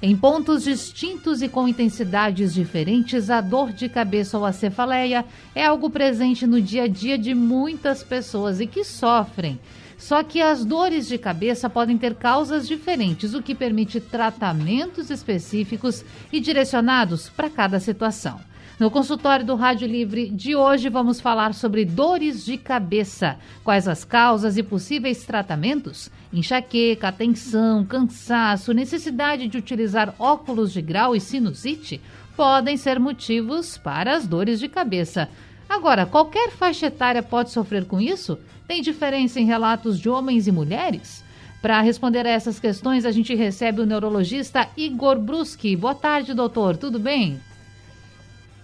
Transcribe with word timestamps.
Em 0.00 0.16
pontos 0.16 0.62
distintos 0.62 1.42
e 1.42 1.48
com 1.48 1.66
intensidades 1.66 2.54
diferentes, 2.54 3.30
a 3.30 3.40
dor 3.40 3.72
de 3.72 3.88
cabeça 3.88 4.38
ou 4.38 4.44
a 4.44 4.52
cefaleia 4.52 5.24
é 5.56 5.66
algo 5.66 5.90
presente 5.90 6.46
no 6.46 6.62
dia 6.62 6.84
a 6.84 6.88
dia 6.88 7.18
de 7.18 7.34
muitas 7.34 8.04
pessoas 8.04 8.60
e 8.60 8.66
que 8.66 8.84
sofrem. 8.84 9.58
Só 9.96 10.22
que 10.22 10.40
as 10.40 10.64
dores 10.64 11.08
de 11.08 11.18
cabeça 11.18 11.68
podem 11.68 11.98
ter 11.98 12.14
causas 12.14 12.68
diferentes, 12.68 13.34
o 13.34 13.42
que 13.42 13.56
permite 13.56 14.00
tratamentos 14.00 15.10
específicos 15.10 16.04
e 16.32 16.38
direcionados 16.38 17.28
para 17.28 17.50
cada 17.50 17.80
situação. 17.80 18.38
No 18.78 18.92
consultório 18.92 19.44
do 19.44 19.56
Rádio 19.56 19.88
Livre 19.88 20.30
de 20.30 20.54
hoje, 20.54 20.88
vamos 20.88 21.20
falar 21.20 21.52
sobre 21.52 21.84
dores 21.84 22.44
de 22.44 22.56
cabeça. 22.56 23.36
Quais 23.64 23.88
as 23.88 24.04
causas 24.04 24.56
e 24.56 24.62
possíveis 24.62 25.24
tratamentos? 25.24 26.08
Enxaqueca, 26.32 27.10
tensão, 27.10 27.84
cansaço, 27.84 28.72
necessidade 28.72 29.48
de 29.48 29.58
utilizar 29.58 30.14
óculos 30.16 30.72
de 30.72 30.80
grau 30.80 31.16
e 31.16 31.20
sinusite 31.20 32.00
podem 32.36 32.76
ser 32.76 33.00
motivos 33.00 33.76
para 33.76 34.14
as 34.14 34.28
dores 34.28 34.60
de 34.60 34.68
cabeça. 34.68 35.28
Agora, 35.68 36.06
qualquer 36.06 36.52
faixa 36.52 36.86
etária 36.86 37.22
pode 37.22 37.50
sofrer 37.50 37.84
com 37.84 38.00
isso? 38.00 38.38
Tem 38.68 38.80
diferença 38.80 39.40
em 39.40 39.44
relatos 39.44 39.98
de 39.98 40.08
homens 40.08 40.46
e 40.46 40.52
mulheres? 40.52 41.24
Para 41.60 41.80
responder 41.80 42.24
a 42.24 42.30
essas 42.30 42.60
questões, 42.60 43.04
a 43.04 43.10
gente 43.10 43.34
recebe 43.34 43.80
o 43.80 43.86
neurologista 43.86 44.68
Igor 44.76 45.18
Bruski. 45.18 45.74
Boa 45.74 45.96
tarde, 45.96 46.32
doutor. 46.32 46.76
Tudo 46.76 47.00
bem? 47.00 47.40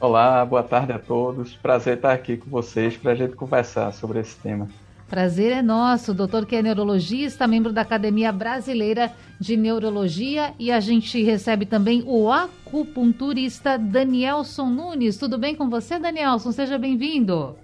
Olá, 0.00 0.44
boa 0.44 0.62
tarde 0.62 0.92
a 0.92 0.98
todos. 0.98 1.54
Prazer 1.54 1.96
estar 1.96 2.12
aqui 2.12 2.36
com 2.36 2.50
vocês 2.50 2.96
para 2.96 3.12
a 3.12 3.14
gente 3.14 3.36
conversar 3.36 3.92
sobre 3.92 4.18
esse 4.18 4.36
tema. 4.40 4.68
Prazer 5.08 5.52
é 5.52 5.62
nosso, 5.62 6.12
doutor 6.12 6.44
que 6.44 6.56
é 6.56 6.62
neurologista, 6.62 7.46
membro 7.46 7.72
da 7.72 7.82
Academia 7.82 8.32
Brasileira 8.32 9.12
de 9.38 9.56
Neurologia 9.56 10.52
e 10.58 10.72
a 10.72 10.80
gente 10.80 11.22
recebe 11.22 11.64
também 11.64 12.02
o 12.06 12.30
acupunturista 12.30 13.78
Danielson 13.78 14.66
Nunes. 14.66 15.16
Tudo 15.16 15.38
bem 15.38 15.54
com 15.54 15.70
você, 15.70 15.98
Danielson? 15.98 16.50
Seja 16.50 16.76
bem-vindo. 16.78 17.56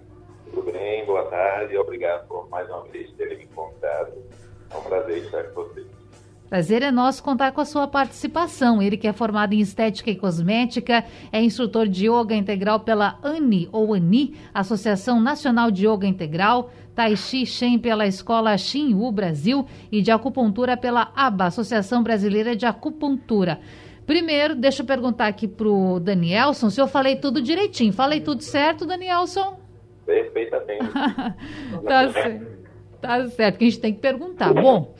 Tudo 0.52 0.70
bem, 0.70 1.04
boa 1.06 1.24
tarde. 1.24 1.76
Obrigado 1.76 2.28
por 2.28 2.48
mais 2.48 2.68
uma 2.68 2.84
vez 2.84 3.10
terem 3.12 3.38
me 3.38 3.46
convidado. 3.46 4.12
É 4.70 4.76
um 4.76 4.82
prazer 4.82 5.24
estar 5.24 5.42
com 5.44 5.62
vocês. 5.62 5.99
Prazer 6.50 6.82
é 6.82 6.90
nosso 6.90 7.22
contar 7.22 7.52
com 7.52 7.60
a 7.60 7.64
sua 7.64 7.86
participação. 7.86 8.82
Ele 8.82 8.96
que 8.96 9.06
é 9.06 9.12
formado 9.12 9.52
em 9.52 9.60
estética 9.60 10.10
e 10.10 10.16
cosmética, 10.16 11.04
é 11.30 11.40
instrutor 11.40 11.86
de 11.86 12.08
yoga 12.08 12.34
integral 12.34 12.80
pela 12.80 13.20
ANI 13.22 13.68
ou 13.70 13.94
ANI, 13.94 14.34
Associação 14.52 15.20
Nacional 15.20 15.70
de 15.70 15.86
Yoga 15.86 16.08
Integral, 16.08 16.72
Tai 16.92 17.14
Chi 17.14 17.46
Shen 17.46 17.78
pela 17.78 18.04
Escola 18.04 18.58
Xinhu 18.58 19.12
Brasil 19.12 19.64
e 19.92 20.02
de 20.02 20.10
acupuntura 20.10 20.76
pela 20.76 21.12
ABA, 21.14 21.44
Associação 21.44 22.02
Brasileira 22.02 22.56
de 22.56 22.66
Acupuntura. 22.66 23.60
Primeiro, 24.04 24.56
deixa 24.56 24.82
eu 24.82 24.86
perguntar 24.86 25.28
aqui 25.28 25.46
pro 25.46 26.00
Danielson 26.00 26.68
se 26.68 26.80
eu 26.80 26.88
falei 26.88 27.14
tudo 27.14 27.40
direitinho. 27.40 27.92
Falei 27.92 28.20
tudo 28.20 28.42
certo, 28.42 28.84
Danielson? 28.84 29.56
Perfeitamente. 30.04 30.80
tá 31.86 32.12
certo. 32.12 32.60
Tá 33.00 33.28
certo, 33.28 33.56
que 33.56 33.64
a 33.64 33.70
gente 33.70 33.80
tem 33.80 33.94
que 33.94 34.00
perguntar. 34.00 34.52
Bom, 34.52 34.94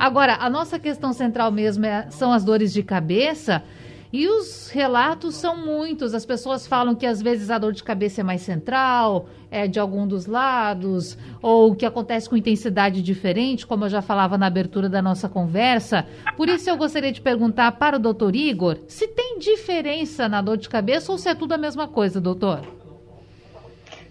Agora, 0.00 0.38
a 0.40 0.48
nossa 0.48 0.78
questão 0.78 1.12
central 1.12 1.52
mesmo 1.52 1.84
é, 1.84 2.08
são 2.08 2.32
as 2.32 2.42
dores 2.42 2.72
de 2.72 2.82
cabeça. 2.82 3.62
E 4.10 4.26
os 4.26 4.70
relatos 4.70 5.34
são 5.34 5.54
muitos. 5.54 6.14
As 6.14 6.24
pessoas 6.24 6.66
falam 6.66 6.94
que 6.94 7.04
às 7.04 7.20
vezes 7.20 7.50
a 7.50 7.58
dor 7.58 7.74
de 7.74 7.84
cabeça 7.84 8.22
é 8.22 8.24
mais 8.24 8.40
central, 8.40 9.28
é 9.50 9.68
de 9.68 9.78
algum 9.78 10.06
dos 10.06 10.24
lados, 10.24 11.18
ou 11.42 11.76
que 11.76 11.84
acontece 11.84 12.30
com 12.30 12.34
intensidade 12.34 13.02
diferente, 13.02 13.66
como 13.66 13.84
eu 13.84 13.88
já 13.90 14.00
falava 14.00 14.38
na 14.38 14.46
abertura 14.46 14.88
da 14.88 15.02
nossa 15.02 15.28
conversa. 15.28 16.06
Por 16.34 16.48
isso 16.48 16.70
eu 16.70 16.78
gostaria 16.78 17.12
de 17.12 17.20
perguntar 17.20 17.70
para 17.72 17.96
o 17.96 18.00
doutor 18.00 18.34
Igor 18.34 18.78
se 18.88 19.06
tem 19.06 19.38
diferença 19.38 20.30
na 20.30 20.40
dor 20.40 20.56
de 20.56 20.70
cabeça 20.70 21.12
ou 21.12 21.18
se 21.18 21.28
é 21.28 21.34
tudo 21.34 21.52
a 21.52 21.58
mesma 21.58 21.86
coisa, 21.86 22.18
doutor. 22.18 22.62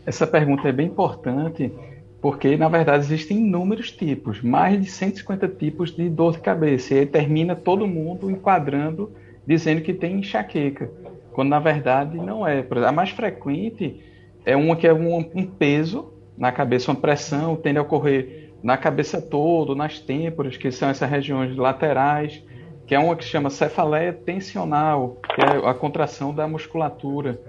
Essa 0.05 0.27
pergunta 0.27 0.69
é 0.69 0.71
bem 0.71 0.85
importante 0.85 1.73
porque, 2.21 2.57
na 2.57 2.67
verdade, 2.67 3.03
existem 3.05 3.37
inúmeros 3.37 3.91
tipos, 3.91 4.41
mais 4.41 4.81
de 4.81 4.89
150 4.89 5.47
tipos 5.47 5.91
de 5.95 6.09
dor 6.09 6.33
de 6.33 6.39
cabeça. 6.39 6.93
E 6.93 6.99
aí 6.99 7.05
termina 7.05 7.55
todo 7.55 7.87
mundo 7.87 8.29
enquadrando, 8.29 9.11
dizendo 9.47 9.81
que 9.81 9.93
tem 9.93 10.19
enxaqueca, 10.19 10.91
quando 11.31 11.49
na 11.49 11.59
verdade 11.59 12.17
não 12.17 12.45
é. 12.45 12.65
A 12.85 12.91
mais 12.91 13.11
frequente 13.11 14.03
é 14.45 14.55
uma 14.55 14.75
que 14.75 14.85
é 14.85 14.93
um, 14.93 15.17
um 15.33 15.45
peso 15.45 16.13
na 16.37 16.51
cabeça, 16.51 16.91
uma 16.91 16.99
pressão, 16.99 17.55
tende 17.55 17.79
a 17.79 17.81
ocorrer 17.81 18.51
na 18.61 18.75
cabeça 18.75 19.21
toda, 19.21 19.73
nas 19.73 19.99
têmporas, 19.99 20.57
que 20.57 20.71
são 20.71 20.89
essas 20.89 21.09
regiões 21.09 21.55
laterais, 21.55 22.43
que 22.85 22.93
é 22.93 22.99
uma 22.99 23.15
que 23.15 23.23
se 23.23 23.29
chama 23.29 23.49
cefaleia 23.49 24.11
tensional, 24.11 25.17
que 25.33 25.41
é 25.41 25.69
a 25.69 25.73
contração 25.73 26.33
da 26.33 26.47
musculatura. 26.47 27.39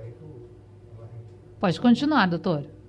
Pode 1.59 1.81
continuar, 1.81 2.27
doutor. 2.27 2.80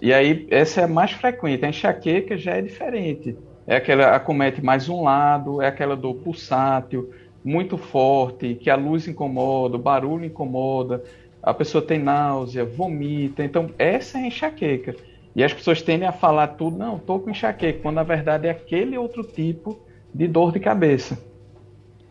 E 0.00 0.12
aí, 0.12 0.46
essa 0.50 0.82
é 0.82 0.86
mais 0.86 1.12
frequente. 1.12 1.64
A 1.64 1.68
enxaqueca 1.68 2.36
já 2.36 2.52
é 2.52 2.62
diferente. 2.62 3.36
É 3.66 3.76
aquela 3.76 4.14
acomete 4.14 4.62
mais 4.62 4.88
um 4.88 5.02
lado, 5.02 5.62
é 5.62 5.68
aquela 5.68 5.96
dor 5.96 6.16
pulsátil, 6.16 7.10
muito 7.42 7.78
forte, 7.78 8.54
que 8.54 8.68
a 8.68 8.76
luz 8.76 9.08
incomoda, 9.08 9.76
o 9.76 9.80
barulho 9.80 10.24
incomoda, 10.24 11.02
a 11.42 11.52
pessoa 11.54 11.82
tem 11.82 11.98
náusea, 11.98 12.64
vomita. 12.64 13.44
Então, 13.44 13.70
essa 13.78 14.18
é 14.18 14.22
a 14.22 14.26
enxaqueca. 14.26 14.94
E 15.34 15.42
as 15.42 15.52
pessoas 15.52 15.82
tendem 15.82 16.06
a 16.06 16.12
falar 16.12 16.48
tudo, 16.48 16.76
não, 16.76 16.96
estou 16.96 17.20
com 17.20 17.30
enxaqueca, 17.30 17.80
quando 17.82 17.96
na 17.96 18.02
verdade 18.02 18.46
é 18.46 18.50
aquele 18.50 18.96
outro 18.96 19.22
tipo 19.24 19.80
de 20.12 20.28
dor 20.28 20.52
de 20.52 20.60
cabeça. 20.60 21.18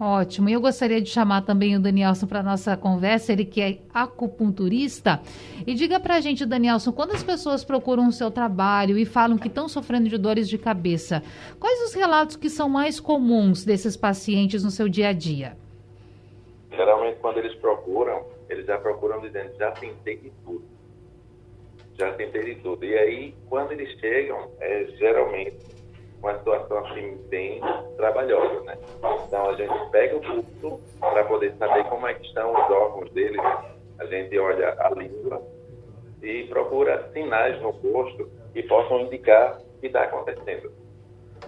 Ótimo. 0.05 0.49
E 0.49 0.53
eu 0.53 0.59
gostaria 0.59 0.99
de 0.99 1.09
chamar 1.09 1.43
também 1.43 1.77
o 1.77 1.79
Danielson 1.79 2.27
para 2.27 2.43
nossa 2.43 2.75
conversa, 2.75 3.31
ele 3.31 3.45
que 3.45 3.61
é 3.61 3.77
acupunturista. 3.93 5.21
E 5.65 5.73
diga 5.73 5.97
para 5.97 6.15
a 6.15 6.19
gente, 6.19 6.45
Danielson, 6.45 6.91
quando 6.91 7.11
as 7.11 7.23
pessoas 7.23 7.63
procuram 7.63 8.09
o 8.09 8.11
seu 8.11 8.29
trabalho 8.29 8.97
e 8.97 9.05
falam 9.05 9.37
que 9.37 9.47
estão 9.47 9.69
sofrendo 9.69 10.09
de 10.09 10.17
dores 10.17 10.49
de 10.49 10.57
cabeça, 10.57 11.23
quais 11.57 11.81
os 11.83 11.93
relatos 11.93 12.35
que 12.35 12.49
são 12.49 12.67
mais 12.67 12.99
comuns 12.99 13.63
desses 13.63 13.95
pacientes 13.95 14.61
no 14.61 14.71
seu 14.71 14.89
dia 14.89 15.07
a 15.07 15.13
dia? 15.13 15.55
Geralmente, 16.69 17.19
quando 17.21 17.37
eles 17.37 17.55
procuram, 17.55 18.25
eles 18.49 18.65
já 18.65 18.77
procuram 18.77 19.21
dizendo, 19.21 19.55
já 19.57 19.71
tentei 19.71 20.17
de 20.17 20.33
tudo. 20.43 20.65
Já 21.97 22.11
tentei 22.11 22.55
de 22.55 22.61
tudo. 22.61 22.83
E 22.83 22.93
aí, 22.93 23.35
quando 23.47 23.71
eles 23.71 23.97
chegam, 24.01 24.51
é, 24.59 24.85
geralmente 24.97 25.82
uma 26.23 26.37
situação 26.37 26.77
assim 26.85 27.17
bem 27.27 27.59
trabalhosa, 27.97 28.61
né? 28.61 28.77
Então 29.27 29.49
a 29.49 29.55
gente 29.55 29.73
pega 29.91 30.15
o 30.15 30.21
pulso 30.21 30.81
para 30.99 31.25
poder 31.25 31.53
saber 31.57 31.83
como 31.83 32.07
é 32.07 32.13
que 32.13 32.25
estão 32.25 32.53
os 32.53 32.71
órgãos 32.71 33.11
dele, 33.11 33.37
a 33.99 34.05
gente 34.05 34.37
olha 34.39 34.73
a 34.79 34.89
língua 34.91 35.45
e 36.21 36.43
procura 36.45 37.09
sinais 37.11 37.61
no 37.61 37.71
rosto 37.71 38.29
que 38.53 38.63
possam 38.63 39.01
indicar 39.01 39.59
o 39.59 39.81
que 39.81 39.87
está 39.87 40.03
acontecendo. 40.03 40.71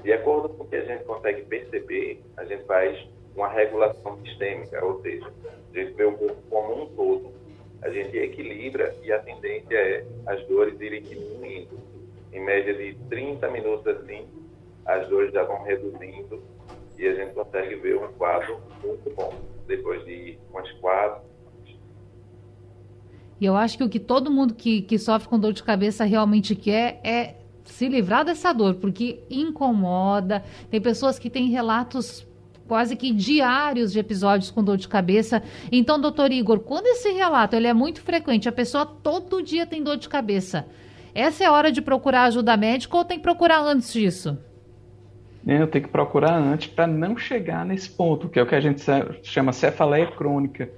De 0.04 0.12
acordo 0.12 0.50
com 0.50 0.66
o 0.66 0.68
que 0.68 0.76
a 0.76 0.84
gente 0.84 1.06
consegue 1.06 1.44
perceber, 1.44 2.22
a 2.36 2.44
gente 2.44 2.66
faz 2.66 3.00
uma 3.34 3.48
regulação 3.48 4.18
sistêmica, 4.26 4.84
ou 4.84 5.02
seja, 5.02 5.32
a 5.74 5.78
gente 5.78 5.94
vê 5.94 6.04
o 6.04 6.18
corpo 6.18 6.42
como 6.50 6.84
um 6.84 6.86
todo, 6.88 7.34
a 7.82 7.90
gente 7.90 8.18
equilibra 8.18 8.94
e 9.04 9.12
a 9.12 9.20
tendência 9.20 9.76
é 9.76 10.06
as 10.28 10.46
dores 10.48 10.80
irem 10.82 11.02
diminuindo. 11.02 11.80
Em 12.34 12.42
média 12.42 12.74
de 12.74 12.96
30 13.10 13.50
minutos 13.50 13.88
assim, 13.88 14.28
as 14.86 15.08
dores 15.08 15.34
já 15.34 15.44
vão 15.44 15.64
reduzindo 15.64 16.44
e 16.98 17.08
a 17.08 17.16
gente 17.16 17.34
consegue 17.34 17.76
ver 17.76 17.98
um 17.98 18.08
quadro 18.14 18.62
muito 18.84 19.10
bom 19.16 19.34
depois 19.68 20.04
de 20.06 20.38
umas 20.52 20.72
quatro. 20.74 21.24
E 23.40 23.46
eu 23.46 23.56
acho 23.56 23.78
que 23.78 23.84
o 23.84 23.90
que 23.90 24.00
todo 24.00 24.32
mundo 24.32 24.54
que, 24.54 24.82
que 24.82 24.98
sofre 24.98 25.28
com 25.28 25.38
dor 25.38 25.52
de 25.52 25.64
cabeça 25.64 26.06
realmente 26.06 26.56
quer 26.56 27.02
é 27.04 27.36
se 27.66 27.90
livrar 27.90 28.24
dessa 28.24 28.54
dor, 28.54 28.76
porque 28.76 29.24
incomoda. 29.30 30.44
Tem 30.70 30.80
pessoas 30.80 31.20
que 31.20 31.30
têm 31.30 31.50
relatos 31.50 32.26
quase 32.68 32.96
que 32.96 33.12
diários 33.12 33.92
de 33.92 34.00
episódios 34.00 34.52
com 34.52 34.64
dor 34.64 34.78
de 34.78 34.88
cabeça. 34.88 35.44
Então, 35.72 36.00
doutor 36.00 36.32
Igor, 36.32 36.60
quando 36.60 36.88
esse 36.88 37.12
relato 37.12 37.56
ele 37.56 37.68
é 37.68 37.74
muito 37.74 38.02
frequente, 38.02 38.48
a 38.48 38.54
pessoa 38.54 38.86
todo 38.86 39.44
dia 39.44 39.66
tem 39.66 39.84
dor 39.84 39.98
de 39.98 40.08
cabeça, 40.08 40.66
essa 41.14 41.44
é 41.44 41.48
a 41.48 41.52
hora 41.52 41.72
de 41.72 41.82
procurar 41.82 42.24
ajuda 42.24 42.56
médica 42.56 42.96
ou 42.96 43.06
tem 43.06 43.18
que 43.18 43.24
procurar 43.24 43.62
antes 43.62 43.92
disso? 43.92 44.38
Né, 45.46 45.62
eu 45.62 45.68
tenho 45.68 45.86
que 45.86 45.92
procurar 45.92 46.36
antes 46.36 46.68
para 46.68 46.88
não 46.88 47.16
chegar 47.16 47.64
nesse 47.64 47.90
ponto, 47.90 48.28
que 48.28 48.40
é 48.40 48.42
o 48.42 48.48
que 48.48 48.56
a 48.56 48.60
gente 48.60 48.82
chama 49.22 49.54
cefaleia 49.54 50.08
crônica, 50.08 50.70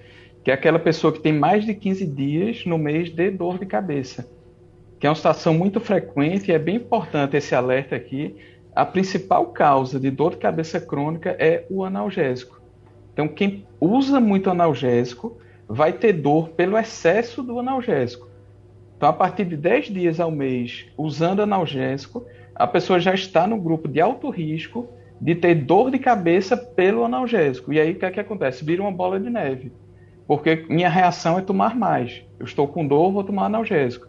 que 0.44 0.52
é 0.52 0.54
aquela 0.54 0.78
pessoa 0.78 1.14
que 1.14 1.20
tem 1.20 1.32
mais 1.32 1.66
de 1.66 1.74
15 1.74 2.06
dias 2.06 2.66
no 2.66 2.78
mês 2.78 3.10
de 3.10 3.32
dor 3.32 3.58
de 3.58 3.66
cabeça, 3.66 4.30
que 5.00 5.08
é 5.08 5.10
uma 5.10 5.16
situação 5.16 5.54
muito 5.54 5.80
frequente 5.80 6.50
e 6.50 6.54
é 6.54 6.60
bem 6.60 6.76
importante 6.76 7.38
esse 7.38 7.56
alerta 7.56 7.96
aqui. 7.96 8.36
A 8.76 8.86
principal 8.86 9.48
causa 9.48 10.00
de 10.00 10.12
dor 10.12 10.32
de 10.32 10.38
cabeça 10.38 10.80
crônica 10.82 11.36
é 11.40 11.66
o 11.70 11.84
analgésico. 11.84 12.62
Então, 13.14 13.28
quem 13.28 13.66
usa 13.80 14.20
muito 14.20 14.50
analgésico 14.50 15.38
vai 15.68 15.94
ter 15.94 16.14
dor 16.14 16.50
pelo 16.50 16.78
excesso 16.78 17.42
do 17.42 17.58
analgésico. 17.58 18.28
Então, 18.96 19.10
a 19.10 19.14
partir 19.14 19.46
de 19.46 19.58
10 19.58 19.88
dias 19.88 20.20
ao 20.20 20.30
mês 20.30 20.86
usando 20.98 21.42
analgésico, 21.42 22.26
a 22.58 22.66
pessoa 22.66 23.00
já 23.00 23.14
está 23.14 23.46
no 23.46 23.58
grupo 23.58 23.88
de 23.88 24.02
alto 24.02 24.32
risco 24.32 24.90
de 25.22 25.36
ter 25.36 25.54
dor 25.54 25.92
de 25.92 26.00
cabeça 26.00 26.58
pelo 26.58 27.04
analgésico. 27.04 27.72
E 27.72 27.80
aí 27.80 27.92
o 27.92 27.96
que 27.96 28.06
é 28.06 28.10
que 28.10 28.20
acontece? 28.20 28.66
Vira 28.66 28.82
uma 28.82 28.92
bola 28.92 29.20
de 29.20 29.30
neve. 29.30 29.72
Porque 30.26 30.66
minha 30.68 30.90
reação 30.90 31.38
é 31.38 31.42
tomar 31.42 31.76
mais. 31.76 32.24
Eu 32.40 32.46
estou 32.46 32.68
com 32.68 32.86
dor, 32.86 33.12
vou 33.12 33.24
tomar 33.24 33.46
analgésico. 33.46 34.08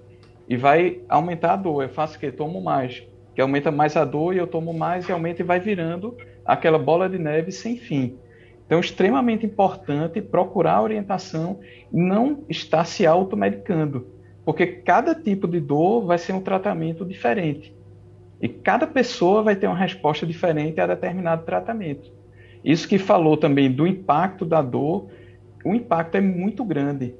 E 0.48 0.56
vai 0.56 1.00
aumentar 1.08 1.52
a 1.52 1.56
dor. 1.56 1.82
Eu 1.82 1.90
faço 1.90 2.16
o 2.16 2.18
quê? 2.18 2.32
Tomo 2.32 2.60
mais. 2.62 3.06
Que 3.34 3.40
aumenta 3.42 3.70
mais 3.70 3.96
a 3.96 4.04
dor 4.04 4.34
e 4.34 4.38
eu 4.38 4.46
tomo 4.46 4.72
mais 4.72 5.06
e 5.08 5.12
aumenta 5.12 5.42
e 5.42 5.44
vai 5.44 5.60
virando 5.60 6.16
aquela 6.44 6.78
bola 6.78 7.08
de 7.08 7.18
neve 7.18 7.52
sem 7.52 7.76
fim. 7.76 8.16
Então, 8.64 8.80
extremamente 8.80 9.44
importante 9.44 10.22
procurar 10.22 10.82
orientação 10.82 11.60
e 11.92 11.96
não 11.98 12.44
estar 12.48 12.84
se 12.86 13.06
automedicando. 13.06 14.08
Porque 14.44 14.66
cada 14.66 15.14
tipo 15.14 15.46
de 15.46 15.60
dor 15.60 16.06
vai 16.06 16.16
ser 16.16 16.32
um 16.32 16.40
tratamento 16.40 17.04
diferente. 17.04 17.77
E 18.40 18.48
cada 18.48 18.86
pessoa 18.86 19.42
vai 19.42 19.56
ter 19.56 19.66
uma 19.66 19.76
resposta 19.76 20.26
diferente 20.26 20.80
a 20.80 20.86
determinado 20.86 21.44
tratamento. 21.44 22.10
Isso 22.64 22.88
que 22.88 22.98
falou 22.98 23.36
também 23.36 23.70
do 23.70 23.86
impacto 23.86 24.44
da 24.44 24.62
dor, 24.62 25.08
o 25.64 25.74
impacto 25.74 26.16
é 26.16 26.20
muito 26.20 26.64
grande. 26.64 27.14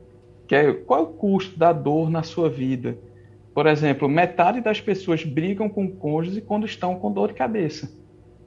Que 0.46 0.54
é, 0.54 0.72
qual 0.72 1.00
é 1.00 1.02
o 1.02 1.06
custo 1.06 1.58
da 1.58 1.72
dor 1.72 2.10
na 2.10 2.22
sua 2.22 2.48
vida? 2.48 2.96
Por 3.52 3.66
exemplo, 3.66 4.08
metade 4.08 4.60
das 4.60 4.80
pessoas 4.80 5.24
brigam 5.24 5.68
com 5.68 5.84
o 5.84 5.90
cônjuge 5.90 6.40
quando 6.40 6.64
estão 6.64 6.94
com 6.94 7.12
dor 7.12 7.28
de 7.28 7.34
cabeça. 7.34 7.90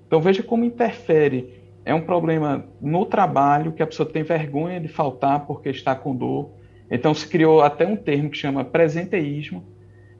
Então 0.07 0.21
veja 0.21 0.41
como 0.41 0.63
interfere. 0.63 1.62
É 1.83 1.94
um 1.94 2.01
problema 2.01 2.65
no 2.79 3.06
trabalho, 3.06 3.71
que 3.71 3.83
a 3.83 3.88
pessoa 3.88 4.07
tem 4.07 4.23
vergonha 4.23 4.79
de 4.79 4.88
faltar 4.88 5.45
porque 5.45 5.69
está 5.69 5.95
com 5.95 6.15
dor. 6.15 6.51
Então 6.89 7.13
se 7.13 7.27
criou 7.27 7.62
até 7.62 7.85
um 7.85 7.95
termo 7.95 8.29
que 8.29 8.38
chama 8.38 8.63
presenteísmo, 8.63 9.63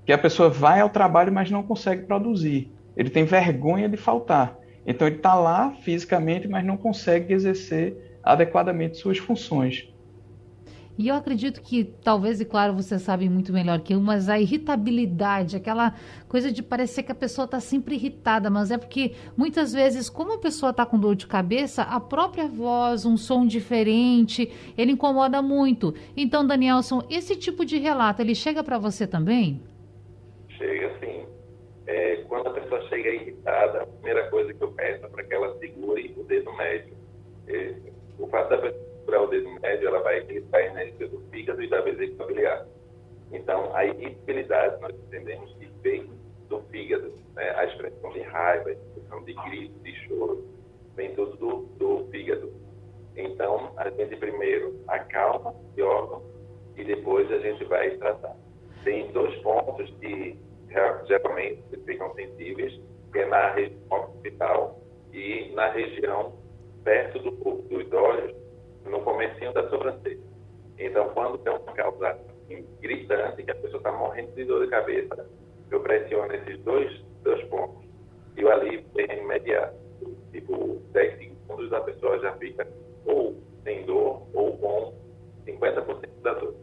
que 0.06 0.13
a 0.13 0.18
pessoa 0.18 0.50
vai 0.50 0.80
ao 0.81 0.89
trabalho, 0.89 1.31
mas 1.31 1.51
não 1.51 1.63
consegue 1.63 2.06
produzir. 2.06 2.71
Ele 2.95 3.09
tem 3.09 3.24
vergonha 3.24 3.88
de 3.88 3.98
faltar. 3.98 4.57
Então 4.86 5.07
ele 5.07 5.18
está 5.18 5.36
lá 5.36 5.71
fisicamente, 5.81 6.48
mas 6.48 6.65
não 6.65 6.77
consegue 6.77 7.33
exercer 7.33 8.19
adequadamente 8.24 8.98
suas 8.98 9.18
funções. 9.18 9.92
E 10.98 11.07
eu 11.07 11.15
acredito 11.15 11.62
que, 11.62 11.83
talvez, 11.83 12.42
e 12.42 12.45
claro, 12.45 12.75
você 12.75 13.00
sabe 13.00 13.27
muito 13.30 13.53
melhor 13.53 13.80
que 13.80 13.94
eu, 13.94 14.00
mas 14.00 14.27
a 14.30 14.39
irritabilidade, 14.39 15.56
aquela 15.56 15.95
coisa 16.27 16.51
de 16.51 16.62
parecer 16.62 17.03
que 17.03 17.12
a 17.12 17.15
pessoa 17.15 17.45
está 17.45 17.59
sempre 17.59 17.95
irritada, 17.95 18.50
mas 18.50 18.71
é 18.71 18.77
porque 18.77 19.13
muitas 19.36 19.74
vezes, 19.74 20.09
como 20.09 20.33
a 20.33 20.38
pessoa 20.38 20.71
está 20.71 20.86
com 20.86 21.00
dor 21.00 21.15
de 21.15 21.25
cabeça, 21.25 21.83
a 21.83 22.00
própria 22.00 22.48
voz, 22.48 23.06
um 23.06 23.18
som 23.18 23.48
diferente, 23.48 24.51
ele 24.77 24.92
incomoda 24.92 25.42
muito. 25.42 25.94
Então, 26.15 26.45
Danielson, 26.45 27.01
esse 27.09 27.36
tipo 27.36 27.65
de 27.65 27.77
relato, 27.77 28.21
ele 28.21 28.36
chega 28.36 28.63
para 28.63 28.77
você 28.77 29.07
também? 29.07 29.62
Chega 30.62 30.88
assim, 30.88 31.28
é, 31.88 32.16
quando 32.28 32.48
a 32.48 32.54
pessoa 32.54 32.81
chega 32.88 33.10
irritada, 33.10 33.81
a 33.81 33.86
primeira 33.88 34.30
coisa 34.30 34.54
que 34.54 34.62
eu 34.62 34.72
peço 34.72 35.06
é 35.06 35.10
para 35.10 35.24
que 35.24 35.34
ela 35.34 35.58
segure 35.58 36.13
o 36.16 36.24
dedo 36.24 36.54
médio. 36.54 36.94
É, 37.48 37.75
o 38.19 38.28
fato 38.28 38.50
da 38.50 38.58
pessoa 38.60 38.92
segurar 39.00 39.24
o 39.24 39.28
dedo 39.28 39.50
médio, 39.60 39.88
ela 39.88 40.00
vai 40.02 40.19
equilibrar 40.19 40.62
a 40.62 40.66
energia 40.68 41.08
do 41.08 41.19
fígado 41.31 41.62
e 41.63 41.68
da 41.68 41.81
vesícula 41.81 42.28
biliar. 42.28 42.68
Então, 43.31 43.75
a 43.75 43.86
irritabilidade 43.86 44.80
nós 44.81 44.94
entendemos 44.94 45.52
que 45.54 45.66
vem 45.81 46.10
do 46.48 46.62
fígado. 46.69 47.12
Né? 47.34 47.50
A 47.58 47.66
expressão 47.66 48.12
de 48.12 48.22
raiva, 48.22 48.69
a 48.69 48.74
expressão 48.74 49.24
de 49.24 49.34
grito, 49.34 49.80
de 49.80 49.96
choro, 50.06 50.46
vem 50.96 51.16
tudo 51.16 51.36
do, 51.38 51.62
do 51.78 52.12
fígado. 52.12 52.54
Então, 53.16 53.74
a 53.78 53.90
gente 53.90 54.16
primeiro 54.18 54.80
acalma 54.88 55.52
o 55.52 55.81
órgão 55.81 56.24
e 56.78 56.84
depois 56.84 57.31
a 57.31 57.40
gente 57.40 57.63
vai 57.66 57.92
tratar. 57.98 58.36
Tem 58.84 59.12
dois 59.12 59.36
pontos 59.42 59.90
geralmente 61.08 61.64
ficam 61.86 62.14
sensíveis, 62.16 62.80
que 63.12 63.20
é 63.20 63.26
na 63.26 63.52
região 63.52 63.80
hospital 63.90 64.80
e 65.14 65.52
na 65.54 65.70
região 65.72 66.34
perto 66.84 67.20
do, 67.20 67.32
dos 67.32 67.94
olhos, 67.94 68.36
no 68.86 69.02
comecinho 69.02 69.54
da 69.54 69.70
sobrancelha. 69.70 70.20
Então, 70.78 71.10
quando 71.14 71.38
tem 71.40 71.54
uma 71.54 71.74
causa 71.74 72.10
assim, 72.10 72.66
gritante, 72.82 73.44
que 73.44 73.52
a 73.52 73.56
pessoa 73.56 73.78
está 73.78 73.92
morrendo 73.92 74.32
de 74.34 74.46
dor 74.46 74.64
de 74.64 74.70
cabeça, 74.70 75.30
eu 75.70 75.80
pressiono 75.82 76.34
esses 76.34 76.60
dois, 76.60 76.92
dois 77.24 77.44
pontos 77.46 77.86
e 78.38 78.44
o 78.44 78.52
alívio 78.52 78.86
é 78.98 79.18
imediato. 79.18 79.76
Tipo, 80.32 80.82
10 80.92 81.18
segundos 81.18 81.74
a 81.74 81.82
pessoa 81.82 82.20
já 82.20 82.34
fica 82.38 82.68
ou 83.06 83.36
sem 83.64 83.86
dor 83.86 84.24
ou 84.34 84.58
com 84.58 84.94
50% 85.46 86.10
da 86.24 86.34
dor. 86.34 86.56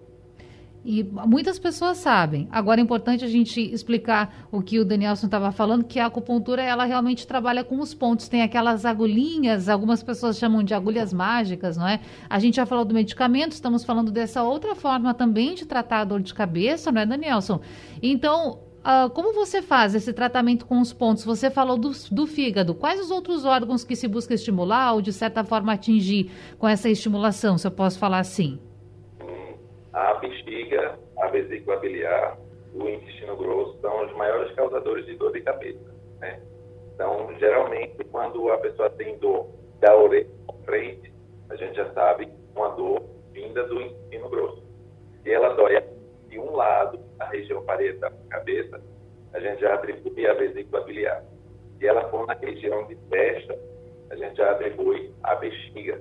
E 0.90 1.02
muitas 1.02 1.58
pessoas 1.58 1.99
sabem. 1.99 2.49
Agora 2.50 2.81
é 2.81 2.82
importante 2.82 3.23
a 3.23 3.29
gente 3.29 3.61
explicar 3.61 4.49
o 4.50 4.62
que 4.62 4.79
o 4.79 4.87
Danielson 4.87 5.26
estava 5.26 5.52
falando, 5.52 5.85
que 5.85 6.00
a 6.00 6.06
acupuntura 6.06 6.62
ela 6.62 6.87
realmente 6.87 7.26
trabalha 7.26 7.62
com 7.62 7.79
os 7.79 7.93
pontos. 7.93 8.26
Tem 8.26 8.40
aquelas 8.40 8.87
agulhinhas, 8.87 9.69
algumas 9.69 10.02
pessoas 10.02 10.38
chamam 10.38 10.62
de 10.62 10.73
agulhas 10.73 11.12
mágicas, 11.12 11.76
não 11.76 11.87
é? 11.87 12.00
A 12.26 12.38
gente 12.38 12.56
já 12.56 12.64
falou 12.64 12.87
do 12.87 12.94
medicamento, 12.94 13.52
estamos 13.52 13.85
falando 13.85 14.11
dessa 14.11 14.43
outra 14.43 14.75
forma 14.75 15.12
também 15.12 15.55
de 15.55 15.67
tratar 15.67 16.00
a 16.00 16.05
dor 16.05 16.23
de 16.23 16.32
cabeça, 16.32 16.90
não 16.90 17.02
é, 17.02 17.06
Danielson? 17.06 17.61
Então, 18.02 18.61
Uh, 18.79 19.11
como 19.11 19.35
você 19.35 19.61
faz 19.61 19.94
esse 19.94 20.12
tratamento 20.14 20.64
com 20.64 20.81
os 20.81 20.94
pontos? 20.94 21.25
Você 21.25 21.50
falou 21.50 21.76
do, 21.76 21.90
do, 22.12 22.26
fígado. 22.26 22.75
Quais 22.75 22.99
os 23.00 23.11
outros 23.11 23.44
órgãos 23.44 23.85
que 23.85 23.94
se 23.94 24.08
busca 24.08 24.32
estimular 24.32 24.94
ou, 24.94 25.02
de 25.02 25.12
certa 25.12 25.44
forma, 25.44 25.73
atingir 25.75 26.31
com 26.58 26.67
essa 26.67 26.88
estimulação, 26.88 27.58
se 27.58 27.67
eu 27.67 27.73
posso 27.73 27.99
falar 27.99 28.20
assim? 28.20 28.58
A 29.93 30.14
bexiga, 30.14 30.99
a 31.19 31.29
vesícula 31.29 31.76
biliar, 31.79 32.38
o 32.75 32.88
intestino 32.88 33.37
grosso 33.37 33.79
são 33.81 34.06
os 34.06 34.12
maiores 34.17 34.55
causadores 34.55 35.06
de 35.06 35.17
dor 35.17 35.32
de 35.32 35.40
cabeça. 35.40 35.94
Né? 36.20 36.40
Então, 36.94 37.35
geralmente, 37.38 38.05
quando 38.11 38.50
a 38.52 38.58
pessoa 38.58 38.90
tem 38.90 39.17
dor 39.19 39.49
da 39.81 39.96
orelha 39.96 40.29
frente, 40.64 41.12
a 41.49 41.56
gente 41.56 41.76
já 41.76 41.90
sabe 41.93 42.29
uma 42.55 42.69
dor 42.70 43.02
vinda 43.32 43.64
do 43.64 43.81
intestino 43.81 44.29
grosso. 44.29 44.62
Se 45.23 45.32
ela 45.32 45.54
dói 45.54 45.83
de 46.28 46.38
um 46.38 46.54
lado, 46.54 47.00
na 47.16 47.25
região 47.26 47.62
parietal 47.64 48.11
da 48.11 48.37
cabeça, 48.38 48.80
a 49.33 49.40
gente 49.40 49.61
já 49.61 49.75
atribui 49.75 50.26
a 50.26 50.35
vesícula 50.35 50.83
biliar. 50.83 51.25
Se 51.78 51.87
ela 51.87 52.09
for 52.11 52.26
na 52.26 52.35
região 52.35 52.87
de 52.87 52.97
testa, 52.97 53.59
a 54.11 54.16
gente 54.16 54.37
já 54.37 54.50
atribui 54.50 55.12
a 55.23 55.35
bexiga. 55.37 56.00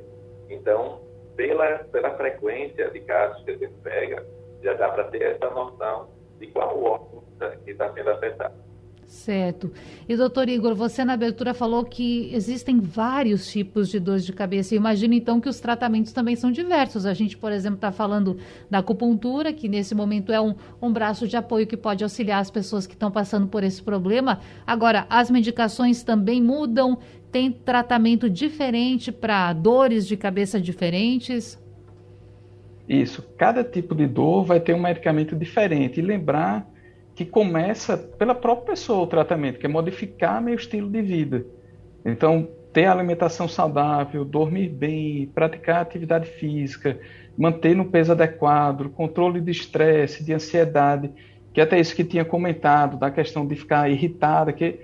Então, 0.49 1.01
pela, 1.37 1.77
pela 1.85 2.17
frequência 2.17 2.89
de 2.89 2.99
casos 3.01 3.41
que 3.45 3.51
a 3.51 3.57
gente 3.57 3.73
pega, 3.83 4.25
já 4.61 4.73
dá 4.73 4.89
para 4.89 5.05
ter 5.05 5.21
essa 5.21 5.49
noção 5.51 6.09
de 6.39 6.47
qual 6.47 6.83
órgão 6.83 7.23
que 7.63 7.71
está 7.71 7.93
sendo 7.93 8.09
afetado. 8.09 8.66
Certo. 9.07 9.71
E 10.07 10.17
doutor 10.17 10.49
Igor, 10.49 10.75
você 10.75 11.05
na 11.05 11.13
abertura 11.13 11.53
falou 11.53 11.85
que 11.85 12.29
existem 12.33 12.77
vários 12.77 13.49
tipos 13.49 13.87
de 13.87 14.01
dores 14.01 14.25
de 14.25 14.33
cabeça. 14.33 14.75
Imagina 14.75 15.15
então 15.15 15.39
que 15.39 15.47
os 15.47 15.61
tratamentos 15.61 16.11
também 16.11 16.35
são 16.35 16.51
diversos. 16.51 17.05
A 17.05 17.13
gente, 17.13 17.37
por 17.37 17.53
exemplo, 17.53 17.77
está 17.77 17.89
falando 17.89 18.37
da 18.69 18.79
acupuntura, 18.79 19.53
que 19.53 19.69
nesse 19.69 19.95
momento 19.95 20.33
é 20.33 20.41
um, 20.41 20.53
um 20.81 20.91
braço 20.91 21.25
de 21.25 21.37
apoio 21.37 21.65
que 21.65 21.77
pode 21.77 22.03
auxiliar 22.03 22.41
as 22.41 22.51
pessoas 22.51 22.85
que 22.85 22.95
estão 22.95 23.09
passando 23.09 23.47
por 23.47 23.63
esse 23.63 23.81
problema. 23.81 24.41
Agora, 24.65 25.07
as 25.09 25.31
medicações 25.31 26.03
também 26.03 26.41
mudam, 26.41 26.99
tem 27.31 27.49
tratamento 27.49 28.29
diferente 28.29 29.09
para 29.09 29.53
dores 29.53 30.05
de 30.05 30.17
cabeça 30.17 30.59
diferentes? 30.59 31.57
Isso. 32.89 33.23
Cada 33.37 33.63
tipo 33.63 33.95
de 33.95 34.05
dor 34.05 34.43
vai 34.43 34.59
ter 34.59 34.73
um 34.73 34.81
medicamento 34.81 35.33
diferente. 35.33 36.01
E 36.01 36.03
lembrar 36.03 36.69
que 37.17 37.25
começa 37.25 37.97
pela 37.97 38.35
própria 38.35 38.75
pessoa 38.75 39.01
o 39.01 39.07
tratamento, 39.07 39.57
que 39.57 39.65
é 39.65 39.69
modificar 39.69 40.39
meu 40.39 40.53
estilo 40.53 40.87
de 40.87 41.01
vida. 41.01 41.43
Então, 42.05 42.47
ter 42.71 42.85
alimentação 42.85 43.47
saudável, 43.47 44.23
dormir 44.23 44.69
bem, 44.69 45.25
praticar 45.33 45.81
atividade 45.81 46.29
física, 46.29 46.99
manter 47.35 47.75
no 47.75 47.85
peso 47.85 48.11
adequado, 48.11 48.89
controle 48.89 49.41
de 49.41 49.49
estresse, 49.49 50.23
de 50.23 50.31
ansiedade, 50.31 51.09
que 51.51 51.59
até 51.59 51.79
isso 51.79 51.95
que 51.95 52.03
tinha 52.03 52.23
comentado, 52.23 52.99
da 52.99 53.09
questão 53.09 53.47
de 53.47 53.55
ficar 53.55 53.89
irritada, 53.89 54.53
que 54.53 54.79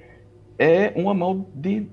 é 0.58 0.92
uma 0.96 1.14
mão 1.14 1.46
de 1.54 1.86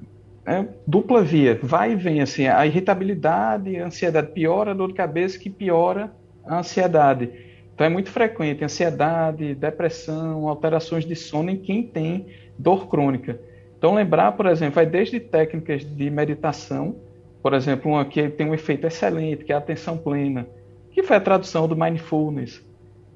é, 0.47 0.65
dupla 0.87 1.23
via, 1.23 1.61
vai 1.63 1.93
e 1.93 1.97
vem, 1.97 2.23
assim, 2.23 2.47
a 2.47 2.65
irritabilidade, 2.65 3.77
a 3.77 3.85
ansiedade 3.85 4.33
piora 4.33 4.71
a 4.71 4.75
dor 4.75 4.89
de 4.89 4.95
cabeça, 4.95 5.39
que 5.39 5.51
piora 5.51 6.11
a 6.47 6.61
ansiedade. 6.61 7.50
Então 7.81 7.87
é 7.87 7.89
muito 7.89 8.11
frequente 8.11 8.63
ansiedade, 8.63 9.55
depressão, 9.55 10.47
alterações 10.47 11.07
de 11.07 11.17
sono 11.17 11.49
em 11.49 11.57
quem 11.57 11.83
tem 11.83 12.27
dor 12.59 12.89
crônica. 12.89 13.41
Então 13.79 13.95
lembrar, 13.95 14.33
por 14.33 14.45
exemplo, 14.45 14.75
vai 14.75 14.85
desde 14.85 15.19
técnicas 15.19 15.83
de 15.83 16.11
meditação, 16.11 16.97
por 17.43 17.55
exemplo, 17.55 17.93
uma 17.93 18.05
que 18.05 18.29
tem 18.29 18.47
um 18.47 18.53
efeito 18.53 18.87
excelente, 18.87 19.47
que 19.47 19.53
é 19.53 19.55
a 19.55 19.59
atenção 19.59 19.97
plena. 19.97 20.47
que 20.91 21.03
foi 21.03 21.17
a 21.17 21.21
tradução 21.21 21.67
do 21.67 21.75
mindfulness, 21.75 22.63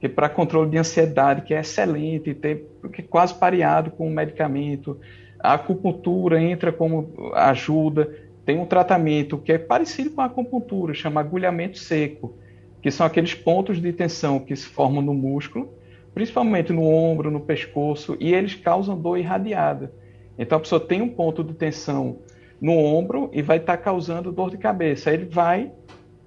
que 0.01 0.09
para 0.09 0.31
controle 0.31 0.71
de 0.71 0.79
ansiedade, 0.79 1.43
que 1.43 1.53
é 1.53 1.61
excelente, 1.61 2.33
tem, 2.33 2.65
que 2.91 3.03
é 3.03 3.05
quase 3.05 3.35
pareado 3.35 3.91
com 3.91 4.09
o 4.09 4.11
medicamento. 4.11 4.99
A 5.41 5.53
acupuntura 5.53 6.41
entra 6.41 6.73
como 6.73 7.13
ajuda. 7.35 8.09
Tem 8.47 8.59
um 8.59 8.65
tratamento 8.65 9.37
que 9.37 9.53
é 9.53 9.59
parecido 9.59 10.09
com 10.09 10.23
a 10.23 10.25
acupuntura, 10.25 10.95
chama 10.95 11.21
agulhamento 11.21 11.77
seco, 11.77 12.35
que 12.85 12.91
são 12.91 13.07
aqueles 13.07 13.33
pontos 13.33 13.81
de 13.81 13.95
tensão 13.95 14.39
que 14.39 14.55
se 14.55 14.67
formam 14.67 15.01
no 15.01 15.15
músculo, 15.15 15.73
principalmente 16.13 16.71
no 16.71 16.87
ombro, 16.87 17.31
no 17.31 17.41
pescoço, 17.41 18.15
e 18.21 18.35
eles 18.35 18.55
causam 18.55 18.95
dor 19.01 19.17
irradiada. 19.17 19.91
Então 20.39 20.59
a 20.59 20.61
pessoa 20.61 20.79
tem 20.79 21.01
um 21.01 21.09
ponto 21.09 21.43
de 21.43 21.55
tensão 21.55 22.19
no 22.61 22.77
ombro 22.77 23.31
e 23.33 23.41
vai 23.41 23.57
estar 23.57 23.79
tá 23.79 23.83
causando 23.83 24.31
dor 24.31 24.51
de 24.51 24.59
cabeça. 24.59 25.11
Ele 25.11 25.25
vai, 25.25 25.73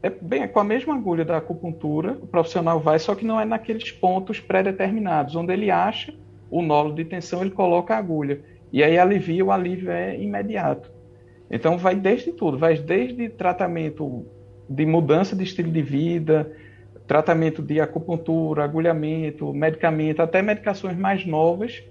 é 0.01 0.09
bem 0.09 0.41
é 0.41 0.47
com 0.47 0.59
a 0.59 0.63
mesma 0.63 0.95
agulha 0.95 1.23
da 1.23 1.37
acupuntura, 1.37 2.17
o 2.19 2.25
profissional 2.25 2.79
vai, 2.79 2.97
só 2.97 3.13
que 3.13 3.23
não 3.23 3.39
é 3.39 3.45
naqueles 3.45 3.91
pontos 3.91 4.39
pré-determinados, 4.39 5.35
onde 5.35 5.53
ele 5.53 5.69
acha 5.69 6.11
o 6.49 6.63
nolo 6.63 6.91
de 6.95 7.05
tensão, 7.05 7.41
ele 7.41 7.51
coloca 7.51 7.93
a 7.93 7.99
agulha. 7.99 8.41
E 8.73 8.83
aí 8.83 8.97
alivia, 8.97 9.45
o 9.45 9.51
alívio 9.51 9.91
é 9.91 10.19
imediato. 10.19 10.91
Então 11.51 11.77
vai 11.77 11.93
desde 11.93 12.31
tudo, 12.31 12.57
vai 12.57 12.79
desde 12.79 13.29
tratamento 13.29 14.25
de 14.69 14.85
mudança 14.85 15.35
de 15.35 15.43
estilo 15.43 15.71
de 15.71 15.81
vida, 15.81 16.51
tratamento 17.07 17.61
de 17.61 17.79
acupuntura, 17.79 18.63
agulhamento, 18.63 19.53
medicamento, 19.53 20.21
até 20.21 20.41
medicações 20.41 20.97
mais 20.97 21.25
novas, 21.25 21.81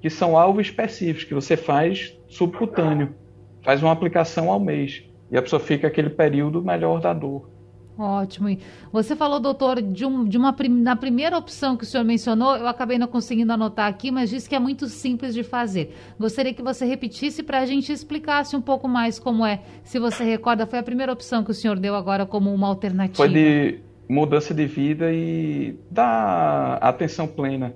que 0.00 0.10
são 0.10 0.36
alvos 0.36 0.66
específicos, 0.66 1.24
que 1.24 1.34
você 1.34 1.56
faz 1.56 2.18
subcutâneo, 2.28 3.14
faz 3.62 3.82
uma 3.82 3.92
aplicação 3.92 4.50
ao 4.50 4.60
mês, 4.60 5.04
e 5.30 5.36
a 5.36 5.42
pessoa 5.42 5.60
fica 5.60 5.86
aquele 5.86 6.10
período 6.10 6.62
melhor 6.62 7.00
da 7.00 7.12
dor. 7.12 7.53
Ótimo. 7.96 8.48
E 8.48 8.58
você 8.92 9.14
falou, 9.14 9.38
doutor, 9.38 9.80
de, 9.80 10.04
um, 10.04 10.24
de 10.24 10.36
uma 10.36 10.54
na 10.68 10.96
primeira 10.96 11.38
opção 11.38 11.76
que 11.76 11.84
o 11.84 11.86
senhor 11.86 12.04
mencionou, 12.04 12.56
eu 12.56 12.66
acabei 12.66 12.98
não 12.98 13.06
conseguindo 13.06 13.52
anotar 13.52 13.86
aqui, 13.86 14.10
mas 14.10 14.30
disse 14.30 14.48
que 14.48 14.54
é 14.54 14.58
muito 14.58 14.88
simples 14.88 15.32
de 15.32 15.44
fazer. 15.44 15.94
Gostaria 16.18 16.52
que 16.52 16.62
você 16.62 16.84
repetisse 16.84 17.42
para 17.42 17.60
a 17.60 17.66
gente 17.66 17.92
explicasse 17.92 18.56
um 18.56 18.60
pouco 18.60 18.88
mais 18.88 19.18
como 19.18 19.46
é. 19.46 19.62
Se 19.84 20.00
você 20.00 20.24
recorda, 20.24 20.66
foi 20.66 20.80
a 20.80 20.82
primeira 20.82 21.12
opção 21.12 21.44
que 21.44 21.52
o 21.52 21.54
senhor 21.54 21.78
deu 21.78 21.94
agora 21.94 22.26
como 22.26 22.52
uma 22.52 22.66
alternativa. 22.66 23.16
Foi 23.16 23.28
de 23.28 23.78
mudança 24.08 24.52
de 24.52 24.66
vida 24.66 25.12
e 25.12 25.78
da 25.88 26.74
atenção 26.74 27.28
plena, 27.28 27.74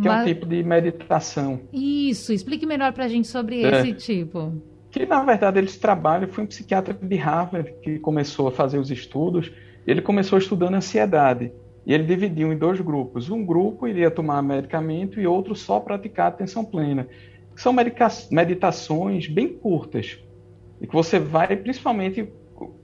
que 0.00 0.08
mas... 0.08 0.20
é 0.20 0.22
um 0.22 0.24
tipo 0.24 0.46
de 0.46 0.62
meditação. 0.62 1.60
Isso. 1.72 2.32
Explique 2.32 2.64
melhor 2.64 2.92
para 2.94 3.04
a 3.04 3.08
gente 3.08 3.28
sobre 3.28 3.62
é. 3.62 3.80
esse 3.80 3.92
tipo 3.92 4.54
que 4.98 5.04
na 5.06 5.22
verdade 5.22 5.58
eles 5.58 5.76
trabalham, 5.76 6.28
foi 6.28 6.44
um 6.44 6.46
psiquiatra 6.46 6.94
de 6.94 7.16
Harvard 7.16 7.72
que 7.82 7.98
começou 7.98 8.48
a 8.48 8.52
fazer 8.52 8.78
os 8.78 8.90
estudos, 8.90 9.52
ele 9.86 10.00
começou 10.00 10.38
estudando 10.38 10.74
ansiedade, 10.74 11.52
e 11.84 11.92
ele 11.92 12.04
dividiu 12.04 12.52
em 12.52 12.56
dois 12.56 12.80
grupos. 12.80 13.30
Um 13.30 13.44
grupo 13.44 13.86
iria 13.86 14.10
tomar 14.10 14.42
medicamento 14.42 15.20
e 15.20 15.26
outro 15.26 15.54
só 15.54 15.78
praticar 15.78 16.28
atenção 16.28 16.64
plena. 16.64 17.06
São 17.54 17.74
meditações 18.30 19.28
bem 19.28 19.48
curtas, 19.48 20.18
e 20.80 20.86
que 20.86 20.92
você 20.92 21.18
vai 21.18 21.54
principalmente 21.56 22.32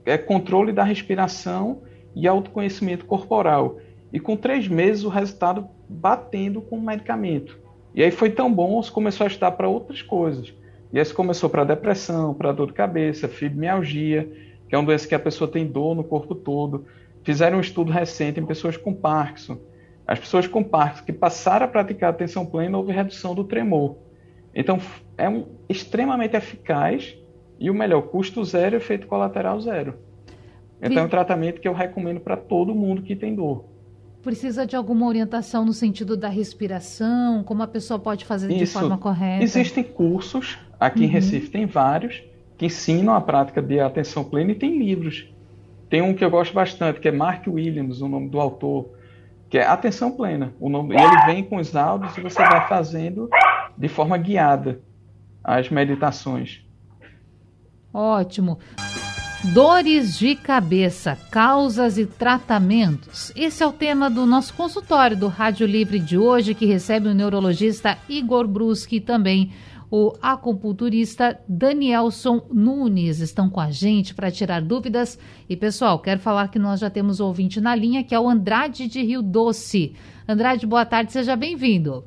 é 0.05 0.17
controle 0.17 0.71
da 0.71 0.83
respiração 0.83 1.81
e 2.15 2.27
autoconhecimento 2.27 3.05
corporal. 3.05 3.79
E 4.11 4.19
com 4.19 4.37
três 4.37 4.67
meses 4.67 5.03
o 5.03 5.09
resultado 5.09 5.67
batendo 5.89 6.61
com 6.61 6.77
o 6.77 6.81
medicamento. 6.81 7.59
E 7.95 8.03
aí 8.03 8.11
foi 8.11 8.29
tão 8.29 8.53
bom, 8.53 8.81
começou 8.83 9.25
a 9.25 9.27
estudar 9.27 9.51
para 9.53 9.67
outras 9.67 10.01
coisas. 10.03 10.53
E 10.93 10.99
esse 10.99 11.11
começou 11.11 11.49
para 11.49 11.63
depressão, 11.63 12.35
para 12.35 12.51
dor 12.51 12.67
de 12.67 12.73
cabeça, 12.73 13.27
fibromialgia, 13.27 14.31
que 14.69 14.75
é 14.75 14.77
uma 14.77 14.85
doença 14.85 15.07
que 15.07 15.15
a 15.15 15.19
pessoa 15.19 15.49
tem 15.49 15.65
dor 15.65 15.95
no 15.95 16.03
corpo 16.03 16.35
todo. 16.35 16.85
Fizeram 17.23 17.57
um 17.57 17.61
estudo 17.61 17.91
recente 17.91 18.39
em 18.39 18.45
pessoas 18.45 18.77
com 18.77 18.93
Parkinson. 18.93 19.57
As 20.05 20.19
pessoas 20.19 20.45
com 20.45 20.63
Parkinson 20.63 21.05
que 21.05 21.11
passaram 21.11 21.65
a 21.65 21.67
praticar 21.67 22.11
atenção 22.11 22.45
plena 22.45 22.77
houve 22.77 22.91
redução 22.91 23.33
do 23.33 23.43
tremor. 23.43 23.95
Então 24.53 24.79
é 25.17 25.27
um, 25.27 25.47
extremamente 25.67 26.35
eficaz 26.35 27.17
e 27.59 27.71
o 27.71 27.73
melhor, 27.73 28.03
custo 28.03 28.45
zero, 28.45 28.75
efeito 28.75 29.07
colateral 29.07 29.59
zero. 29.59 29.95
Então 30.79 30.99
é 30.99 31.05
um 31.05 31.09
tratamento 31.09 31.59
que 31.59 31.67
eu 31.67 31.73
recomendo 31.73 32.19
para 32.19 32.37
todo 32.37 32.75
mundo 32.75 33.01
que 33.01 33.15
tem 33.15 33.33
dor. 33.33 33.65
Precisa 34.21 34.65
de 34.65 34.75
alguma 34.75 35.07
orientação 35.07 35.65
no 35.65 35.73
sentido 35.73 36.15
da 36.15 36.29
respiração, 36.29 37.43
como 37.43 37.63
a 37.63 37.67
pessoa 37.67 37.99
pode 37.99 38.25
fazer 38.25 38.47
Isso. 38.53 38.59
de 38.59 38.67
forma 38.67 38.97
correta? 38.97 39.43
Existem 39.43 39.83
cursos 39.83 40.57
Aqui 40.83 40.99
uhum. 40.99 41.05
em 41.05 41.07
Recife 41.07 41.49
tem 41.49 41.65
vários 41.65 42.21
que 42.57 42.65
ensinam 42.65 43.13
a 43.13 43.21
prática 43.21 43.61
de 43.61 43.79
atenção 43.79 44.21
plena 44.21 44.51
e 44.51 44.55
tem 44.55 44.77
livros. 44.77 45.29
Tem 45.89 46.01
um 46.01 46.13
que 46.13 46.25
eu 46.25 46.29
gosto 46.29 46.53
bastante, 46.53 46.99
que 46.99 47.07
é 47.07 47.11
Mark 47.11 47.47
Williams, 47.47 48.01
o 48.01 48.09
nome 48.09 48.27
do 48.27 48.37
autor, 48.37 48.89
que 49.49 49.57
é 49.57 49.65
Atenção 49.65 50.11
Plena. 50.11 50.53
O 50.59 50.67
nome, 50.67 50.93
e 50.93 50.97
ele 50.97 51.25
vem 51.25 51.43
com 51.43 51.55
os 51.55 51.73
áudios 51.73 52.17
e 52.17 52.21
você 52.21 52.39
vai 52.39 52.67
fazendo 52.67 53.29
de 53.77 53.87
forma 53.87 54.17
guiada 54.17 54.81
as 55.41 55.69
meditações. 55.69 56.65
Ótimo. 57.93 58.59
Dores 59.53 60.17
de 60.17 60.35
cabeça, 60.35 61.17
causas 61.31 61.97
e 61.97 62.05
tratamentos. 62.05 63.31
Esse 63.37 63.63
é 63.63 63.67
o 63.67 63.71
tema 63.71 64.09
do 64.09 64.25
nosso 64.25 64.53
consultório 64.53 65.15
do 65.15 65.27
Rádio 65.27 65.65
Livre 65.65 65.99
de 65.99 66.17
hoje, 66.17 66.53
que 66.53 66.65
recebe 66.65 67.07
o 67.07 67.13
neurologista 67.13 67.97
Igor 68.09 68.47
Bruschi 68.47 68.99
também 68.99 69.51
o 69.95 70.11
acupunturista 70.19 71.39
Danielson 71.47 72.47
Nunes 72.51 73.19
estão 73.19 73.47
com 73.47 73.59
a 73.59 73.69
gente 73.69 74.15
para 74.15 74.31
tirar 74.31 74.59
dúvidas. 74.59 75.19
E, 75.47 75.55
pessoal, 75.55 75.99
quero 75.99 76.19
falar 76.19 76.49
que 76.49 76.57
nós 76.57 76.79
já 76.79 76.89
temos 76.89 77.19
um 77.19 77.27
ouvinte 77.27 77.61
na 77.61 77.75
linha, 77.75 78.03
que 78.03 78.15
é 78.15 78.19
o 78.19 78.27
Andrade 78.27 78.87
de 78.87 79.03
Rio 79.03 79.21
Doce. 79.21 79.95
Andrade, 80.27 80.65
boa 80.65 80.83
tarde, 80.83 81.11
seja 81.11 81.35
bem-vindo. 81.35 82.03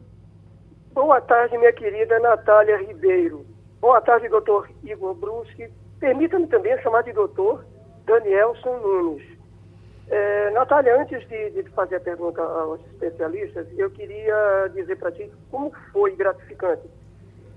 Boa 0.93 1.21
tarde, 1.21 1.57
minha 1.57 1.73
querida 1.73 2.19
Natália 2.19 2.77
Ribeiro. 2.77 3.47
Boa 3.81 4.01
tarde, 4.01 4.29
doutor 4.29 4.69
Igor 4.83 5.15
Bruschi. 5.15 5.71
Permita-me 6.01 6.49
também 6.49 6.77
chamar 6.83 7.03
de 7.03 7.13
doutor 7.13 7.65
Danielson 8.05 8.79
Nunes. 8.79 9.23
É, 10.09 10.51
Natália, 10.51 11.01
antes 11.01 11.25
de, 11.29 11.51
de, 11.51 11.71
fazer 11.71 11.97
a 11.97 12.01
pergunta 12.01 12.43
aos 12.43 12.81
especialistas, 12.87 13.65
eu 13.79 13.89
queria 13.93 14.71
dizer 14.75 14.97
para 14.97 15.13
ti 15.13 15.31
como 15.53 15.73
foi 15.93 16.17
gratificante 16.17 16.96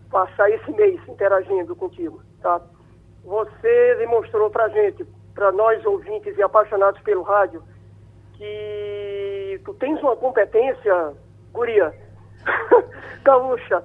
passar 0.09 0.49
esse 0.49 0.71
mês 0.71 0.99
interagindo 1.07 1.75
contigo, 1.75 2.21
tá? 2.41 2.61
Você 3.23 3.95
demonstrou 3.95 4.49
para 4.49 4.69
gente, 4.69 5.05
para 5.33 5.51
nós 5.51 5.85
ouvintes 5.85 6.37
e 6.37 6.41
apaixonados 6.41 7.01
pelo 7.01 7.21
rádio, 7.21 7.63
que 8.33 9.61
tu 9.65 9.73
tens 9.75 10.01
uma 10.01 10.15
competência, 10.15 11.13
guria, 11.51 11.93
gaúcha, 13.23 13.83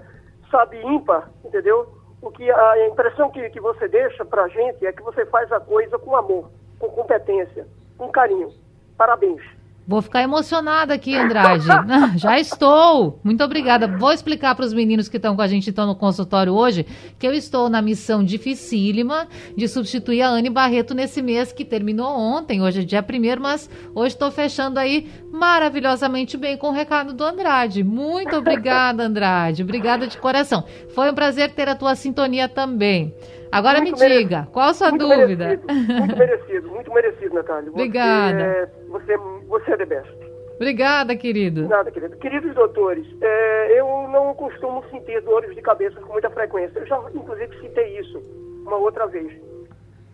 sabe, 0.50 0.81
ímpar, 0.81 1.31
entendeu? 1.45 1.88
O 2.23 2.31
que 2.31 2.50
a 2.50 2.87
impressão 2.87 3.31
que, 3.31 3.50
que 3.50 3.61
você 3.61 3.87
deixa 3.88 4.25
para 4.25 4.49
gente 4.49 4.87
é 4.87 4.93
que 4.93 5.02
você 5.02 5.26
faz 5.26 5.50
a 5.52 5.61
coisa 5.61 5.99
com 5.99 6.16
amor, 6.16 6.50
com 6.78 6.88
competência, 6.88 7.66
com 7.99 8.11
carinho. 8.11 8.49
Parabéns. 8.97 9.43
Vou 9.86 10.00
ficar 10.00 10.22
emocionada 10.22 10.94
aqui, 10.94 11.14
Andrade. 11.14 11.66
Já 12.16 12.40
estou. 12.40 13.20
Muito 13.22 13.44
obrigada. 13.44 13.86
Vou 13.86 14.12
explicar 14.12 14.54
para 14.54 14.64
os 14.64 14.72
meninos 14.72 15.08
que 15.08 15.18
estão 15.18 15.36
com 15.36 15.42
a 15.42 15.46
gente 15.46 15.68
então 15.68 15.86
no 15.86 15.94
consultório 15.94 16.54
hoje 16.54 16.86
que 17.18 17.26
eu 17.26 17.34
estou 17.34 17.68
na 17.68 17.82
missão 17.82 18.24
dificílima 18.24 19.28
de 19.54 19.68
substituir 19.68 20.22
a 20.22 20.30
Anne 20.30 20.48
Barreto 20.48 20.94
nesse 20.94 21.20
mês 21.20 21.52
que 21.52 21.64
terminou 21.64 22.08
ontem. 22.08 22.62
Hoje 22.62 22.80
é 22.80 22.84
dia 22.84 23.02
primeiro, 23.02 23.42
mas 23.42 23.68
hoje 23.94 24.14
estou 24.14 24.30
fechando 24.30 24.80
aí 24.80 25.10
maravilhosamente 25.30 26.36
bem 26.38 26.56
com 26.56 26.68
o 26.68 26.72
recado 26.72 27.12
do 27.12 27.22
Andrade. 27.22 27.84
Muito 27.84 28.36
obrigada, 28.36 29.04
Andrade. 29.04 29.62
Obrigada 29.62 30.06
de 30.06 30.16
coração. 30.16 30.64
Foi 30.94 31.10
um 31.10 31.14
prazer 31.14 31.52
ter 31.52 31.68
a 31.68 31.74
tua 31.74 31.94
sintonia 31.94 32.48
também. 32.48 33.14
Agora 33.54 33.80
muito 33.80 33.96
me 34.00 34.08
diga, 34.08 34.49
qual 34.50 34.70
a 34.70 34.75
sua 34.75 34.90
muito 34.90 35.06
dúvida? 35.06 35.46
Merecido, 35.46 35.68
muito 36.00 36.16
merecido, 36.18 36.68
muito 36.70 36.92
merecido, 36.92 37.34
Natália. 37.37 37.70
Obrigada. 37.70 38.42
É, 38.42 38.66
você, 38.88 39.16
você 39.46 39.70
é 39.70 39.76
the 39.76 39.87
best. 39.87 40.12
Obrigada, 40.56 41.16
querido. 41.16 41.68
Nada, 41.68 41.88
querido. 41.92 42.16
Queridos 42.16 42.52
doutores, 42.52 43.06
é, 43.20 43.78
eu 43.78 44.08
não 44.08 44.34
costumo 44.34 44.84
sentir 44.90 45.20
dores 45.20 45.54
de 45.54 45.62
cabeça 45.62 46.00
com 46.00 46.12
muita 46.12 46.30
frequência. 46.30 46.80
Eu 46.80 46.87
já, 46.87 47.00
inclusive, 47.14 47.56
citei 47.61 47.96
isso 48.00 48.18
uma 48.66 48.76
outra 48.76 49.06
vez. 49.06 49.32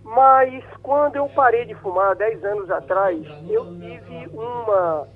Mas 0.04 0.62
quando 0.82 1.16
eu 1.16 1.26
parei 1.30 1.64
de 1.64 1.74
fumar 1.76 2.14
10 2.16 2.44
anos 2.44 2.70
atrás, 2.70 3.18
eu 3.48 3.64
tive 3.76 4.28
uma, 4.34 5.08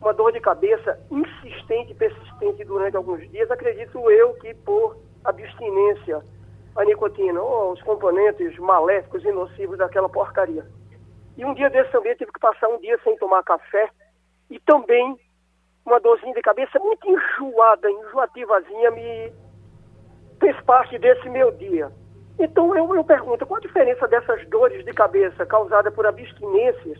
uma 0.00 0.14
dor 0.14 0.30
de 0.30 0.38
cabeça 0.38 1.00
insistente 1.10 1.94
persistente 1.94 2.64
durante 2.64 2.96
alguns 2.96 3.28
dias. 3.28 3.50
Acredito 3.50 4.08
eu 4.08 4.34
que 4.34 4.54
por 4.54 4.96
abstinência 5.24 6.22
a 6.76 6.84
nicotina, 6.84 7.40
ou 7.40 7.72
os 7.72 7.82
componentes 7.82 8.56
maléficos 8.58 9.24
e 9.24 9.32
nocivos 9.32 9.78
daquela 9.78 10.08
porcaria. 10.08 10.66
E 11.36 11.44
um 11.44 11.54
dia 11.54 11.70
desse 11.70 11.90
também 11.90 12.14
tive 12.16 12.32
que 12.32 12.40
passar 12.40 12.68
um 12.68 12.78
dia 12.78 12.98
sem 13.04 13.16
tomar 13.16 13.42
café 13.42 13.90
e 14.50 14.58
também 14.60 15.18
uma 15.84 16.00
dorzinha 16.00 16.34
de 16.34 16.42
cabeça 16.42 16.78
muito 16.78 17.08
enjoada, 17.08 17.90
enjoativazinha, 17.90 18.90
me 18.90 19.32
fez 20.40 20.60
parte 20.62 20.98
desse 20.98 21.28
meu 21.28 21.52
dia. 21.52 21.90
Então 22.38 22.76
eu, 22.76 22.94
eu 22.94 23.04
pergunto, 23.04 23.46
qual 23.46 23.58
a 23.58 23.60
diferença 23.60 24.06
dessas 24.08 24.46
dores 24.48 24.84
de 24.84 24.92
cabeça 24.92 25.46
causadas 25.46 25.94
por 25.94 26.06
abstinências 26.06 26.98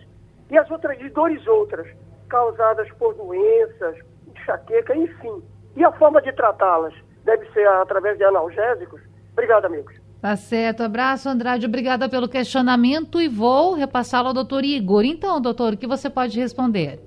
E 0.51 0.57
as 0.57 0.71
outras, 0.71 0.99
e 1.01 1.09
dores 1.11 1.47
outras, 1.47 1.87
causadas 2.29 2.91
por 2.93 3.15
doenças, 3.15 3.97
enxaqueca, 4.29 4.95
enfim. 4.95 5.43
E 5.75 5.85
a 5.85 5.93
forma 5.93 6.23
de 6.23 6.33
tratá-las 6.33 6.95
deve 7.25 7.51
ser 7.53 7.67
através 7.67 8.17
de 8.17 8.25
analgésicos? 8.25 9.01
Obrigado, 9.37 9.67
amigos. 9.67 9.95
Tá 10.21 10.35
certo. 10.35 10.83
Abraço, 10.83 11.29
Andrade. 11.29 11.67
Obrigada 11.67 12.09
pelo 12.09 12.27
questionamento 12.27 13.21
e 13.21 13.29
vou 13.29 13.75
repassá-lo 13.75 14.29
ao 14.29 14.35
doutor 14.35 14.65
Igor. 14.65 15.05
Então, 15.05 15.41
doutor, 15.41 15.75
o 15.75 15.77
que 15.77 15.87
você 15.87 16.09
pode 16.09 16.41
responder? 16.41 16.99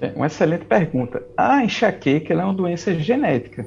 É 0.00 0.12
uma 0.14 0.26
excelente 0.26 0.64
pergunta. 0.64 1.22
A 1.36 1.64
enxaqueca 1.64 2.32
é 2.32 2.36
uma 2.36 2.54
doença 2.54 2.94
genética. 2.94 3.66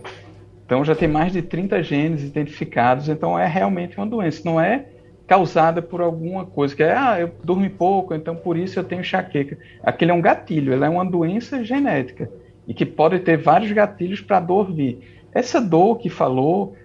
Então 0.66 0.86
já 0.86 0.96
tem 0.96 1.08
mais 1.08 1.34
de 1.34 1.42
30 1.42 1.82
genes 1.82 2.24
identificados, 2.24 3.10
então 3.10 3.38
é 3.38 3.48
realmente 3.48 3.98
uma 3.98 4.06
doença, 4.06 4.44
não 4.46 4.62
é 4.62 4.86
causada 5.26 5.82
por 5.82 6.00
alguma 6.00 6.46
coisa, 6.46 6.76
que 6.76 6.84
é, 6.84 6.96
ah, 6.96 7.20
eu 7.20 7.32
durmo 7.44 7.68
pouco, 7.72 8.14
então 8.14 8.36
por 8.36 8.56
isso 8.56 8.80
eu 8.80 8.84
tenho 8.84 9.02
enxaqueca. 9.02 9.58
Aquele 9.84 10.12
é 10.12 10.14
um 10.14 10.22
gatilho, 10.22 10.72
ela 10.72 10.86
é 10.86 10.90
uma 10.90 11.04
doença 11.04 11.64
genética 11.64 12.30
e 12.68 12.74
que 12.74 12.86
pode 12.86 13.18
ter 13.20 13.36
vários 13.36 13.72
gatilhos 13.72 14.22
para 14.22 14.38
a 14.38 14.40
dor 14.40 14.72
vir. 14.72 15.00
Essa 15.34 15.60
dor 15.60 15.98
que 15.98 16.08
falou, 16.10 16.76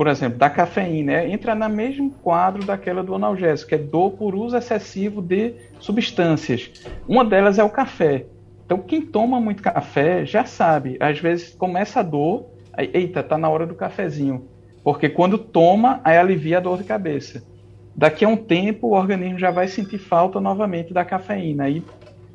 por 0.00 0.06
exemplo, 0.06 0.38
da 0.38 0.48
cafeína, 0.48 1.12
é, 1.12 1.30
entra 1.30 1.54
no 1.54 1.68
mesmo 1.68 2.10
quadro 2.22 2.64
daquela 2.64 3.02
do 3.02 3.14
analgésico, 3.14 3.68
que 3.68 3.74
é 3.74 3.78
dor 3.78 4.12
por 4.12 4.34
uso 4.34 4.56
excessivo 4.56 5.20
de 5.20 5.52
substâncias. 5.78 6.70
Uma 7.06 7.22
delas 7.22 7.58
é 7.58 7.62
o 7.62 7.68
café. 7.68 8.24
Então, 8.64 8.78
quem 8.78 9.02
toma 9.02 9.38
muito 9.38 9.62
café 9.62 10.24
já 10.24 10.46
sabe, 10.46 10.96
às 11.00 11.18
vezes 11.20 11.50
começa 11.50 12.00
a 12.00 12.02
dor, 12.02 12.46
aí, 12.72 12.88
eita, 12.94 13.22
tá 13.22 13.36
na 13.36 13.50
hora 13.50 13.66
do 13.66 13.74
cafezinho. 13.74 14.48
Porque 14.82 15.06
quando 15.06 15.36
toma, 15.36 16.00
aí 16.02 16.16
alivia 16.16 16.56
a 16.56 16.60
dor 16.62 16.78
de 16.78 16.84
cabeça. 16.84 17.44
Daqui 17.94 18.24
a 18.24 18.28
um 18.28 18.38
tempo, 18.38 18.86
o 18.86 18.92
organismo 18.92 19.38
já 19.38 19.50
vai 19.50 19.68
sentir 19.68 19.98
falta 19.98 20.40
novamente 20.40 20.94
da 20.94 21.04
cafeína. 21.04 21.64
Aí, 21.64 21.84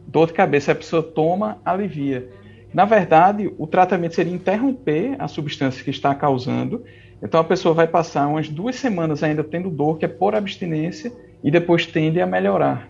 dor 0.05 0.27
de 0.27 0.34
cabeça, 0.34 0.72
a 0.72 0.75
pessoa 0.75 1.01
toma, 1.01 1.57
alivia. 1.65 2.29
Na 2.72 2.86
verdade, 2.86 3.51
o 3.57 3.65
tratamento 3.65 4.13
seria 4.13 4.34
interromper 4.34 5.15
a 5.17 5.27
substância 5.27 5.84
que 5.84 5.89
está 5.89 6.13
causando. 6.13 6.84
Então, 7.25 7.39
a 7.39 7.44
pessoa 7.44 7.74
vai 7.74 7.88
passar 7.88 8.27
umas 8.27 8.48
duas 8.48 8.75
semanas 8.75 9.24
ainda 9.24 9.44
tendo 9.44 9.70
dor, 9.70 9.98
que 9.98 10.05
é 10.05 10.08
por 10.08 10.36
abstinência, 10.36 11.12
e 11.44 11.50
depois 11.50 11.86
tende 11.86 12.22
a 12.22 12.25
melhorar 12.25 12.88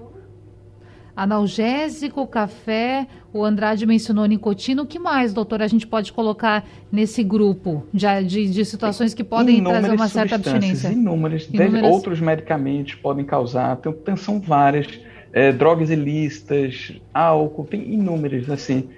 analgésico, 1.16 2.28
café, 2.28 3.08
o 3.32 3.44
Andrade 3.44 3.86
mencionou 3.86 4.26
nicotina. 4.26 4.82
O 4.82 4.86
que 4.86 5.00
mais, 5.00 5.34
doutor, 5.34 5.62
a 5.62 5.68
gente 5.68 5.88
pode 5.88 6.12
colocar 6.12 6.68
nesse 6.92 7.24
grupo 7.24 7.86
de, 7.94 8.06
de, 8.26 8.50
de 8.50 8.66
situações 8.66 9.14
que 9.14 9.24
podem 9.24 9.60
inúmeras 9.60 9.86
trazer 9.86 9.96
uma 9.96 10.08
certa 10.10 10.36
abstinência? 10.36 10.90
Inúmeras, 10.90 11.48
inúmeras. 11.50 11.90
Outros 11.90 12.20
medicamentos 12.20 12.96
podem 12.96 13.24
causar, 13.24 13.78
tem, 13.78 14.18
são 14.18 14.42
várias. 14.42 14.88
É, 15.32 15.52
drogas 15.52 15.90
ilícitas, 15.90 16.94
álcool, 17.14 17.66
tem 17.66 17.94
inúmeras, 17.94 18.50
assim. 18.50 18.90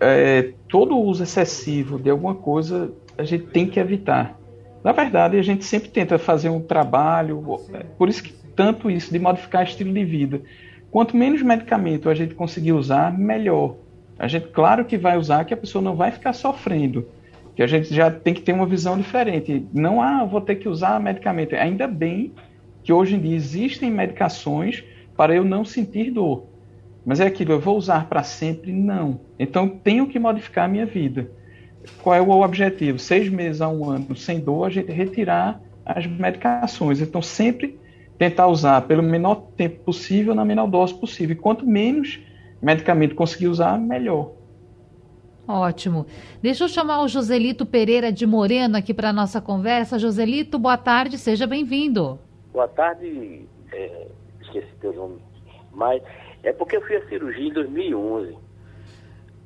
É, 0.00 0.52
todo 0.68 0.98
uso 0.98 1.22
excessivo 1.22 1.98
de 1.98 2.10
alguma 2.10 2.34
coisa 2.34 2.92
a 3.16 3.24
gente 3.24 3.46
tem 3.46 3.66
que 3.66 3.78
evitar. 3.78 4.38
Na 4.84 4.92
verdade, 4.92 5.38
a 5.38 5.42
gente 5.42 5.64
sempre 5.64 5.88
tenta 5.88 6.18
fazer 6.18 6.50
um 6.50 6.60
trabalho, 6.60 7.42
é, 7.72 7.78
por 7.96 8.06
isso 8.06 8.22
que 8.22 8.34
tanto 8.54 8.90
isso 8.90 9.10
de 9.10 9.18
modificar 9.18 9.64
estilo 9.64 9.90
de 9.90 10.04
vida. 10.04 10.42
Quanto 10.90 11.16
menos 11.16 11.40
medicamento 11.40 12.10
a 12.10 12.14
gente 12.14 12.34
conseguir 12.34 12.72
usar, 12.72 13.16
melhor. 13.16 13.76
A 14.18 14.28
gente, 14.28 14.48
claro 14.48 14.84
que 14.84 14.98
vai 14.98 15.16
usar, 15.16 15.44
que 15.46 15.54
a 15.54 15.56
pessoa 15.56 15.82
não 15.82 15.96
vai 15.96 16.10
ficar 16.10 16.34
sofrendo. 16.34 17.08
Que 17.56 17.62
a 17.62 17.66
gente 17.66 17.92
já 17.94 18.10
tem 18.10 18.34
que 18.34 18.42
ter 18.42 18.52
uma 18.52 18.66
visão 18.66 18.96
diferente. 18.98 19.66
Não, 19.72 20.02
ah, 20.02 20.22
vou 20.24 20.40
ter 20.40 20.56
que 20.56 20.68
usar 20.68 21.00
medicamento. 21.00 21.54
Ainda 21.54 21.88
bem 21.88 22.32
que 22.82 22.92
hoje 22.92 23.16
em 23.16 23.20
dia 23.20 23.34
existem 23.34 23.90
medicações 23.90 24.84
para 25.16 25.34
eu 25.34 25.44
não 25.44 25.64
sentir 25.64 26.10
dor. 26.10 26.46
Mas 27.06 27.20
é 27.20 27.26
aquilo, 27.26 27.52
eu 27.52 27.60
vou 27.60 27.76
usar 27.76 28.06
para 28.06 28.22
sempre? 28.22 28.70
Não. 28.70 29.20
Então 29.38 29.66
tenho 29.68 30.06
que 30.06 30.18
modificar 30.18 30.66
a 30.66 30.68
minha 30.68 30.86
vida. 30.86 31.30
Qual 32.02 32.14
é 32.14 32.20
o 32.20 32.30
objetivo? 32.42 32.98
Seis 32.98 33.28
meses 33.28 33.60
a 33.60 33.68
um 33.68 33.88
ano 33.88 34.16
sem 34.16 34.40
dor, 34.40 34.66
a 34.66 34.70
gente 34.70 34.90
retirar 34.90 35.60
as 35.84 36.06
medicações. 36.06 37.00
Então 37.00 37.20
sempre 37.20 37.78
tentar 38.18 38.46
usar 38.46 38.82
pelo 38.82 39.02
menor 39.02 39.36
tempo 39.56 39.84
possível, 39.84 40.34
na 40.34 40.44
menor 40.44 40.66
dose 40.66 40.94
possível. 40.94 41.36
E 41.36 41.38
quanto 41.38 41.66
menos 41.66 42.20
medicamento 42.62 43.14
conseguir 43.14 43.48
usar, 43.48 43.78
melhor. 43.78 44.32
Ótimo. 45.46 46.06
Deixa 46.40 46.64
eu 46.64 46.68
chamar 46.68 47.02
o 47.02 47.08
Joselito 47.08 47.66
Pereira 47.66 48.10
de 48.10 48.26
Moreno 48.26 48.78
aqui 48.78 48.94
para 48.94 49.10
a 49.10 49.12
nossa 49.12 49.40
conversa. 49.40 49.98
Joselito, 49.98 50.58
boa 50.58 50.78
tarde, 50.78 51.18
seja 51.18 51.46
bem-vindo. 51.46 52.18
Boa 52.50 52.68
tarde, 52.68 53.42
é, 53.72 54.06
esqueci 54.40 54.72
teu 54.80 54.94
nome, 54.94 55.18
mas 55.72 56.02
é 56.42 56.52
porque 56.52 56.76
eu 56.76 56.82
fiz 56.82 57.02
a 57.02 57.08
cirurgia 57.08 57.48
em 57.48 57.52
2011. 57.52 58.36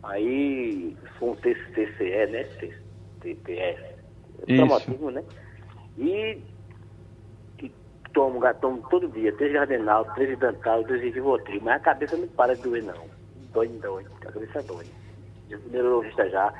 Aí 0.04 0.96
foi 1.18 1.30
um 1.30 1.36
TCE, 1.36 2.26
né? 2.30 2.44
TPS. 3.20 3.80
Traumatismo, 4.46 5.10
né? 5.10 5.24
E 5.96 6.40
tomo, 8.12 8.40
tomo 8.60 8.82
todo 8.88 9.08
dia, 9.08 9.32
três 9.36 9.52
gardenal, 9.52 10.04
três 10.14 10.38
dental, 10.38 10.82
três 10.84 11.14
rivotril, 11.14 11.60
mas 11.62 11.76
a 11.76 11.80
cabeça 11.80 12.16
não 12.16 12.28
para 12.28 12.56
de 12.56 12.62
doer 12.62 12.82
não. 12.82 13.06
Dói, 13.52 13.68
dói, 13.68 14.04
a 14.22 14.32
cabeça 14.32 14.62
dói. 14.62 14.86
Eu 15.50 15.60
fui 15.60 15.70
neurologista 15.70 16.28
já, 16.28 16.52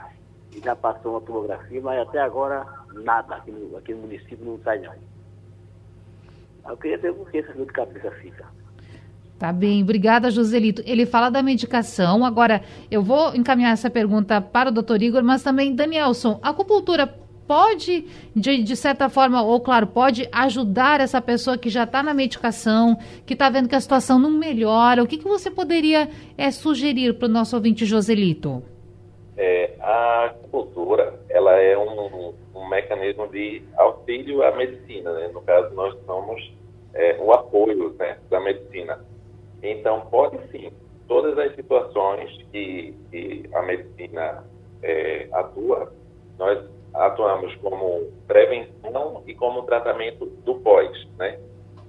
e 0.54 0.60
já 0.60 0.74
passou 0.74 1.12
uma 1.12 1.20
tomografia, 1.20 1.80
mas 1.80 2.00
até 2.00 2.20
agora 2.20 2.66
nada 2.92 3.36
aqui 3.36 3.50
no, 3.50 3.76
aqui 3.76 3.94
no 3.94 4.02
município 4.02 4.44
não 4.44 4.58
sai 4.62 4.78
não. 4.78 4.94
Eu 6.68 6.76
queria 6.76 6.98
ver 6.98 7.14
por 7.14 7.30
que 7.30 7.38
essa 7.38 7.52
dor 7.54 7.66
de 7.66 7.72
cabeça 7.72 8.10
fica. 8.12 8.44
Tá 9.38 9.52
bem, 9.52 9.82
obrigada, 9.82 10.32
Joselito. 10.32 10.82
Ele 10.84 11.06
fala 11.06 11.30
da 11.30 11.42
medicação. 11.42 12.24
Agora, 12.24 12.60
eu 12.90 13.02
vou 13.02 13.36
encaminhar 13.36 13.72
essa 13.72 13.88
pergunta 13.88 14.40
para 14.40 14.68
o 14.68 14.72
doutor 14.72 15.00
Igor, 15.00 15.22
mas 15.22 15.44
também, 15.44 15.74
Danielson, 15.74 16.40
a 16.42 16.50
acupuntura 16.50 17.06
pode, 17.46 18.04
de, 18.36 18.62
de 18.62 18.76
certa 18.76 19.08
forma, 19.08 19.40
ou 19.42 19.60
claro, 19.60 19.86
pode 19.86 20.28
ajudar 20.30 21.00
essa 21.00 21.20
pessoa 21.22 21.56
que 21.56 21.70
já 21.70 21.84
está 21.84 22.02
na 22.02 22.12
medicação, 22.12 22.98
que 23.24 23.32
está 23.32 23.48
vendo 23.48 23.68
que 23.68 23.74
a 23.74 23.80
situação 23.80 24.18
não 24.18 24.30
melhora? 24.30 25.02
O 25.02 25.06
que, 25.06 25.16
que 25.16 25.28
você 25.28 25.50
poderia 25.50 26.08
é, 26.36 26.50
sugerir 26.50 27.14
para 27.14 27.26
o 27.26 27.30
nosso 27.30 27.56
ouvinte 27.56 27.86
Joselito? 27.86 28.62
É, 29.36 29.74
a 29.80 30.24
acupuntura, 30.26 31.14
ela 31.30 31.52
é 31.52 31.78
um, 31.78 32.34
um, 32.54 32.68
mecanismo 32.68 33.28
de 33.28 33.62
auxílio 33.76 34.42
à 34.42 34.54
medicina, 34.54 35.12
né? 35.12 35.30
No 35.32 35.40
caso, 35.42 35.72
nós 35.74 35.96
somos 36.04 36.52
é, 36.92 37.16
o 37.20 37.32
apoio 37.32 37.94
né, 37.98 38.18
da 38.28 38.40
medicina. 38.40 38.98
Então, 39.62 40.02
pode 40.10 40.38
sim, 40.50 40.70
todas 41.06 41.38
as 41.38 41.54
situações 41.54 42.30
que, 42.52 42.94
que 43.10 43.48
a 43.52 43.62
medicina 43.62 44.44
é, 44.82 45.28
atua, 45.32 45.92
nós 46.38 46.64
atuamos 46.94 47.54
como 47.56 48.12
prevenção 48.26 49.22
e 49.26 49.34
como 49.34 49.62
tratamento 49.62 50.26
do 50.26 50.56
pós, 50.56 50.90
né? 51.18 51.38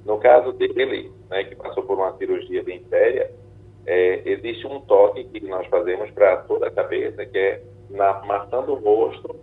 No 0.06 0.18
caso 0.18 0.54
dele, 0.54 1.12
né, 1.30 1.44
que 1.44 1.56
passou 1.56 1.84
por 1.84 1.98
uma 1.98 2.18
cirurgia 2.18 2.64
bem 2.64 2.84
séria, 2.90 3.32
é, 3.86 4.22
existe 4.26 4.66
um 4.66 4.80
toque 4.82 5.24
que 5.26 5.46
nós 5.46 5.68
fazemos 5.68 6.10
para 6.12 6.38
toda 6.38 6.68
a 6.68 6.72
cabeça, 6.72 7.26
que 7.26 7.38
é 7.38 7.62
na 7.90 8.14
maçã 8.26 8.62
do 8.62 8.76
rosto 8.76 9.36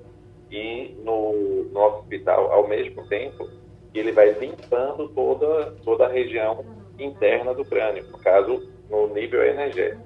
e 0.50 0.96
no, 1.04 1.64
no 1.72 1.80
hospital 1.80 2.52
ao 2.52 2.66
mesmo 2.66 3.06
tempo, 3.08 3.48
ele 3.94 4.12
vai 4.12 4.30
limpando 4.32 5.08
toda, 5.08 5.72
toda 5.84 6.06
a 6.06 6.08
região 6.08 6.64
interna 6.98 7.54
do 7.54 7.64
crânio, 7.64 8.04
no 8.11 8.18
caso, 8.18 8.68
no 8.90 9.09
nível 9.14 9.42
energético. 9.44 10.02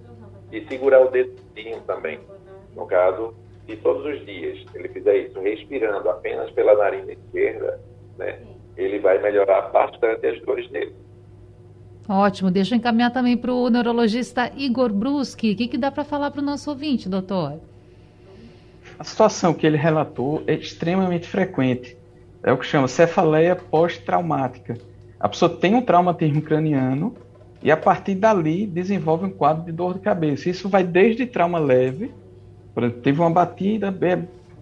E 0.53 0.65
segurar 0.67 1.01
o 1.01 1.11
dedinho 1.11 1.81
também, 1.87 2.19
no 2.75 2.87
caso, 2.87 3.35
se 3.67 3.77
todos 3.77 4.05
os 4.05 4.27
dias 4.27 4.65
ele 4.75 4.89
fizer 4.89 5.17
isso 5.19 5.41
respirando 5.41 6.09
apenas 6.09 6.51
pela 6.51 6.75
narina 6.77 7.13
esquerda, 7.13 7.81
né, 8.19 8.39
ele 8.77 8.99
vai 8.99 9.21
melhorar 9.23 9.63
bastante 9.71 10.27
as 10.27 10.41
dores 10.43 10.69
dele. 10.71 10.95
Ótimo. 12.09 12.51
Deixa 12.51 12.75
eu 12.75 12.79
encaminhar 12.79 13.13
também 13.13 13.37
para 13.37 13.53
o 13.53 13.71
neurologista 13.71 14.51
Igor 14.57 14.93
Bruski. 14.93 15.53
O 15.53 15.57
que, 15.57 15.69
que 15.69 15.79
dá 15.79 15.93
para 15.93 16.03
falar 16.03 16.33
para 16.33 16.41
o 16.41 16.45
nosso 16.45 16.69
ouvinte, 16.71 17.09
doutor? 17.09 17.61
A 18.99 19.05
situação 19.05 19.55
que 19.55 19.65
ele 19.65 19.77
relatou 19.77 20.43
é 20.47 20.55
extremamente 20.55 21.29
frequente. 21.29 21.97
É 22.43 22.53
o 22.53 22.59
que 22.59 22.67
chama 22.67 22.89
cefaleia 22.89 23.55
pós-traumática. 23.55 24.77
A 25.21 25.29
pessoa 25.29 25.55
tem 25.55 25.75
um 25.75 25.83
traumatismo 25.83 26.43
craniano 26.43 27.15
e 27.63 27.71
a 27.71 27.77
partir 27.77 28.15
dali 28.15 28.67
desenvolve 28.67 29.27
um 29.27 29.31
quadro 29.31 29.65
de 29.65 29.71
dor 29.71 29.95
de 29.95 30.01
cabeça. 30.01 30.49
Isso 30.49 30.69
vai 30.69 30.83
desde 30.83 31.27
trauma 31.27 31.59
leve 31.59 32.11
por 32.75 32.85
exemplo, 32.85 33.03
teve 33.03 33.21
uma 33.21 33.31
batida, 33.31 33.95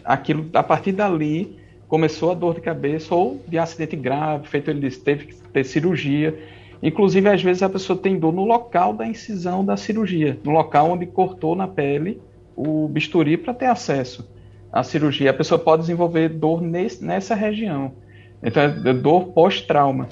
aquilo, 0.05 0.49
a 0.55 0.63
partir 0.63 0.93
dali 0.93 1.59
começou 1.87 2.33
a 2.33 2.35
dor 2.35 2.55
de 2.55 2.61
cabeça 2.61 3.15
ou 3.15 3.41
de 3.47 3.59
acidente 3.59 3.97
grave, 3.97 4.49
feito 4.49 4.71
ele 4.71 4.81
disse, 4.81 5.01
teve 5.01 5.27
que 5.27 5.35
ter 5.37 5.65
cirurgia. 5.65 6.39
Inclusive, 6.83 7.29
às 7.29 7.43
vezes 7.43 7.63
a 7.63 7.69
pessoa 7.69 7.99
tem 7.99 8.19
dor 8.19 8.33
no 8.33 8.45
local 8.45 8.93
da 8.93 9.07
incisão 9.07 9.65
da 9.65 9.77
cirurgia, 9.77 10.39
no 10.45 10.51
local 10.51 10.91
onde 10.91 11.07
cortou 11.07 11.57
na 11.57 11.67
pele 11.67 12.21
o 12.55 12.89
bisturi 12.89 13.37
para 13.37 13.55
ter 13.55 13.67
acesso 13.67 14.29
à 14.73 14.83
cirurgia. 14.83 15.31
A 15.31 15.35
pessoa 15.35 15.59
pode 15.59 15.83
desenvolver 15.83 16.29
dor 16.29 16.61
nesse, 16.61 17.05
nessa 17.05 17.35
região. 17.35 17.93
Então, 18.43 18.63
é 18.63 18.93
dor 18.93 19.29
pós-trauma. 19.29 20.09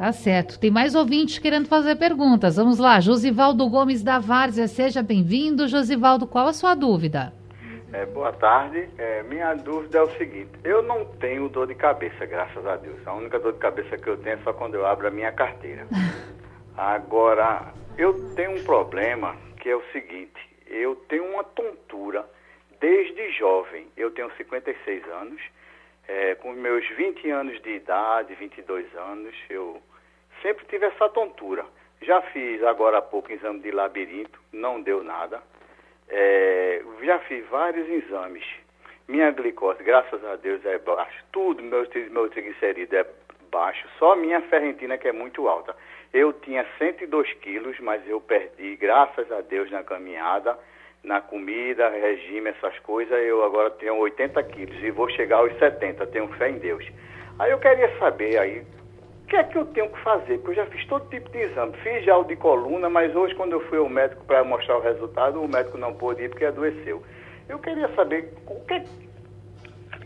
Tá 0.00 0.12
certo. 0.12 0.58
Tem 0.58 0.70
mais 0.70 0.94
ouvintes 0.94 1.38
querendo 1.38 1.68
fazer 1.68 1.94
perguntas. 1.94 2.56
Vamos 2.56 2.78
lá. 2.78 3.00
Josivaldo 3.00 3.68
Gomes 3.68 4.02
da 4.02 4.18
Várzea, 4.18 4.66
seja 4.66 5.02
bem-vindo. 5.02 5.68
Josivaldo, 5.68 6.26
qual 6.26 6.46
a 6.46 6.54
sua 6.54 6.74
dúvida? 6.74 7.34
É, 7.92 8.06
boa 8.06 8.32
tarde. 8.32 8.88
É, 8.96 9.22
minha 9.24 9.52
dúvida 9.52 9.98
é 9.98 10.00
o 10.00 10.10
seguinte: 10.16 10.52
eu 10.64 10.82
não 10.82 11.04
tenho 11.04 11.50
dor 11.50 11.66
de 11.66 11.74
cabeça, 11.74 12.24
graças 12.24 12.64
a 12.64 12.76
Deus. 12.76 13.06
A 13.06 13.12
única 13.12 13.38
dor 13.38 13.52
de 13.52 13.58
cabeça 13.58 13.98
que 13.98 14.08
eu 14.08 14.16
tenho 14.16 14.36
é 14.36 14.42
só 14.42 14.54
quando 14.54 14.74
eu 14.74 14.86
abro 14.86 15.06
a 15.06 15.10
minha 15.10 15.32
carteira. 15.32 15.86
Agora, 16.74 17.74
eu 17.98 18.14
tenho 18.34 18.52
um 18.52 18.64
problema 18.64 19.36
que 19.60 19.68
é 19.68 19.76
o 19.76 19.82
seguinte: 19.92 20.40
eu 20.66 20.96
tenho 21.10 21.26
uma 21.26 21.44
tontura 21.44 22.24
desde 22.80 23.32
jovem. 23.32 23.86
Eu 23.98 24.10
tenho 24.12 24.32
56 24.38 25.06
anos. 25.20 25.42
É, 26.08 26.34
com 26.36 26.54
meus 26.54 26.88
20 26.96 27.30
anos 27.30 27.60
de 27.60 27.76
idade, 27.76 28.34
22 28.34 28.86
anos, 28.96 29.32
eu 29.48 29.80
sempre 30.42 30.64
tive 30.66 30.86
essa 30.86 31.08
tontura. 31.08 31.64
Já 32.02 32.22
fiz 32.22 32.62
agora 32.64 32.98
há 32.98 33.02
pouco 33.02 33.30
exame 33.32 33.60
de 33.60 33.70
labirinto, 33.70 34.40
não 34.52 34.80
deu 34.80 35.04
nada. 35.04 35.42
É, 36.08 36.82
já 37.02 37.18
fiz 37.20 37.46
vários 37.48 37.88
exames. 37.88 38.44
Minha 39.06 39.30
glicose, 39.32 39.82
graças 39.82 40.24
a 40.24 40.36
Deus, 40.36 40.64
é 40.64 40.78
baixa. 40.78 41.24
Tudo, 41.32 41.62
meu, 41.62 41.86
meu 42.10 42.28
triglicerídeo 42.30 42.98
é 42.98 43.06
baixo. 43.50 43.86
Só 43.98 44.16
minha 44.16 44.40
ferritina 44.42 44.96
que 44.96 45.08
é 45.08 45.12
muito 45.12 45.46
alta. 45.48 45.76
Eu 46.12 46.32
tinha 46.32 46.66
102 46.78 47.32
quilos, 47.34 47.78
mas 47.80 48.06
eu 48.08 48.20
perdi, 48.20 48.76
graças 48.76 49.30
a 49.30 49.40
Deus, 49.40 49.70
na 49.70 49.84
caminhada, 49.84 50.58
na 51.04 51.20
comida, 51.20 51.88
regime, 51.88 52.50
essas 52.50 52.78
coisas. 52.80 53.16
Eu 53.24 53.44
agora 53.44 53.70
tenho 53.72 53.96
80 53.96 54.42
quilos 54.44 54.82
e 54.82 54.90
vou 54.90 55.08
chegar 55.10 55.38
aos 55.38 55.56
70. 55.58 56.06
Tenho 56.06 56.28
fé 56.34 56.50
em 56.50 56.58
Deus. 56.58 56.84
Aí 57.38 57.50
eu 57.50 57.58
queria 57.58 57.96
saber 57.98 58.38
aí 58.38 58.64
que 59.30 59.36
é 59.36 59.44
que 59.44 59.56
eu 59.56 59.64
tenho 59.66 59.88
que 59.88 60.00
fazer? 60.00 60.38
Porque 60.38 60.50
eu 60.50 60.64
já 60.64 60.66
fiz 60.66 60.84
todo 60.86 61.08
tipo 61.08 61.30
de 61.30 61.38
exame. 61.38 61.72
Fiz 61.84 62.04
já 62.04 62.18
o 62.18 62.24
de 62.24 62.34
coluna, 62.34 62.90
mas 62.90 63.14
hoje, 63.14 63.32
quando 63.36 63.52
eu 63.52 63.60
fui 63.68 63.78
ao 63.78 63.88
médico 63.88 64.24
para 64.24 64.42
mostrar 64.42 64.78
o 64.78 64.82
resultado, 64.82 65.40
o 65.40 65.48
médico 65.48 65.78
não 65.78 65.94
pôde 65.94 66.24
ir 66.24 66.28
porque 66.28 66.44
adoeceu. 66.44 67.00
Eu 67.48 67.60
queria 67.60 67.88
saber 67.94 68.34
o 68.48 68.56
que, 68.64 68.82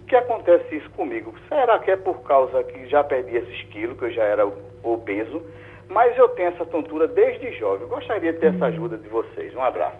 que 0.07 0.15
acontece 0.15 0.77
isso 0.77 0.91
comigo. 0.91 1.35
Será 1.49 1.79
que 1.79 1.91
é 1.91 1.97
por 1.97 2.23
causa 2.23 2.63
que 2.65 2.87
já 2.87 3.03
perdi 3.03 3.37
esses 3.37 3.63
quilos, 3.69 3.99
que 3.99 4.05
eu 4.05 4.13
já 4.13 4.25
era 4.25 4.47
obeso, 4.83 5.43
mas 5.89 6.17
eu 6.19 6.29
tenho 6.29 6.49
essa 6.49 6.67
tontura 6.67 7.09
desde 7.09 7.51
jovem. 7.59 7.83
Eu 7.83 7.89
gostaria 7.89 8.31
de 8.31 8.39
ter 8.39 8.55
essa 8.55 8.67
ajuda 8.67 8.99
de 8.99 9.09
vocês. 9.09 9.55
Um 9.55 9.63
abraço. 9.63 9.97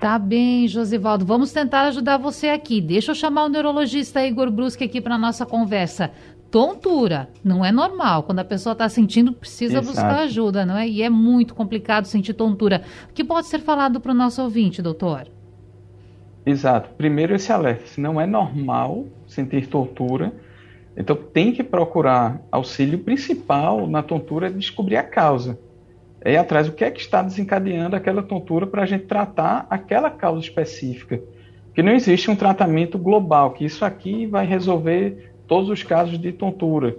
Tá 0.00 0.16
bem, 0.16 0.68
Josivaldo. 0.68 1.24
Vamos 1.24 1.52
tentar 1.52 1.88
ajudar 1.88 2.18
você 2.18 2.50
aqui. 2.50 2.80
Deixa 2.80 3.10
eu 3.10 3.16
chamar 3.16 3.46
o 3.46 3.48
neurologista 3.48 4.24
Igor 4.24 4.48
Brusque 4.48 4.84
aqui 4.84 5.00
para 5.00 5.18
nossa 5.18 5.44
conversa 5.44 6.12
tontura. 6.50 7.28
Não 7.44 7.64
é 7.64 7.70
normal. 7.70 8.22
Quando 8.22 8.38
a 8.40 8.44
pessoa 8.44 8.72
está 8.72 8.88
sentindo, 8.88 9.32
precisa 9.32 9.78
Exato. 9.78 9.86
buscar 9.86 10.20
ajuda, 10.20 10.64
não 10.64 10.76
é? 10.76 10.88
E 10.88 11.02
é 11.02 11.10
muito 11.10 11.54
complicado 11.54 12.06
sentir 12.06 12.34
tontura. 12.34 12.82
O 13.10 13.12
que 13.12 13.24
pode 13.24 13.46
ser 13.46 13.60
falado 13.60 14.00
para 14.00 14.12
o 14.12 14.14
nosso 14.14 14.42
ouvinte, 14.42 14.82
doutor? 14.82 15.28
Exato. 16.44 16.90
Primeiro, 16.96 17.34
esse 17.34 17.52
alerta. 17.52 17.86
Se 17.86 18.00
não 18.00 18.20
é 18.20 18.26
normal 18.26 19.06
sentir 19.26 19.66
tontura, 19.66 20.32
então 20.96 21.14
tem 21.14 21.52
que 21.52 21.62
procurar 21.62 22.40
auxílio 22.50 22.98
principal 22.98 23.86
na 23.86 24.02
tontura 24.02 24.48
é 24.48 24.50
descobrir 24.50 24.96
a 24.96 25.02
causa. 25.02 25.58
É 26.20 26.36
atrás 26.36 26.66
o 26.68 26.72
que 26.72 26.84
é 26.84 26.90
que 26.90 27.00
está 27.00 27.22
desencadeando 27.22 27.94
aquela 27.94 28.22
tontura 28.22 28.66
para 28.66 28.82
a 28.82 28.86
gente 28.86 29.04
tratar 29.04 29.66
aquela 29.70 30.10
causa 30.10 30.42
específica. 30.42 31.20
Que 31.72 31.82
não 31.82 31.92
existe 31.92 32.28
um 32.28 32.34
tratamento 32.34 32.98
global, 32.98 33.52
que 33.52 33.64
isso 33.64 33.84
aqui 33.84 34.26
vai 34.26 34.44
resolver 34.44 35.32
todos 35.48 35.70
os 35.70 35.82
casos 35.82 36.18
de 36.18 36.30
tontura, 36.30 36.94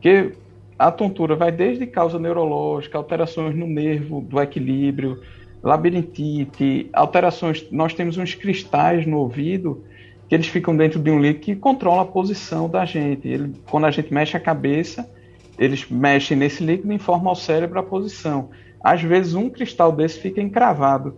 que 0.00 0.32
a 0.78 0.90
tontura 0.90 1.36
vai 1.36 1.52
desde 1.52 1.86
causa 1.86 2.18
neurológica, 2.18 2.98
alterações 2.98 3.54
no 3.54 3.66
nervo 3.66 4.20
do 4.20 4.40
equilíbrio, 4.40 5.22
labirintite, 5.62 6.90
alterações. 6.92 7.64
Nós 7.70 7.94
temos 7.94 8.18
uns 8.18 8.34
cristais 8.34 9.06
no 9.06 9.18
ouvido 9.18 9.84
que 10.28 10.34
eles 10.34 10.48
ficam 10.48 10.76
dentro 10.76 10.98
de 10.98 11.10
um 11.10 11.20
líquido 11.20 11.44
que 11.44 11.56
controla 11.56 12.02
a 12.02 12.06
posição 12.06 12.68
da 12.68 12.84
gente. 12.84 13.28
Ele, 13.28 13.52
quando 13.70 13.86
a 13.86 13.90
gente 13.92 14.12
mexe 14.12 14.36
a 14.36 14.40
cabeça, 14.40 15.08
eles 15.56 15.88
mexem 15.88 16.36
nesse 16.36 16.64
líquido 16.64 16.92
e 16.92 16.96
informam 16.96 17.28
ao 17.28 17.36
cérebro 17.36 17.78
a 17.78 17.82
posição. 17.82 18.50
Às 18.82 19.00
vezes 19.02 19.34
um 19.34 19.48
cristal 19.48 19.92
desse 19.92 20.18
fica 20.18 20.40
encravado. 20.40 21.16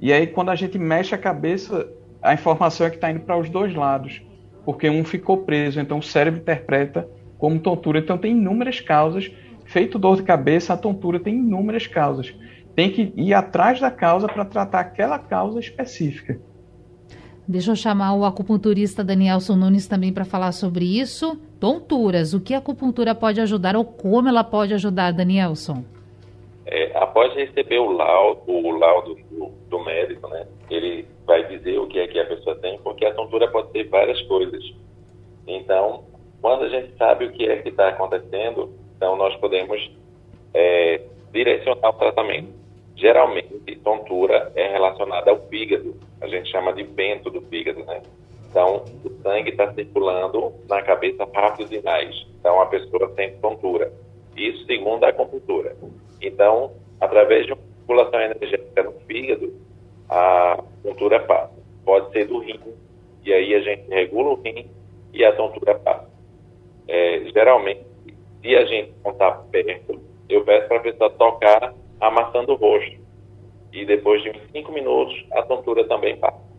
E 0.00 0.10
aí 0.10 0.26
quando 0.26 0.48
a 0.48 0.54
gente 0.54 0.78
mexe 0.78 1.14
a 1.14 1.18
cabeça, 1.18 1.86
a 2.22 2.32
informação 2.32 2.86
é 2.86 2.90
que 2.90 2.96
está 2.96 3.10
indo 3.10 3.20
para 3.20 3.36
os 3.36 3.50
dois 3.50 3.74
lados 3.74 4.22
porque 4.64 4.88
um 4.88 5.04
ficou 5.04 5.38
preso, 5.38 5.80
então 5.80 5.98
o 5.98 6.02
cérebro 6.02 6.40
interpreta 6.40 7.08
como 7.38 7.58
tontura. 7.58 7.98
Então 7.98 8.16
tem 8.18 8.32
inúmeras 8.32 8.80
causas. 8.80 9.30
Feito 9.64 9.98
dor 9.98 10.16
de 10.16 10.22
cabeça, 10.22 10.74
a 10.74 10.76
tontura 10.76 11.18
tem 11.18 11.34
inúmeras 11.34 11.86
causas. 11.86 12.34
Tem 12.74 12.90
que 12.90 13.12
ir 13.16 13.34
atrás 13.34 13.80
da 13.80 13.90
causa 13.90 14.26
para 14.26 14.44
tratar 14.44 14.80
aquela 14.80 15.18
causa 15.18 15.58
específica. 15.58 16.40
Deixa 17.46 17.72
eu 17.72 17.76
chamar 17.76 18.14
o 18.14 18.24
acupunturista 18.24 19.02
Danielson 19.02 19.56
Nunes 19.56 19.86
também 19.86 20.12
para 20.12 20.24
falar 20.24 20.52
sobre 20.52 20.84
isso. 20.84 21.36
Tonturas, 21.58 22.34
o 22.34 22.40
que 22.40 22.54
a 22.54 22.58
acupuntura 22.58 23.14
pode 23.14 23.40
ajudar 23.40 23.76
ou 23.76 23.84
como 23.84 24.28
ela 24.28 24.44
pode 24.44 24.72
ajudar, 24.72 25.12
Danielson? 25.12 25.84
É, 26.74 26.90
após 26.94 27.34
receber 27.34 27.78
o 27.80 27.92
laudo, 27.92 28.50
o 28.50 28.70
laudo 28.70 29.14
do, 29.30 29.50
do 29.68 29.84
médico, 29.84 30.26
né, 30.28 30.46
ele 30.70 31.06
vai 31.26 31.46
dizer 31.46 31.78
o 31.78 31.86
que 31.86 31.98
é 31.98 32.06
que 32.06 32.18
a 32.18 32.24
pessoa 32.24 32.56
tem, 32.56 32.78
porque 32.78 33.04
a 33.04 33.12
tontura 33.12 33.46
pode 33.48 33.70
ter 33.72 33.84
várias 33.90 34.22
coisas. 34.22 34.64
Então, 35.46 36.04
quando 36.40 36.64
a 36.64 36.68
gente 36.70 36.96
sabe 36.96 37.26
o 37.26 37.32
que 37.32 37.44
é 37.44 37.58
que 37.58 37.68
está 37.68 37.88
acontecendo, 37.88 38.72
então 38.96 39.16
nós 39.16 39.36
podemos 39.36 39.90
é, 40.54 41.02
direcionar 41.30 41.90
o 41.90 41.92
tratamento. 41.92 42.48
Geralmente, 42.96 43.76
tontura 43.84 44.50
é 44.54 44.72
relacionada 44.72 45.30
ao 45.30 45.40
fígado. 45.48 45.94
A 46.22 46.26
gente 46.26 46.50
chama 46.50 46.72
de 46.72 46.84
vento 46.84 47.28
do 47.28 47.42
fígado, 47.42 47.84
né? 47.84 48.00
Então, 48.48 48.84
o 49.04 49.10
sangue 49.22 49.50
está 49.50 49.72
circulando 49.74 50.54
na 50.70 50.80
cabeça 50.80 51.28
rápido 51.34 51.68
demais. 51.68 52.26
Então, 52.38 52.62
a 52.62 52.66
pessoa 52.66 53.12
sente 53.14 53.36
tontura. 53.40 53.92
Isso 54.36 54.64
segundo 54.64 55.04
a 55.04 55.08
acupuntura. 55.08 55.76
Então, 56.32 56.72
através 57.00 57.46
de 57.46 57.52
uma 57.52 57.62
circulação 57.78 58.20
energética 58.20 58.82
no 58.82 58.92
fígado, 59.06 59.52
a 60.08 60.62
tontura 60.82 61.20
passa. 61.20 61.52
Pode 61.84 62.10
ser 62.12 62.26
do 62.26 62.38
rim, 62.38 62.60
e 63.24 63.32
aí 63.32 63.54
a 63.54 63.60
gente 63.60 63.88
regula 63.88 64.30
o 64.30 64.40
rim 64.40 64.66
e 65.12 65.24
a 65.24 65.32
tontura 65.34 65.74
passa. 65.74 66.10
É, 66.88 67.24
geralmente, 67.32 67.84
se 68.40 68.56
a 68.56 68.64
gente 68.64 68.92
está 69.06 69.30
perto, 69.30 70.00
eu 70.28 70.44
peço 70.44 70.68
para 70.68 70.78
a 70.78 70.80
pessoa 70.80 71.10
tocar 71.10 71.74
amassando 72.00 72.52
o 72.52 72.56
rosto. 72.56 73.00
E 73.72 73.84
depois 73.84 74.22
de 74.22 74.30
uns 74.30 74.50
5 74.52 74.72
minutos, 74.72 75.24
a 75.32 75.42
tontura 75.42 75.86
também 75.86 76.16
passa 76.16 76.51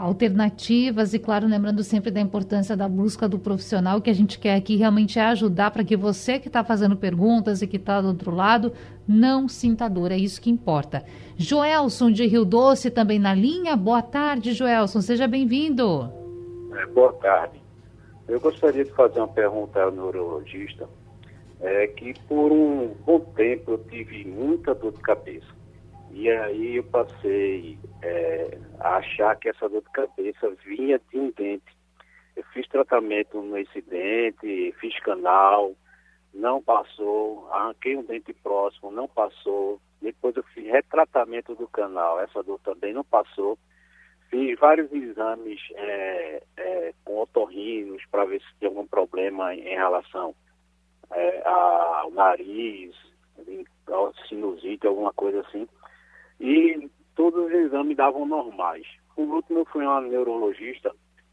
alternativas 0.00 1.12
e, 1.12 1.18
claro, 1.18 1.46
lembrando 1.46 1.84
sempre 1.84 2.10
da 2.10 2.20
importância 2.20 2.74
da 2.74 2.88
busca 2.88 3.28
do 3.28 3.38
profissional. 3.38 4.00
Que 4.00 4.08
a 4.08 4.14
gente 4.14 4.38
quer 4.38 4.54
aqui 4.54 4.76
realmente 4.76 5.18
é 5.18 5.22
ajudar 5.22 5.70
para 5.70 5.84
que 5.84 5.96
você 5.96 6.38
que 6.38 6.48
está 6.48 6.64
fazendo 6.64 6.96
perguntas 6.96 7.60
e 7.60 7.66
que 7.66 7.76
está 7.76 8.00
do 8.00 8.08
outro 8.08 8.34
lado 8.34 8.72
não 9.06 9.46
sinta 9.46 9.88
dor. 9.88 10.10
É 10.10 10.16
isso 10.16 10.40
que 10.40 10.50
importa. 10.50 11.04
Joelson 11.36 12.10
de 12.10 12.26
Rio 12.26 12.44
Doce 12.46 12.90
também 12.90 13.18
na 13.18 13.34
linha. 13.34 13.76
Boa 13.76 14.00
tarde, 14.00 14.52
Joelson. 14.52 15.02
Seja 15.02 15.28
bem-vindo. 15.28 16.10
É, 16.74 16.86
boa 16.86 17.12
tarde. 17.12 17.60
Eu 18.26 18.40
gostaria 18.40 18.84
de 18.84 18.92
fazer 18.92 19.18
uma 19.18 19.28
pergunta 19.28 19.82
ao 19.82 19.90
neurologista. 19.90 20.88
É 21.60 21.86
que 21.88 22.14
por 22.26 22.50
um 22.50 22.94
bom 23.04 23.20
tempo 23.20 23.72
eu 23.72 23.78
tive 23.90 24.24
muita 24.24 24.74
dor 24.74 24.92
de 24.92 25.00
cabeça 25.00 25.60
e 26.12 26.28
aí 26.28 26.76
eu 26.76 26.84
passei 26.84 27.78
é, 28.02 28.58
a 28.80 28.96
achar 28.96 29.36
que 29.36 29.48
essa 29.48 29.68
dor 29.68 29.82
de 29.82 29.90
cabeça 29.90 30.50
vinha 30.64 30.98
de 31.10 31.18
um 31.18 31.30
dente. 31.30 31.76
Eu 32.36 32.44
fiz 32.52 32.66
tratamento 32.68 33.40
no 33.42 33.58
incidente, 33.58 34.74
fiz 34.80 34.98
canal, 35.00 35.74
não 36.32 36.62
passou, 36.62 37.48
arranquei 37.52 37.96
um 37.96 38.02
dente 38.02 38.32
próximo, 38.32 38.90
não 38.90 39.08
passou. 39.08 39.80
Depois 40.00 40.34
eu 40.36 40.42
fiz 40.54 40.64
retratamento 40.66 41.54
do 41.54 41.68
canal, 41.68 42.20
essa 42.20 42.42
dor 42.42 42.58
também 42.60 42.92
não 42.92 43.04
passou. 43.04 43.58
Fiz 44.30 44.58
vários 44.58 44.90
exames 44.92 45.60
é, 45.74 46.42
é, 46.56 46.94
com 47.04 47.18
otorrinos 47.20 48.02
para 48.10 48.24
ver 48.24 48.40
se 48.40 48.54
tem 48.60 48.68
algum 48.68 48.86
problema 48.86 49.54
em 49.54 49.74
relação 49.74 50.34
é, 51.12 51.42
ao 51.46 52.10
nariz, 52.12 52.94
sinusite, 54.28 54.86
alguma 54.86 55.12
coisa 55.12 55.40
assim 55.40 55.68
e 56.40 56.90
todos 57.14 57.46
os 57.46 57.52
exames 57.52 57.96
davam 57.96 58.26
normais. 58.26 58.86
Por 59.14 59.26
último, 59.26 59.64
fui 59.66 59.84
uma 59.84 60.00
neurologista 60.00 60.92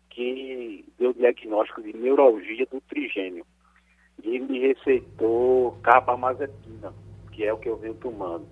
que 0.10 0.84
deu 0.98 1.14
diagnóstico 1.14 1.82
de 1.82 1.96
neuralgia 1.96 2.66
do 2.72 2.82
trigêmeo 2.82 3.46
e 4.24 4.40
me 4.40 4.60
receitou 4.60 5.78
carbamazepina, 5.84 6.94
que 7.32 7.44
é 7.44 7.54
o 7.54 7.58
que 7.58 7.70
eu 7.70 7.78
venho 7.78 7.94
tomando. 7.96 8.46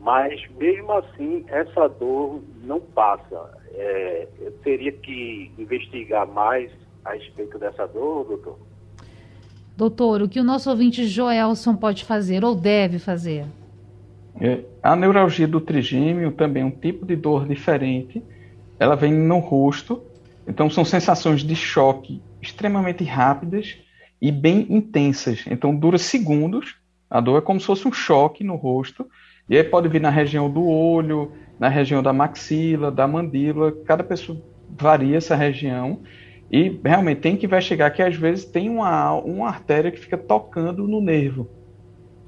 Mas 0.00 0.44
mesmo 0.56 0.92
assim, 0.92 1.44
essa 1.48 1.88
dor 1.88 2.42
não 2.62 2.80
passa. 2.80 3.58
É, 3.72 4.28
eu 4.40 4.52
teria 4.58 4.92
que 4.92 5.50
investigar 5.56 6.26
mais 6.26 6.70
a 7.04 7.12
respeito 7.14 7.58
dessa 7.58 7.86
dor, 7.86 8.24
doutor? 8.24 8.58
Doutor, 9.76 10.22
o 10.22 10.28
que 10.28 10.38
o 10.38 10.44
nosso 10.44 10.70
ouvinte 10.70 11.04
Joelson 11.04 11.74
pode 11.74 12.04
fazer 12.04 12.44
ou 12.44 12.54
deve 12.54 12.98
fazer? 12.98 13.44
É, 14.40 14.60
a 14.82 14.96
neuralgia 14.96 15.46
do 15.46 15.60
trigêmeo 15.60 16.32
também 16.32 16.62
é 16.62 16.66
um 16.66 16.70
tipo 16.70 17.06
de 17.06 17.16
dor 17.16 17.46
diferente. 17.46 18.22
Ela 18.78 18.96
vem 18.96 19.12
no 19.12 19.38
rosto, 19.38 20.02
então 20.46 20.68
são 20.68 20.84
sensações 20.84 21.42
de 21.42 21.54
choque 21.54 22.20
extremamente 22.42 23.04
rápidas 23.04 23.78
e 24.20 24.32
bem 24.32 24.66
intensas. 24.68 25.44
Então 25.48 25.74
dura 25.74 25.98
segundos. 25.98 26.76
A 27.08 27.20
dor 27.20 27.38
é 27.38 27.40
como 27.40 27.60
se 27.60 27.66
fosse 27.66 27.86
um 27.86 27.92
choque 27.92 28.42
no 28.42 28.56
rosto. 28.56 29.06
E 29.48 29.56
aí 29.56 29.62
pode 29.62 29.88
vir 29.88 30.00
na 30.00 30.10
região 30.10 30.50
do 30.50 30.66
olho, 30.66 31.32
na 31.58 31.68
região 31.68 32.02
da 32.02 32.12
maxila, 32.12 32.90
da 32.90 33.06
mandíbula. 33.06 33.72
Cada 33.84 34.02
pessoa 34.02 34.40
varia 34.68 35.16
essa 35.16 35.36
região. 35.36 36.00
E 36.50 36.80
realmente 36.84 37.20
tem 37.20 37.36
que 37.36 37.46
investigar 37.46 37.92
que 37.92 38.02
às 38.02 38.16
vezes 38.16 38.44
tem 38.44 38.68
uma, 38.68 39.12
uma 39.12 39.48
artéria 39.48 39.90
que 39.90 39.98
fica 39.98 40.18
tocando 40.18 40.88
no 40.88 41.00
nervo. 41.00 41.48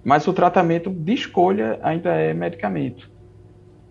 Mas 0.06 0.24
o 0.28 0.32
tratamento 0.32 0.88
de 0.88 1.14
escolha 1.14 1.80
ainda 1.82 2.10
é 2.10 2.32
medicamento. 2.32 3.10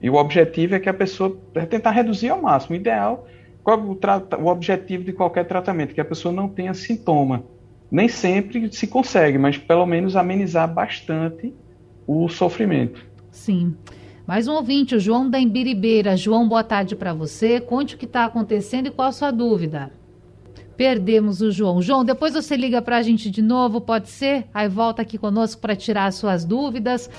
E 0.02 0.10
o 0.10 0.14
objetivo 0.14 0.74
é 0.74 0.80
que 0.80 0.88
a 0.88 0.94
pessoa 0.94 1.38
é 1.54 1.66
tentar 1.66 1.92
reduzir 1.92 2.30
ao 2.30 2.42
máximo. 2.42 2.74
O 2.74 2.80
ideal, 2.80 3.28
qual 3.62 3.78
o, 3.78 4.00
o 4.42 4.46
objetivo 4.46 5.04
de 5.04 5.12
qualquer 5.12 5.46
tratamento? 5.46 5.94
Que 5.94 6.00
a 6.00 6.06
pessoa 6.06 6.34
não 6.34 6.48
tenha 6.48 6.74
sintoma. 6.74 7.44
Nem 7.92 8.08
sempre 8.08 8.72
se 8.72 8.88
consegue, 8.88 9.38
mas 9.38 9.58
pelo 9.58 9.86
menos 9.86 10.16
amenizar 10.16 10.74
bastante 10.74 11.54
o 12.08 12.30
sofrimento. 12.30 13.06
Sim. 13.30 13.76
Mais 14.26 14.48
um 14.48 14.54
ouvinte, 14.54 14.96
o 14.96 15.00
João 15.02 15.30
da 15.30 15.38
Embiribeira. 15.38 16.16
João, 16.16 16.48
boa 16.48 16.64
tarde 16.64 16.96
para 16.96 17.14
você. 17.14 17.60
Conte 17.60 17.96
o 17.96 17.98
que 17.98 18.06
está 18.06 18.24
acontecendo 18.24 18.88
e 18.88 18.92
qual 18.92 19.10
a 19.10 19.12
sua 19.12 19.32
dúvida. 19.32 19.92
Perdemos 20.78 21.42
o 21.42 21.52
João. 21.52 21.82
João, 21.82 22.04
depois 22.04 22.34
você 22.34 22.58
liga 22.58 22.82
para 22.82 22.98
a 22.98 23.02
gente 23.02 23.30
de 23.30 23.42
novo, 23.42 23.80
pode 23.80 24.10
ser? 24.10 24.46
Aí 24.54 24.68
volta 24.68 25.02
aqui 25.02 25.18
conosco 25.18 25.62
para 25.62 25.76
tirar 25.76 26.06
as 26.06 26.16
suas 26.16 26.44
dúvidas. 26.44 27.10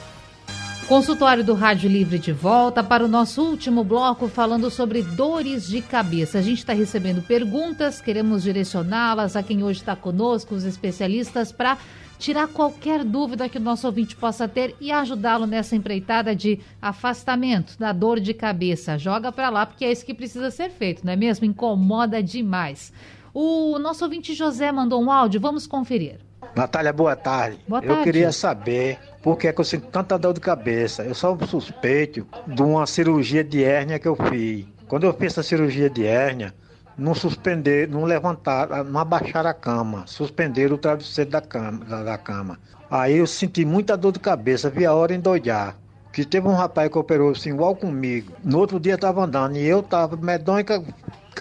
Consultório 0.89 1.43
do 1.43 1.53
Rádio 1.53 1.91
Livre 1.91 2.17
de 2.17 2.31
volta 2.31 2.85
para 2.85 3.05
o 3.05 3.09
nosso 3.09 3.43
último 3.43 3.83
bloco 3.83 4.29
falando 4.29 4.71
sobre 4.71 5.03
dores 5.03 5.67
de 5.67 5.83
cabeça. 5.83 6.39
A 6.39 6.43
gente 6.43 6.59
está 6.59 6.73
recebendo 6.73 7.21
perguntas, 7.23 8.01
queremos 8.01 8.45
direcioná-las 8.45 9.35
a 9.35 9.43
quem 9.43 9.65
hoje 9.65 9.81
está 9.81 9.97
conosco, 9.97 10.55
os 10.55 10.63
especialistas, 10.63 11.51
para 11.51 11.77
tirar 12.21 12.47
qualquer 12.47 13.03
dúvida 13.03 13.49
que 13.49 13.59
o 13.59 13.61
nosso 13.61 13.87
ouvinte 13.87 14.15
possa 14.15 14.47
ter 14.47 14.77
e 14.81 14.93
ajudá-lo 14.93 15.45
nessa 15.45 15.75
empreitada 15.75 16.37
de 16.37 16.61
afastamento 16.81 17.77
da 17.79 17.93
dor 17.93 18.21
de 18.21 18.33
cabeça. 18.33 18.97
Joga 18.97 19.33
para 19.33 19.51
lá 19.51 19.67
porque 19.67 19.85
é 19.85 19.91
isso 19.91 20.07
que 20.07 20.15
precisa 20.15 20.53
ser 20.53 20.71
feito, 20.71 21.05
não 21.05 21.13
é 21.13 21.17
mesmo? 21.17 21.45
Incomoda 21.47 22.23
demais. 22.23 22.93
O 23.39 23.79
nosso 23.79 24.03
ouvinte 24.03 24.33
José 24.33 24.73
mandou 24.73 24.99
um 24.99 25.11
áudio, 25.13 25.39
vamos 25.39 25.67
conferir. 25.67 26.21
Natália, 26.55 26.91
boa 26.91 27.15
tarde. 27.15 27.59
Boa 27.69 27.83
tarde. 27.83 27.95
Eu 27.95 28.03
queria 28.03 28.33
saber 28.33 28.99
por 29.23 29.37
que, 29.37 29.47
é 29.47 29.53
que 29.53 29.61
eu 29.61 29.65
sinto 29.67 29.89
tanta 29.89 30.19
dor 30.19 30.33
de 30.33 30.41
cabeça. 30.41 31.05
Eu 31.05 31.15
sou 31.15 31.39
suspeito 31.47 32.27
de 32.47 32.63
uma 32.63 32.87
cirurgia 32.87 33.45
de 33.45 33.63
hérnia 33.63 33.99
que 33.99 34.09
eu 34.09 34.17
fiz. 34.17 34.65
Quando 34.89 35.05
eu 35.05 35.13
fiz 35.13 35.35
essa 35.35 35.43
cirurgia 35.43 35.91
de 35.91 36.07
hérnia, 36.07 36.55
não 36.97 37.15
suspender, 37.15 37.87
não 37.87 38.05
levantar, 38.05 38.83
não 38.83 38.99
abaixar 38.99 39.45
a 39.45 39.53
cama, 39.53 40.07
suspender 40.07 40.73
o 40.73 40.79
travesseiro 40.79 41.31
da 41.31 41.43
cama, 41.43 41.85
da, 41.85 42.03
da 42.05 42.17
cama. 42.17 42.59
Aí 42.91 43.19
eu 43.19 43.27
senti 43.27 43.67
muita 43.67 43.99
dor 43.99 44.13
de 44.13 44.19
cabeça, 44.19 44.71
vi 44.71 44.87
a 44.87 44.95
hora 44.95 45.15
endoidar. 45.15 45.77
Que 46.11 46.25
teve 46.25 46.49
um 46.49 46.55
rapaz 46.55 46.91
que 46.91 46.97
operou 46.97 47.33
assim, 47.33 47.51
igual 47.51 47.77
comigo. 47.77 48.33
No 48.43 48.59
outro 48.59 48.81
dia 48.81 48.95
estava 48.95 49.23
andando 49.23 49.59
e 49.59 49.67
eu 49.67 49.81
estava 49.81 50.17
medonho 50.17 50.65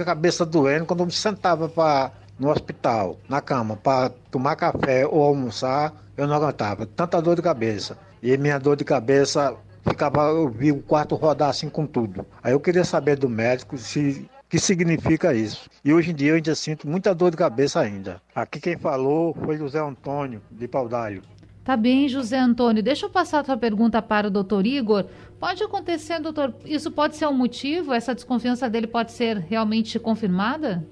a 0.01 0.05
cabeça 0.05 0.45
doendo 0.45 0.85
quando 0.85 1.01
eu 1.01 1.05
me 1.05 1.11
sentava 1.11 1.69
pra, 1.69 2.11
no 2.39 2.49
hospital, 2.49 3.17
na 3.29 3.41
cama, 3.41 3.77
para 3.77 4.09
tomar 4.29 4.55
café 4.55 5.05
ou 5.05 5.23
almoçar, 5.23 5.93
eu 6.17 6.27
não 6.27 6.35
aguentava. 6.35 6.85
Tanta 6.85 7.21
dor 7.21 7.35
de 7.35 7.41
cabeça. 7.41 7.97
E 8.21 8.35
minha 8.37 8.59
dor 8.59 8.75
de 8.75 8.83
cabeça 8.83 9.55
ficava, 9.87 10.23
eu 10.29 10.49
vi 10.49 10.71
o 10.71 10.81
quarto 10.81 11.15
rodar 11.15 11.49
assim 11.49 11.69
com 11.69 11.85
tudo. 11.85 12.25
Aí 12.43 12.53
eu 12.53 12.59
queria 12.59 12.83
saber 12.83 13.17
do 13.17 13.29
médico 13.29 13.77
se 13.77 14.29
que 14.49 14.59
significa 14.59 15.33
isso. 15.33 15.69
E 15.83 15.93
hoje 15.93 16.11
em 16.11 16.15
dia 16.15 16.29
eu 16.29 16.35
ainda 16.35 16.55
sinto 16.55 16.87
muita 16.87 17.13
dor 17.13 17.31
de 17.31 17.37
cabeça 17.37 17.79
ainda. 17.79 18.21
Aqui 18.33 18.59
quem 18.59 18.77
falou 18.77 19.35
foi 19.43 19.57
José 19.57 19.79
Antônio 19.79 20.41
de 20.51 20.67
Paudalho. 20.67 21.21
Tá 21.65 21.75
bem, 21.75 22.07
José 22.07 22.37
Antônio. 22.37 22.83
Deixa 22.83 23.07
eu 23.07 23.09
passar 23.09 23.39
a 23.39 23.43
tua 23.43 23.57
pergunta 23.57 23.99
para 23.99 24.27
o 24.27 24.29
doutor 24.29 24.67
Igor. 24.67 25.05
Pode 25.39 25.63
acontecer, 25.63 26.19
doutor, 26.19 26.53
isso 26.63 26.91
pode 26.91 27.15
ser 27.15 27.25
um 27.25 27.33
motivo? 27.33 27.91
Essa 27.91 28.13
desconfiança 28.13 28.69
dele 28.69 28.85
pode 28.85 29.11
ser 29.11 29.37
realmente 29.37 29.97
confirmada? 29.97 30.85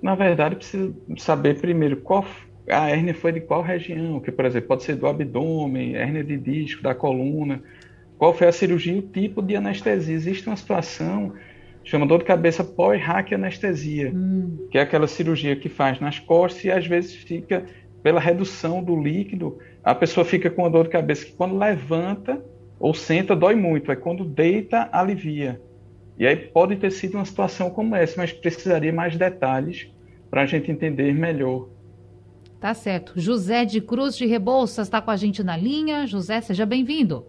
Na 0.00 0.14
verdade, 0.14 0.54
precisa 0.54 0.94
saber 1.18 1.60
primeiro 1.60 1.96
qual 1.96 2.24
a 2.70 2.88
hérnia 2.88 3.12
foi 3.12 3.32
de 3.32 3.40
qual 3.40 3.62
região, 3.62 4.20
que, 4.20 4.30
por 4.30 4.44
exemplo, 4.44 4.68
pode 4.68 4.84
ser 4.84 4.94
do 4.94 5.08
abdômen, 5.08 5.96
hérnia 5.96 6.22
de 6.22 6.36
disco, 6.36 6.80
da 6.80 6.94
coluna, 6.94 7.60
qual 8.16 8.32
foi 8.32 8.46
a 8.46 8.52
cirurgia 8.52 8.94
e 8.94 9.00
o 9.00 9.02
tipo 9.02 9.42
de 9.42 9.56
anestesia. 9.56 10.14
Existe 10.14 10.46
uma 10.46 10.56
situação 10.56 11.32
chama 11.84 12.06
dor 12.06 12.18
de 12.18 12.24
cabeça 12.24 12.62
pós-raque 12.62 13.34
anestesia, 13.34 14.12
hum. 14.14 14.68
que 14.70 14.78
é 14.78 14.82
aquela 14.82 15.06
cirurgia 15.06 15.56
que 15.56 15.68
faz 15.68 16.00
nas 16.00 16.18
costas 16.18 16.64
e 16.64 16.70
às 16.70 16.86
vezes 16.86 17.14
fica 17.14 17.66
pela 18.02 18.20
redução 18.20 18.82
do 18.82 19.00
líquido, 19.00 19.58
a 19.82 19.94
pessoa 19.94 20.24
fica 20.24 20.50
com 20.50 20.66
a 20.66 20.68
dor 20.68 20.84
de 20.84 20.90
cabeça 20.90 21.26
que 21.26 21.32
quando 21.32 21.56
levanta 21.56 22.42
ou 22.78 22.92
senta 22.92 23.36
dói 23.36 23.54
muito, 23.54 23.90
aí 23.90 23.96
quando 23.96 24.24
deita 24.24 24.88
alivia. 24.90 25.60
E 26.18 26.26
aí 26.26 26.36
pode 26.36 26.76
ter 26.76 26.90
sido 26.90 27.14
uma 27.14 27.24
situação 27.24 27.70
como 27.70 27.94
essa, 27.94 28.20
mas 28.20 28.32
precisaria 28.32 28.92
mais 28.92 29.16
detalhes 29.16 29.90
para 30.28 30.42
a 30.42 30.46
gente 30.46 30.70
entender 30.70 31.14
melhor. 31.14 31.68
Tá 32.60 32.74
certo. 32.74 33.12
José 33.16 33.64
de 33.64 33.80
Cruz 33.80 34.16
de 34.16 34.26
Rebouças 34.26 34.86
está 34.86 35.00
com 35.00 35.10
a 35.10 35.16
gente 35.16 35.42
na 35.42 35.56
linha. 35.56 36.06
José, 36.06 36.40
seja 36.40 36.64
bem-vindo. 36.64 37.26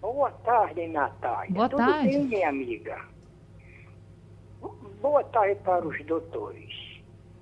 Boa 0.00 0.30
tarde, 0.30 0.86
Natália. 0.88 1.52
Boa 1.52 1.68
Tudo 1.68 1.78
tarde. 1.78 2.08
bem, 2.08 2.24
minha 2.24 2.48
amiga? 2.48 2.98
Boa 5.02 5.22
tarde 5.24 5.60
para 5.62 5.86
os 5.86 6.02
doutores. 6.06 6.72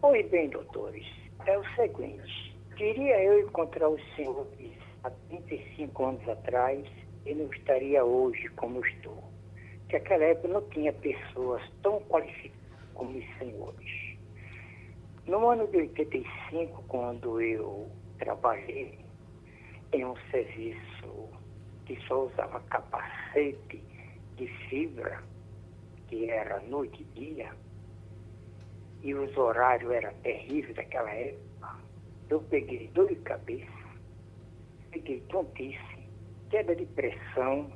Pois 0.00 0.28
bem, 0.30 0.48
doutores, 0.48 1.06
é 1.46 1.56
o 1.56 1.64
seguinte. 1.76 2.51
Queria 2.76 3.22
eu 3.22 3.40
encontrar 3.40 3.88
os 3.88 4.00
senhores 4.16 4.72
há 5.04 5.10
35 5.28 6.04
anos 6.04 6.28
atrás 6.28 6.86
e 7.26 7.34
não 7.34 7.46
estaria 7.52 8.04
hoje 8.04 8.48
como 8.56 8.84
estou. 8.84 9.22
Que 9.88 9.98
naquela 9.98 10.24
época 10.24 10.48
não 10.48 10.62
tinha 10.70 10.92
pessoas 10.92 11.62
tão 11.82 12.00
qualificadas 12.02 12.62
como 12.94 13.18
os 13.18 13.38
senhores. 13.38 14.18
No 15.26 15.48
ano 15.48 15.66
de 15.68 15.76
85, 15.76 16.82
quando 16.88 17.40
eu 17.40 17.88
trabalhei 18.18 18.98
em 19.92 20.04
um 20.04 20.16
serviço 20.30 21.28
que 21.84 21.96
só 22.06 22.24
usava 22.24 22.60
capacete 22.60 23.82
de 24.36 24.46
fibra, 24.68 25.22
que 26.08 26.30
era 26.30 26.60
noite 26.60 27.02
e 27.02 27.20
dia, 27.20 27.52
e 29.02 29.14
os 29.14 29.36
horários 29.36 29.90
eram 29.90 30.12
terríveis 30.22 30.74
daquela 30.74 31.10
época, 31.10 31.51
eu 32.32 32.40
peguei 32.40 32.88
dor 32.88 33.08
de 33.08 33.16
cabeça, 33.16 33.70
peguei 34.90 35.20
tontice, 35.28 36.08
queda 36.48 36.74
de 36.74 36.86
pressão 36.86 37.70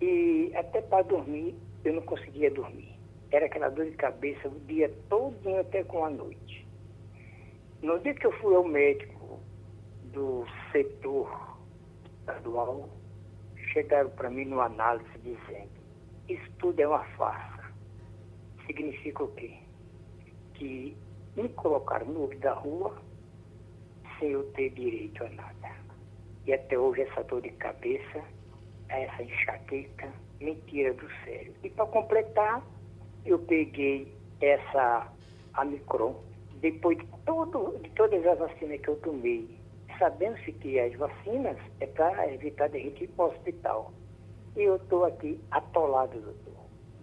e 0.00 0.52
até 0.54 0.80
para 0.80 1.02
dormir 1.02 1.56
eu 1.84 1.94
não 1.94 2.02
conseguia 2.02 2.50
dormir. 2.52 2.96
Era 3.32 3.46
aquela 3.46 3.68
dor 3.68 3.86
de 3.86 3.96
cabeça 3.96 4.48
o 4.48 4.60
dia 4.60 4.94
todo 5.08 5.56
até 5.56 5.82
com 5.82 6.04
a 6.04 6.10
noite. 6.10 6.66
No 7.82 7.98
dia 7.98 8.14
que 8.14 8.26
eu 8.26 8.32
fui 8.38 8.54
ao 8.54 8.64
médico 8.64 9.40
do 10.12 10.44
setor 10.70 11.58
estadual, 12.20 12.88
chegaram 13.72 14.10
para 14.10 14.30
mim 14.30 14.44
numa 14.44 14.66
análise 14.66 15.10
dizendo, 15.18 15.70
isso 16.28 16.50
tudo 16.58 16.78
é 16.78 16.86
uma 16.86 17.04
farsa. 17.16 17.72
Significa 18.66 19.24
o 19.24 19.34
quê? 19.34 19.58
Que 20.54 20.96
me 21.36 21.48
colocaram 21.50 22.06
no 22.06 22.28
meio 22.28 22.40
da 22.40 22.52
rua 22.52 23.08
sem 24.18 24.30
eu 24.30 24.44
ter 24.52 24.70
direito 24.70 25.24
a 25.24 25.28
nada. 25.30 25.76
E 26.46 26.52
até 26.52 26.78
hoje 26.78 27.02
essa 27.02 27.22
dor 27.24 27.42
de 27.42 27.50
cabeça, 27.50 28.22
essa 28.88 29.22
enxaqueca, 29.22 30.12
me 30.40 30.54
tira 30.66 30.94
do 30.94 31.08
sério. 31.24 31.52
E 31.62 31.70
para 31.70 31.86
completar, 31.86 32.62
eu 33.24 33.38
peguei 33.40 34.12
essa 34.40 35.12
Amicron, 35.54 36.14
depois 36.60 36.96
de, 36.98 37.06
todo, 37.26 37.78
de 37.82 37.90
todas 37.90 38.26
as 38.26 38.38
vacinas 38.38 38.80
que 38.80 38.88
eu 38.88 38.96
tomei, 39.00 39.48
sabendo-se 39.98 40.52
que 40.52 40.78
as 40.78 40.94
vacinas 40.94 41.56
é 41.80 41.86
para 41.86 42.32
evitar 42.32 42.68
de 42.68 42.80
gente 42.80 43.04
ir 43.04 43.08
para 43.08 43.26
o 43.26 43.28
hospital. 43.28 43.92
E 44.56 44.62
eu 44.62 44.76
estou 44.76 45.04
aqui 45.04 45.40
atolado, 45.50 46.20
doutor. 46.20 46.54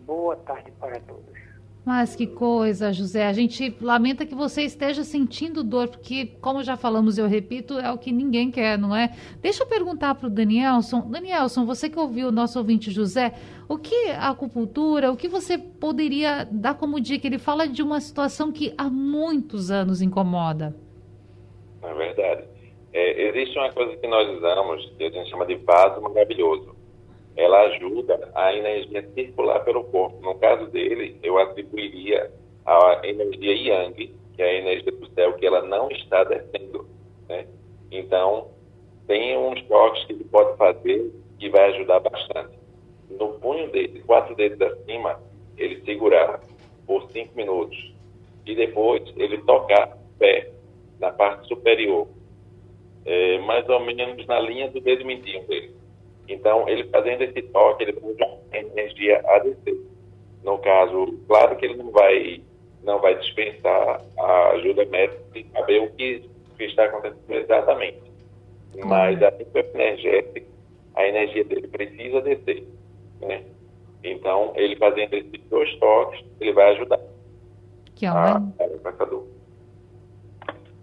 Boa 0.06 0.36
tarde 0.38 0.72
para 0.80 1.00
todos. 1.02 1.45
Mas 1.86 2.16
que 2.16 2.26
coisa, 2.26 2.92
José. 2.92 3.28
A 3.28 3.34
gente 3.34 3.78
lamenta 3.80 4.26
que 4.26 4.34
você 4.34 4.64
esteja 4.64 5.04
sentindo 5.04 5.64
dor, 5.64 5.88
porque, 5.88 6.26
como 6.42 6.64
já 6.64 6.76
falamos, 6.76 7.20
eu 7.20 7.28
repito, 7.28 7.78
é 7.78 7.92
o 7.92 7.98
que 7.98 8.12
ninguém 8.12 8.50
quer, 8.50 8.76
não 8.76 8.96
é? 8.96 9.16
Deixa 9.40 9.62
eu 9.62 9.68
perguntar 9.68 10.16
para 10.16 10.26
o 10.26 10.30
Danielson. 10.30 11.02
Danielson, 11.02 11.64
você 11.64 11.88
que 11.88 12.00
ouviu 12.00 12.30
o 12.30 12.32
nosso 12.32 12.58
ouvinte 12.58 12.90
José, 12.90 13.34
o 13.70 13.78
que 13.78 14.10
a 14.10 14.30
acupuntura, 14.30 15.12
o 15.12 15.16
que 15.16 15.28
você 15.28 15.60
poderia 15.60 16.48
dar 16.52 16.74
como 16.74 17.00
dica? 17.00 17.28
Ele 17.28 17.38
fala 17.38 17.68
de 17.68 17.84
uma 17.84 18.02
situação 18.02 18.52
que 18.52 18.74
há 18.76 18.90
muitos 18.90 19.70
anos 19.70 20.02
incomoda. 20.02 20.76
verdade. 21.84 22.46
É, 22.94 23.28
existe 23.28 23.60
uma 23.60 23.72
coisa 23.72 23.96
que 23.98 24.08
nós 24.08 24.28
usamos, 24.38 24.92
que 24.98 25.04
a 25.04 25.10
gente 25.12 25.30
chama 25.30 25.46
de 25.46 25.56
vaso 25.58 26.02
maravilhoso. 26.02 26.75
Ela 27.36 27.62
ajuda 27.64 28.32
a 28.34 28.54
energia 28.54 29.08
circular 29.14 29.60
pelo 29.60 29.84
corpo. 29.86 30.22
No 30.22 30.36
caso 30.36 30.68
dele, 30.68 31.20
eu 31.22 31.38
atribuiria 31.38 32.32
a 32.66 33.02
energia 33.04 33.54
Yang, 33.54 34.16
que 34.36 34.42
é 34.42 34.50
a 34.50 34.54
energia 34.54 34.92
do 34.92 35.08
céu, 35.14 35.34
que 35.34 35.46
ela 35.46 35.62
não 35.62 35.90
está 35.92 36.24
descendo. 36.24 36.88
Né? 37.28 37.46
Então, 37.92 38.48
tem 39.08 39.38
uns 39.38 39.62
toques 39.64 40.04
que 40.06 40.14
ele 40.14 40.24
pode 40.26 40.58
fazer 40.58 41.12
que 41.38 41.50
vai 41.50 41.72
ajudar 41.74 42.00
bastante. 42.00 42.58
No 43.10 43.34
punho 43.40 43.70
dele, 43.70 44.02
quatro 44.06 44.36
dedos 44.36 44.62
acima, 44.62 45.22
ele 45.58 45.82
segurar 45.86 46.40
por 46.88 47.10
cinco 47.12 47.36
minutos 47.36 47.94
e 48.46 48.56
depois 48.56 49.04
ele 49.18 49.38
tocar 49.40 49.90
o 49.90 50.18
pé 50.18 50.52
na 51.00 51.12
parte 51.12 51.48
superior, 51.48 52.08
é, 53.06 53.38
mais 53.40 53.68
ou 53.70 53.80
menos 53.80 54.26
na 54.26 54.40
linha 54.40 54.70
do 54.70 54.80
dedo 54.80 55.06
mindinho 55.06 55.46
dele. 55.48 55.76
Então, 56.28 56.68
ele 56.68 56.86
fazendo 56.90 57.24
esse 57.24 57.42
toque, 57.44 57.84
ele 57.84 57.98
usar 58.02 58.38
energia 58.54 59.22
a 59.28 59.40
descer. 59.40 59.78
No 60.44 60.58
caso, 60.60 61.20
claro 61.28 61.56
que 61.56 61.66
ele 61.66 61.76
não 61.76 61.92
vai 61.92 62.42
não 62.84 63.00
vai 63.00 63.18
dispensar 63.18 64.00
a 64.18 64.50
ajuda 64.52 64.86
médica 64.86 65.20
e 65.34 65.44
saber 65.52 65.82
o 65.82 65.92
que, 65.94 66.30
que 66.56 66.64
está 66.66 66.86
acontecendo 66.86 67.34
exatamente. 67.34 68.00
Mas 68.86 69.22
a 69.24 69.32
nível 69.32 69.66
energético, 69.74 70.48
a 70.94 71.08
energia 71.08 71.44
dele 71.46 71.68
precisa 71.68 72.22
descer. 72.22 72.64
Né? 73.22 73.44
Então, 74.04 74.54
ele 74.56 74.76
fazendo 74.76 75.16
esses 75.16 75.42
dois 75.50 75.74
toques, 75.80 76.24
ele 76.40 76.54
vai 76.54 76.74
ajudar. 76.76 77.00
Que 77.96 78.06
é 78.06 78.12
uma, 78.12 78.54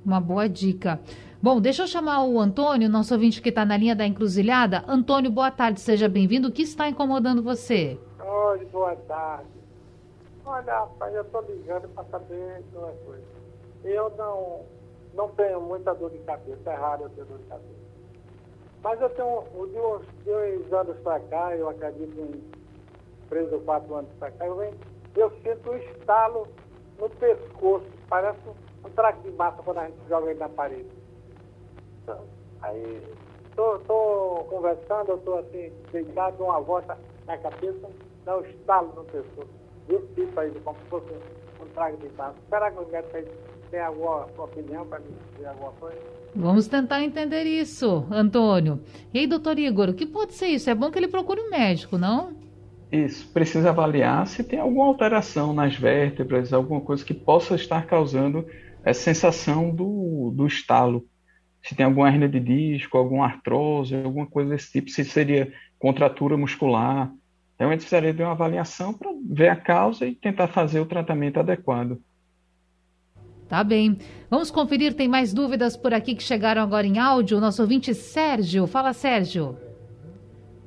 uma 0.05 0.20
boa 0.20 0.48
dica. 0.48 0.98
Bom, 1.42 1.61
deixa 1.61 1.83
eu 1.83 1.88
chamar 1.88 2.22
o 2.22 2.38
Antônio, 2.38 2.88
nosso 2.88 3.12
ouvinte 3.12 3.42
que 3.42 3.48
está 3.48 3.64
na 3.64 3.76
linha 3.76 3.96
da 3.96 4.07
encruzilhada. 4.07 4.85
Antônio, 4.87 5.28
boa 5.28 5.50
tarde, 5.50 5.81
seja 5.81 6.09
bem-vindo. 6.09 6.46
O 6.46 6.52
que 6.52 6.62
está 6.62 6.88
incomodando 6.88 7.42
você? 7.42 7.98
Oi, 8.20 8.64
boa 8.66 8.94
tarde. 8.94 9.50
Olha, 10.46 10.72
rapaz, 10.72 11.12
eu 11.12 11.22
estou 11.22 11.42
ligando 11.42 11.88
para 11.88 12.05
saber 12.05 12.62
uma 12.72 12.92
coisa. 12.92 13.24
Eu 13.83 14.12
não, 14.16 14.61
não 15.14 15.31
tenho 15.31 15.61
muita 15.61 15.92
dor 15.94 16.12
de 16.12 16.18
cabeça, 16.18 16.70
é 16.70 16.76
raro 16.76 17.02
eu 17.02 17.11
ter 17.11 17.24
dor 17.24 17.38
de 17.38 17.44
cabeça. 17.46 17.83
Mas 18.81 19.00
eu 19.00 19.11
tenho, 19.11 19.42
de 19.66 19.81
uns 19.81 20.07
dois 20.24 20.72
anos 20.72 20.96
para 21.00 21.18
cá, 21.18 21.57
eu 21.57 21.68
acredito 21.68 22.20
em 22.20 22.40
três 23.28 23.52
ou 23.52 23.61
quatro 23.62 23.92
anos 23.96 24.12
para 24.20 24.31
cá, 24.31 24.46
eu, 24.46 24.59
venho, 24.59 24.74
eu 25.16 25.28
sinto 25.42 25.72
um 25.72 25.76
estalo 25.76 26.46
no 27.00 27.11
pescoço, 27.11 27.87
parece 28.09 28.38
um 28.48 28.90
traque 28.90 29.28
de 29.28 29.33
massa 29.35 29.61
quando 29.64 29.78
a 29.78 29.87
gente 29.87 29.98
joga 30.09 30.31
ele 30.31 30.38
na 30.38 30.48
parede. 30.48 31.01
Então, 32.02 32.20
aí, 32.62 33.02
estou 33.50 34.46
conversando, 34.48 35.10
eu 35.10 35.16
estou 35.16 35.38
assim, 35.38 35.72
deitado, 35.92 36.42
uma 36.42 36.60
volta 36.60 36.98
na 37.26 37.36
cabeça, 37.38 37.88
dá 38.24 38.38
um 38.38 38.42
estalo 38.42 38.92
no 38.96 39.04
pescoço. 39.04 39.48
Desse 39.88 40.06
tipo 40.14 40.38
aí, 40.38 40.50
como 40.64 40.78
se 40.78 40.84
fosse 40.86 41.06
um, 41.60 41.66
traque 41.74 41.96
de 41.96 42.16
massa. 42.16 42.36
Será 42.48 42.70
que 42.70 42.78
o 42.78 42.88
médico 42.88 43.30
tem 43.70 43.80
alguma 43.80 44.26
opinião 44.38 44.86
para 44.86 45.00
me 45.00 45.06
dizer 45.32 45.46
alguma 45.46 45.72
coisa? 45.72 45.98
Vamos 46.34 46.66
tentar 46.66 47.02
entender 47.02 47.44
isso, 47.44 48.06
Antônio. 48.10 48.80
E 49.12 49.18
aí, 49.18 49.26
doutor 49.26 49.58
Igor, 49.58 49.90
o 49.90 49.94
que 49.94 50.06
pode 50.06 50.34
ser 50.34 50.46
isso? 50.46 50.70
É 50.70 50.74
bom 50.74 50.90
que 50.90 50.98
ele 50.98 51.08
procure 51.08 51.40
um 51.40 51.50
médico, 51.50 51.98
não? 51.98 52.34
Isso, 52.90 53.26
precisa 53.32 53.70
avaliar 53.70 54.26
se 54.26 54.44
tem 54.44 54.58
alguma 54.58 54.86
alteração 54.86 55.52
nas 55.54 55.76
vértebras, 55.76 56.52
alguma 56.52 56.80
coisa 56.80 57.04
que 57.04 57.14
possa 57.14 57.54
estar 57.54 57.86
causando 57.86 58.46
essa 58.84 59.00
sensação 59.00 59.70
do, 59.70 60.32
do 60.34 60.46
estalo. 60.46 61.06
Se 61.62 61.75
tem 61.75 61.87
alguma 61.87 62.09
hernia 62.09 62.29
de 62.29 62.40
disco, 62.40 62.98
alguma 62.98 63.27
artrose, 63.27 63.94
alguma 63.94 64.27
coisa 64.27 64.51
desse 64.51 64.72
tipo, 64.72 64.90
se 64.90 65.05
seria 65.05 65.53
contratura 65.79 66.37
muscular. 66.37 67.12
Então, 67.55 67.68
a 67.68 67.70
gente 67.70 67.81
precisaria 67.81 68.12
de 68.12 68.22
uma 68.22 68.33
avaliação 68.33 68.92
para 68.92 69.11
ver 69.25 69.48
a 69.48 69.57
causa 69.57 70.07
e 70.07 70.14
tentar 70.14 70.48
fazer 70.48 70.81
o 70.81 70.87
tratamento 70.87 71.38
adequado. 71.38 72.01
Tá 73.48 73.62
bem. 73.62 73.98
Vamos 74.31 74.51
conferir, 74.51 74.94
tem 74.94 75.07
mais 75.07 75.33
dúvidas 75.33 75.77
por 75.77 75.92
aqui 75.92 76.14
que 76.14 76.22
chegaram 76.22 76.62
agora 76.62 76.87
em 76.87 76.98
áudio. 76.98 77.37
O 77.37 77.40
nosso 77.40 77.61
ouvinte 77.62 77.94
Sérgio. 77.94 78.66
Fala, 78.66 78.92
Sérgio. 78.92 79.57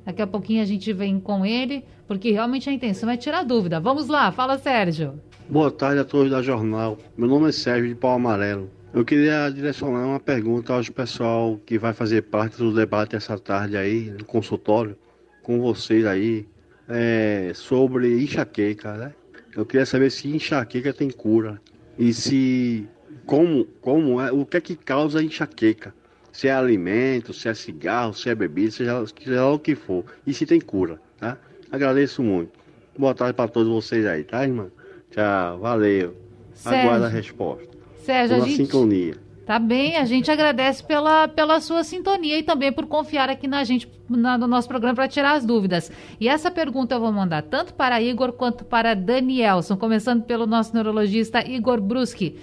Daqui 0.04 0.22
a 0.22 0.26
pouquinho 0.26 0.62
a 0.62 0.64
gente 0.64 0.92
vem 0.92 1.18
com 1.18 1.44
ele, 1.44 1.84
porque 2.06 2.30
realmente 2.30 2.70
a 2.70 2.72
intenção 2.72 3.10
é 3.10 3.16
tirar 3.16 3.42
dúvida. 3.42 3.80
Vamos 3.80 4.06
lá, 4.06 4.30
fala, 4.30 4.56
Sérgio. 4.56 5.20
Boa 5.48 5.70
tarde 5.70 6.00
a 6.00 6.04
todos 6.04 6.30
da 6.30 6.40
Jornal. 6.40 6.96
Meu 7.16 7.28
nome 7.28 7.48
é 7.48 7.52
Sérgio 7.52 7.88
de 7.88 7.94
Pau 7.96 8.12
Amarelo. 8.12 8.70
Eu 8.96 9.04
queria 9.04 9.50
direcionar 9.50 10.06
uma 10.06 10.18
pergunta 10.18 10.72
ao 10.72 10.82
pessoal 10.82 11.60
que 11.66 11.76
vai 11.76 11.92
fazer 11.92 12.22
parte 12.22 12.56
do 12.56 12.74
debate 12.74 13.14
essa 13.14 13.38
tarde 13.38 13.76
aí, 13.76 14.10
no 14.10 14.24
consultório, 14.24 14.96
com 15.42 15.60
vocês 15.60 16.06
aí, 16.06 16.48
é, 16.88 17.52
sobre 17.54 18.18
enxaqueca, 18.22 18.94
né? 18.94 19.12
Eu 19.54 19.66
queria 19.66 19.84
saber 19.84 20.08
se 20.08 20.34
enxaqueca 20.34 20.94
tem 20.94 21.10
cura 21.10 21.60
e 21.98 22.14
se 22.14 22.88
como 23.26 23.66
como 23.82 24.18
é 24.18 24.32
o 24.32 24.46
que 24.46 24.56
é 24.56 24.60
que 24.62 24.74
causa 24.74 25.22
enxaqueca? 25.22 25.94
Se 26.32 26.48
é 26.48 26.54
alimento 26.54 27.34
se 27.34 27.50
é 27.50 27.54
cigarro 27.54 28.14
se 28.14 28.30
é 28.30 28.34
bebida 28.34 28.70
seja, 28.70 29.04
seja 29.06 29.46
o 29.46 29.58
que 29.58 29.74
for 29.74 30.06
e 30.26 30.32
se 30.32 30.46
tem 30.46 30.58
cura 30.60 30.98
tá? 31.18 31.36
Agradeço 31.70 32.22
muito. 32.22 32.58
Boa 32.98 33.14
tarde 33.14 33.34
para 33.34 33.48
todos 33.48 33.68
vocês 33.68 34.06
aí 34.06 34.24
tá 34.24 34.42
irmã? 34.42 34.70
Tchau 35.10 35.58
valeu. 35.58 36.16
Aguarda 36.64 37.06
a 37.06 37.10
resposta 37.10 37.75
Sérgio, 38.06 38.36
a 38.36 38.40
gente... 38.40 38.56
sintonia 38.56 39.26
Tá 39.46 39.60
bem, 39.60 39.96
a 39.96 40.04
gente 40.04 40.28
agradece 40.28 40.82
pela, 40.82 41.28
pela 41.28 41.60
sua 41.60 41.84
sintonia 41.84 42.36
e 42.36 42.42
também 42.42 42.72
por 42.72 42.84
confiar 42.86 43.30
aqui 43.30 43.46
na 43.46 43.62
gente, 43.62 43.88
na, 44.10 44.36
no 44.36 44.48
nosso 44.48 44.66
programa, 44.66 44.96
para 44.96 45.06
tirar 45.06 45.34
as 45.34 45.44
dúvidas. 45.44 45.88
E 46.20 46.28
essa 46.28 46.50
pergunta 46.50 46.96
eu 46.96 47.00
vou 47.00 47.12
mandar 47.12 47.42
tanto 47.42 47.72
para 47.72 48.02
Igor 48.02 48.32
quanto 48.32 48.64
para 48.64 48.92
Danielson, 48.92 49.76
começando 49.76 50.24
pelo 50.24 50.48
nosso 50.48 50.74
neurologista 50.74 51.48
Igor 51.48 51.80
Bruski. 51.80 52.40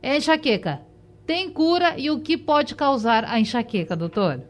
Enxaqueca, 0.00 0.82
tem 1.26 1.50
cura 1.50 1.94
e 1.98 2.12
o 2.12 2.20
que 2.20 2.36
pode 2.36 2.76
causar 2.76 3.24
a 3.24 3.40
enxaqueca, 3.40 3.96
doutor? 3.96 4.40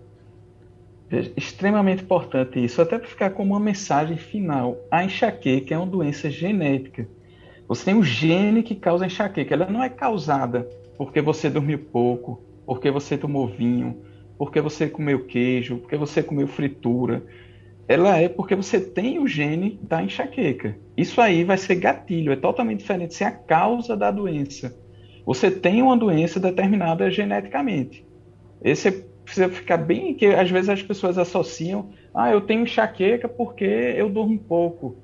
É 1.10 1.30
extremamente 1.34 2.02
importante 2.02 2.62
isso, 2.62 2.82
até 2.82 2.98
para 2.98 3.08
ficar 3.08 3.30
como 3.30 3.54
uma 3.54 3.60
mensagem 3.60 4.18
final. 4.18 4.76
A 4.90 5.02
enxaqueca 5.02 5.74
é 5.74 5.78
uma 5.78 5.86
doença 5.86 6.28
genética. 6.30 7.08
Você 7.68 7.84
tem 7.86 7.94
um 7.94 8.02
gene 8.02 8.62
que 8.62 8.74
causa 8.74 9.06
enxaqueca. 9.06 9.54
Ela 9.54 9.68
não 9.68 9.82
é 9.82 9.88
causada 9.88 10.68
porque 10.96 11.20
você 11.20 11.50
dormiu 11.50 11.78
pouco, 11.78 12.42
porque 12.64 12.90
você 12.90 13.18
tomou 13.18 13.46
vinho, 13.46 14.02
porque 14.38 14.60
você 14.60 14.88
comeu 14.88 15.26
queijo, 15.26 15.78
porque 15.78 15.96
você 15.96 16.22
comeu 16.22 16.46
fritura. 16.46 17.22
Ela 17.88 18.18
é 18.18 18.28
porque 18.28 18.54
você 18.54 18.80
tem 18.80 19.18
o 19.18 19.26
gene 19.26 19.78
da 19.82 20.02
enxaqueca. 20.02 20.76
Isso 20.96 21.20
aí 21.20 21.44
vai 21.44 21.56
ser 21.56 21.76
gatilho, 21.76 22.32
é 22.32 22.36
totalmente 22.36 22.80
diferente 22.80 23.14
se 23.14 23.24
é 23.24 23.28
a 23.28 23.32
causa 23.32 23.96
da 23.96 24.10
doença. 24.10 24.74
Você 25.24 25.50
tem 25.50 25.82
uma 25.82 25.96
doença 25.96 26.40
determinada 26.40 27.10
geneticamente. 27.10 28.04
Esse 28.62 28.90
precisa 29.24 29.48
ficar 29.48 29.76
bem 29.76 30.14
que 30.14 30.26
às 30.26 30.48
vezes 30.50 30.68
as 30.68 30.82
pessoas 30.82 31.18
associam, 31.18 31.90
ah, 32.14 32.30
eu 32.30 32.40
tenho 32.40 32.62
enxaqueca 32.62 33.28
porque 33.28 33.64
eu 33.64 34.08
durmo 34.08 34.38
pouco. 34.38 34.96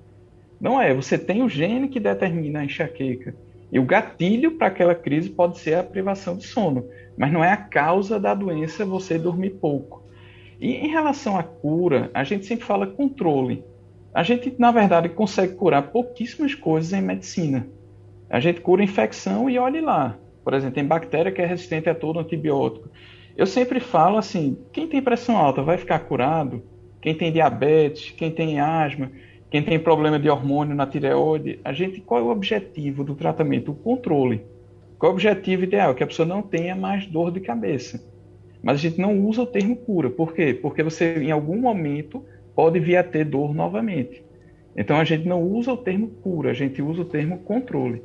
Não 0.62 0.81
é, 0.81 0.94
você 0.94 1.18
tem 1.18 1.42
o 1.42 1.48
gene 1.48 1.88
que 1.88 1.98
determina 1.98 2.61
a 2.61 2.64
enxaqueca. 2.64 3.35
E 3.72 3.81
o 3.81 3.85
gatilho 3.85 4.53
para 4.53 4.68
aquela 4.68 4.94
crise 4.94 5.29
pode 5.29 5.59
ser 5.59 5.75
a 5.75 5.83
privação 5.83 6.37
de 6.37 6.46
sono, 6.46 6.87
mas 7.18 7.33
não 7.33 7.42
é 7.42 7.51
a 7.51 7.57
causa 7.57 8.20
da 8.20 8.33
doença 8.33 8.85
você 8.85 9.18
dormir 9.18 9.51
pouco. 9.61 10.05
E 10.61 10.75
em 10.75 10.87
relação 10.87 11.37
à 11.37 11.42
cura, 11.42 12.12
a 12.14 12.22
gente 12.22 12.46
sempre 12.46 12.64
fala 12.64 12.87
controle. 12.87 13.64
A 14.14 14.22
gente, 14.22 14.55
na 14.57 14.70
verdade, 14.70 15.09
consegue 15.09 15.55
curar 15.57 15.90
pouquíssimas 15.90 16.55
coisas 16.55 16.92
em 16.92 17.03
medicina. 17.03 17.66
A 18.31 18.38
gente 18.38 18.61
cura 18.61 18.85
infecção 18.85 19.51
e 19.51 19.59
olhe 19.59 19.81
lá. 19.81 20.16
Por 20.44 20.55
exemplo, 20.55 20.77
tem 20.77 20.85
bactéria 20.85 21.33
que 21.33 21.42
é 21.42 21.46
resistente 21.46 21.88
a 21.88 21.94
todo 21.94 22.21
antibiótico. 22.21 22.88
Eu 23.37 23.46
sempre 23.46 23.81
falo 23.81 24.17
assim: 24.17 24.56
quem 24.73 24.87
tem 24.87 25.02
pressão 25.02 25.37
alta 25.37 25.60
vai 25.60 25.77
ficar 25.77 25.98
curado? 26.00 26.63
Quem 27.00 27.17
tem 27.17 27.33
diabetes, 27.33 28.13
quem 28.13 28.31
tem 28.31 28.60
asma, 28.60 29.10
quem 29.53 29.63
tem 29.63 29.79
problema 29.79 30.19
de 30.19 30.31
hormônio 30.31 30.75
na 30.75 30.87
tireoide, 30.87 31.61
a 31.63 31.75
gente 31.75 32.00
qual 32.00 32.19
é 32.19 32.23
o 32.23 32.31
objetivo 32.31 33.05
do 33.05 33.15
tratamento? 33.15 33.71
O 33.71 33.75
controle. 33.75 34.46
Qual 34.98 35.11
é 35.11 35.13
o 35.13 35.15
objetivo 35.15 35.65
ideal? 35.65 35.94
Que 35.94 36.03
a 36.03 36.07
pessoa 36.07 36.27
não 36.27 36.40
tenha 36.40 36.75
mais 36.75 37.05
dor 37.07 37.31
de 37.31 37.38
cabeça. 37.38 38.03
Mas 38.63 38.77
a 38.77 38.81
gente 38.81 38.98
não 38.98 39.21
usa 39.27 39.42
o 39.42 39.46
termo 39.46 39.77
cura. 39.77 40.09
Por 40.09 40.33
quê? 40.33 40.55
Porque 40.55 40.83
você, 40.83 41.23
em 41.23 41.31
algum 41.31 41.61
momento, 41.61 42.25
pode 42.55 42.81
vir 42.81 42.96
a 42.96 43.05
ter 43.05 43.27
dor 43.27 43.55
novamente. 43.55 44.25
Então 44.75 44.96
a 44.96 45.05
gente 45.05 45.29
não 45.29 45.42
usa 45.42 45.71
o 45.71 45.77
termo 45.77 46.09
cura, 46.23 46.53
a 46.53 46.55
gente 46.55 46.81
usa 46.81 47.03
o 47.03 47.05
termo 47.05 47.40
controle. 47.40 48.03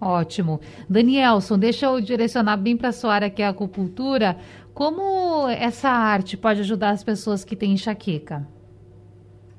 Ótimo. 0.00 0.60
Danielson, 0.88 1.58
deixa 1.58 1.86
eu 1.86 2.00
direcionar 2.00 2.56
bem 2.56 2.76
para 2.76 2.90
a 2.90 2.92
sua 2.92 3.14
área 3.14 3.30
que 3.30 3.42
é 3.42 3.46
a 3.46 3.48
acupuntura. 3.48 4.36
Como 4.72 5.48
essa 5.48 5.88
arte 5.88 6.36
pode 6.36 6.60
ajudar 6.60 6.90
as 6.90 7.02
pessoas 7.02 7.44
que 7.44 7.56
têm 7.56 7.72
enxaqueca? 7.72 8.46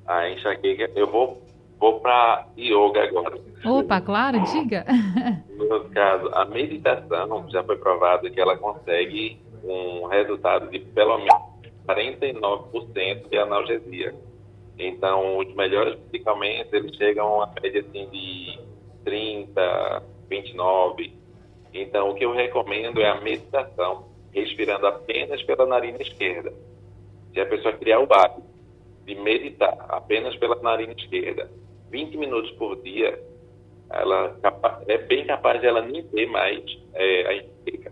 A 0.08 0.30
enxaqueca, 0.30 0.92
eu 0.96 1.08
vou 1.08 1.42
Vou 1.80 2.00
para 2.00 2.48
yoga 2.58 3.04
agora. 3.04 3.40
Opa, 3.64 4.02
claro, 4.02 4.42
diga. 4.44 4.86
No 5.58 5.90
caso, 5.90 6.30
a 6.34 6.46
meditação 6.46 7.50
já 7.50 7.64
foi 7.64 7.78
provado 7.78 8.30
que 8.30 8.40
ela 8.40 8.56
consegue 8.58 9.40
um 9.64 10.06
resultado 10.06 10.70
de 10.70 10.80
pelo 10.80 11.18
menos 11.18 11.34
49% 11.88 13.30
de 13.30 13.38
analgesia. 13.38 14.14
Então, 14.78 15.40
os 15.40 15.54
melhores 15.56 15.98
medicamentos, 16.00 16.72
eles 16.72 16.96
chegam 16.96 17.42
a 17.42 17.52
média 17.60 17.82
assim 17.82 18.08
de 18.12 18.60
30, 19.04 20.04
29. 20.30 21.14
Então, 21.74 22.12
o 22.12 22.14
que 22.14 22.24
eu 22.24 22.34
recomendo 22.34 23.02
é 23.02 23.10
a 23.10 23.20
meditação, 23.20 24.06
respirando 24.32 24.86
apenas 24.86 25.42
pela 25.42 25.66
narina 25.66 25.98
esquerda. 26.02 26.54
Se 27.34 27.40
a 27.40 27.46
pessoa 27.48 27.74
criar 27.74 28.00
o 28.00 28.14
hábito 28.14 28.47
de 29.08 29.16
meditar 29.16 29.86
apenas 29.88 30.36
pela 30.36 30.62
narina 30.62 30.92
esquerda, 30.92 31.50
20 31.90 32.18
minutos 32.18 32.52
por 32.52 32.76
dia, 32.84 33.18
ela 33.90 34.38
é 34.88 34.98
bem 34.98 35.26
capaz 35.26 35.62
de 35.62 35.68
ela 35.68 35.82
nem 35.82 36.04
ter 36.04 36.26
mais 36.28 36.62
é, 36.94 37.28
a 37.28 37.36
enxaqueca. 37.38 37.92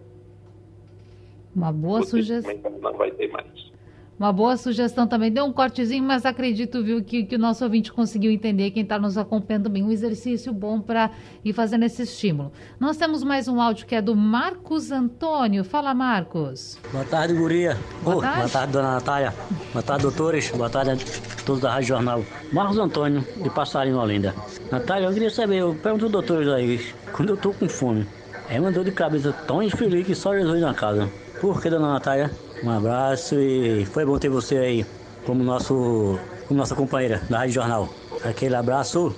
Uma 1.56 1.72
boa 1.72 2.04
sugestão. 2.04 2.54
Não 2.82 2.94
vai 2.94 3.12
ter 3.12 3.30
mais. 3.30 3.72
Uma 4.18 4.32
boa 4.32 4.56
sugestão 4.56 5.06
também. 5.06 5.30
Deu 5.30 5.44
um 5.44 5.52
cortezinho, 5.52 6.04
mas 6.04 6.26
acredito, 6.26 6.82
viu, 6.82 7.04
que, 7.04 7.24
que 7.24 7.36
o 7.36 7.40
nosso 7.40 7.64
ouvinte 7.66 7.92
conseguiu 7.92 8.32
entender, 8.32 8.72
quem 8.72 8.84
está 8.84 8.98
nos 8.98 9.18
acompanhando 9.18 9.70
bem. 9.70 9.84
Um 9.84 9.92
exercício 9.92 10.54
bom 10.54 10.80
para 10.80 11.12
ir 11.44 11.52
fazendo 11.52 11.84
esse 11.84 12.04
estímulo. 12.04 12.52
Nós 12.80 12.96
temos 12.96 13.24
mais 13.24 13.50
um 13.50 13.60
áudio 13.60 13.86
que 13.86 13.94
é 13.94 14.02
do 14.02 14.16
Marcos 14.16 14.90
Antônio. 14.90 15.66
Fala, 15.66 15.94
Marcos. 15.94 16.80
Boa 16.94 17.04
tarde, 17.04 17.34
Guria. 17.34 17.78
Boa, 18.04 18.16
oh, 18.16 18.22
tarde. 18.22 18.38
boa 18.38 18.50
tarde, 18.50 18.74
dona 18.74 18.92
Natália. 18.94 19.34
Boa 19.74 19.84
tarde, 19.84 20.04
doutores. 20.04 20.50
Boa 20.52 20.70
tarde 20.70 20.92
a 20.92 21.44
todos 21.44 21.62
da 21.62 21.74
Rádio 21.74 21.90
Jornal. 21.90 22.24
Marcos 22.54 22.78
Antônio, 22.78 23.26
de 23.44 23.50
Passarinho, 23.50 23.98
Olinda. 23.98 24.34
Natália, 24.72 25.08
eu 25.08 25.14
queria 25.14 25.30
saber, 25.30 25.58
eu 25.58 25.76
pergunto 25.76 26.06
aos 26.06 26.12
doutores 26.14 26.48
aí, 26.48 26.80
quando 27.12 27.30
eu 27.30 27.38
tô 27.38 27.52
com 27.52 27.68
fome, 27.68 28.08
é 28.50 28.62
uma 28.62 28.72
dor 28.72 28.86
de 28.86 28.92
cabeça 28.92 29.34
tão 29.46 29.62
infeliz 29.62 30.08
que 30.08 30.16
só 30.16 30.34
Jesus 30.34 30.62
na 30.62 30.74
casa. 30.74 31.10
Por 31.42 31.62
que, 31.62 31.70
dona 31.70 31.92
Natália? 31.94 32.32
Um 32.64 32.70
abraço 32.70 33.40
e 33.40 33.86
foi 33.86 34.06
bom 34.06 34.18
ter 34.18 34.30
você 34.30 34.58
aí 34.58 34.86
como, 35.26 35.44
nosso, 35.44 36.20
como 36.48 36.58
nossa 36.58 36.76
companheira 36.76 37.22
da 37.30 37.40
Rádio 37.40 37.56
Jornal. 37.56 37.90
Aquele 38.24 38.56
abraço. 38.56 39.16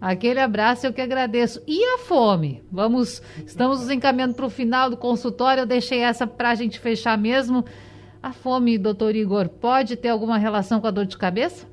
Aquele 0.00 0.40
abraço 0.40 0.86
eu 0.86 0.92
que 0.92 1.00
agradeço. 1.00 1.62
E 1.66 1.84
a 1.84 1.98
fome? 1.98 2.62
Vamos, 2.70 3.22
estamos 3.46 3.80
nos 3.80 3.90
encaminhando 3.90 4.34
para 4.34 4.46
o 4.46 4.50
final 4.50 4.88
do 4.90 4.96
consultório. 4.96 5.62
Eu 5.62 5.66
deixei 5.66 6.00
essa 6.00 6.26
para 6.26 6.50
a 6.50 6.54
gente 6.54 6.80
fechar 6.80 7.16
mesmo. 7.18 7.64
A 8.22 8.32
fome, 8.32 8.76
doutor 8.76 9.14
Igor, 9.14 9.48
pode 9.48 9.96
ter 9.96 10.08
alguma 10.08 10.36
relação 10.36 10.80
com 10.80 10.86
a 10.86 10.90
dor 10.90 11.06
de 11.06 11.16
cabeça? 11.16 11.66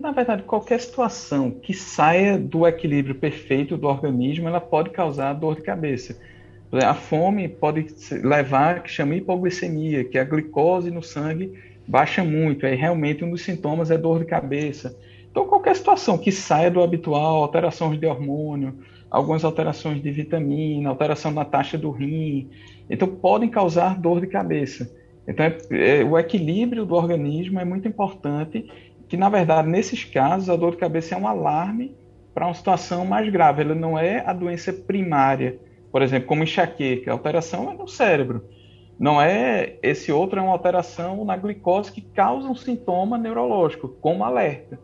Na 0.00 0.10
verdade, 0.10 0.42
qualquer 0.42 0.80
situação 0.80 1.50
que 1.50 1.72
saia 1.72 2.38
do 2.38 2.66
equilíbrio 2.66 3.14
perfeito 3.14 3.76
do 3.76 3.86
organismo, 3.86 4.48
ela 4.48 4.60
pode 4.60 4.90
causar 4.90 5.32
dor 5.32 5.56
de 5.56 5.62
cabeça. 5.62 6.16
A 6.72 6.94
fome 6.94 7.48
pode 7.48 7.86
levar 8.22 8.82
que 8.82 8.90
chama 8.90 9.14
hipoglicemia, 9.14 10.04
que 10.04 10.18
a 10.18 10.24
glicose 10.24 10.90
no 10.90 11.02
sangue 11.02 11.52
baixa 11.86 12.24
muito. 12.24 12.66
Aí 12.66 12.74
realmente 12.74 13.24
um 13.24 13.30
dos 13.30 13.42
sintomas 13.42 13.90
é 13.90 13.96
dor 13.96 14.18
de 14.18 14.24
cabeça. 14.24 14.98
Então 15.30 15.46
qualquer 15.46 15.76
situação 15.76 16.18
que 16.18 16.32
saia 16.32 16.70
do 16.70 16.82
habitual, 16.82 17.42
alterações 17.42 18.00
de 18.00 18.06
hormônio, 18.06 18.74
algumas 19.10 19.44
alterações 19.44 20.02
de 20.02 20.10
vitamina, 20.10 20.88
alteração 20.88 21.30
na 21.30 21.44
taxa 21.44 21.78
do 21.78 21.90
rim, 21.90 22.50
então 22.90 23.06
podem 23.06 23.48
causar 23.48 23.98
dor 24.00 24.20
de 24.20 24.26
cabeça. 24.26 24.92
Então 25.28 25.46
é, 25.46 26.00
é, 26.00 26.04
o 26.04 26.18
equilíbrio 26.18 26.84
do 26.84 26.94
organismo 26.94 27.60
é 27.60 27.64
muito 27.64 27.86
importante. 27.86 28.68
Que 29.08 29.16
na 29.16 29.28
verdade 29.28 29.68
nesses 29.68 30.02
casos 30.02 30.50
a 30.50 30.56
dor 30.56 30.72
de 30.72 30.78
cabeça 30.78 31.14
é 31.14 31.18
um 31.18 31.28
alarme 31.28 31.94
para 32.34 32.46
uma 32.46 32.54
situação 32.54 33.04
mais 33.04 33.30
grave. 33.30 33.62
Ela 33.62 33.74
não 33.74 33.96
é 33.96 34.18
a 34.26 34.32
doença 34.32 34.72
primária 34.72 35.60
por 35.96 36.02
exemplo, 36.02 36.28
como 36.28 36.42
enxaqueca, 36.42 37.10
a 37.10 37.14
alteração 37.14 37.70
é 37.70 37.74
no 37.74 37.88
cérebro. 37.88 38.44
Não 38.98 39.18
é 39.18 39.78
esse 39.82 40.12
outro 40.12 40.38
é 40.38 40.42
uma 40.42 40.52
alteração 40.52 41.24
na 41.24 41.38
glicose 41.38 41.90
que 41.90 42.02
causa 42.02 42.46
um 42.46 42.54
sintoma 42.54 43.16
neurológico, 43.16 43.88
como 43.88 44.22
alerta. 44.22 44.78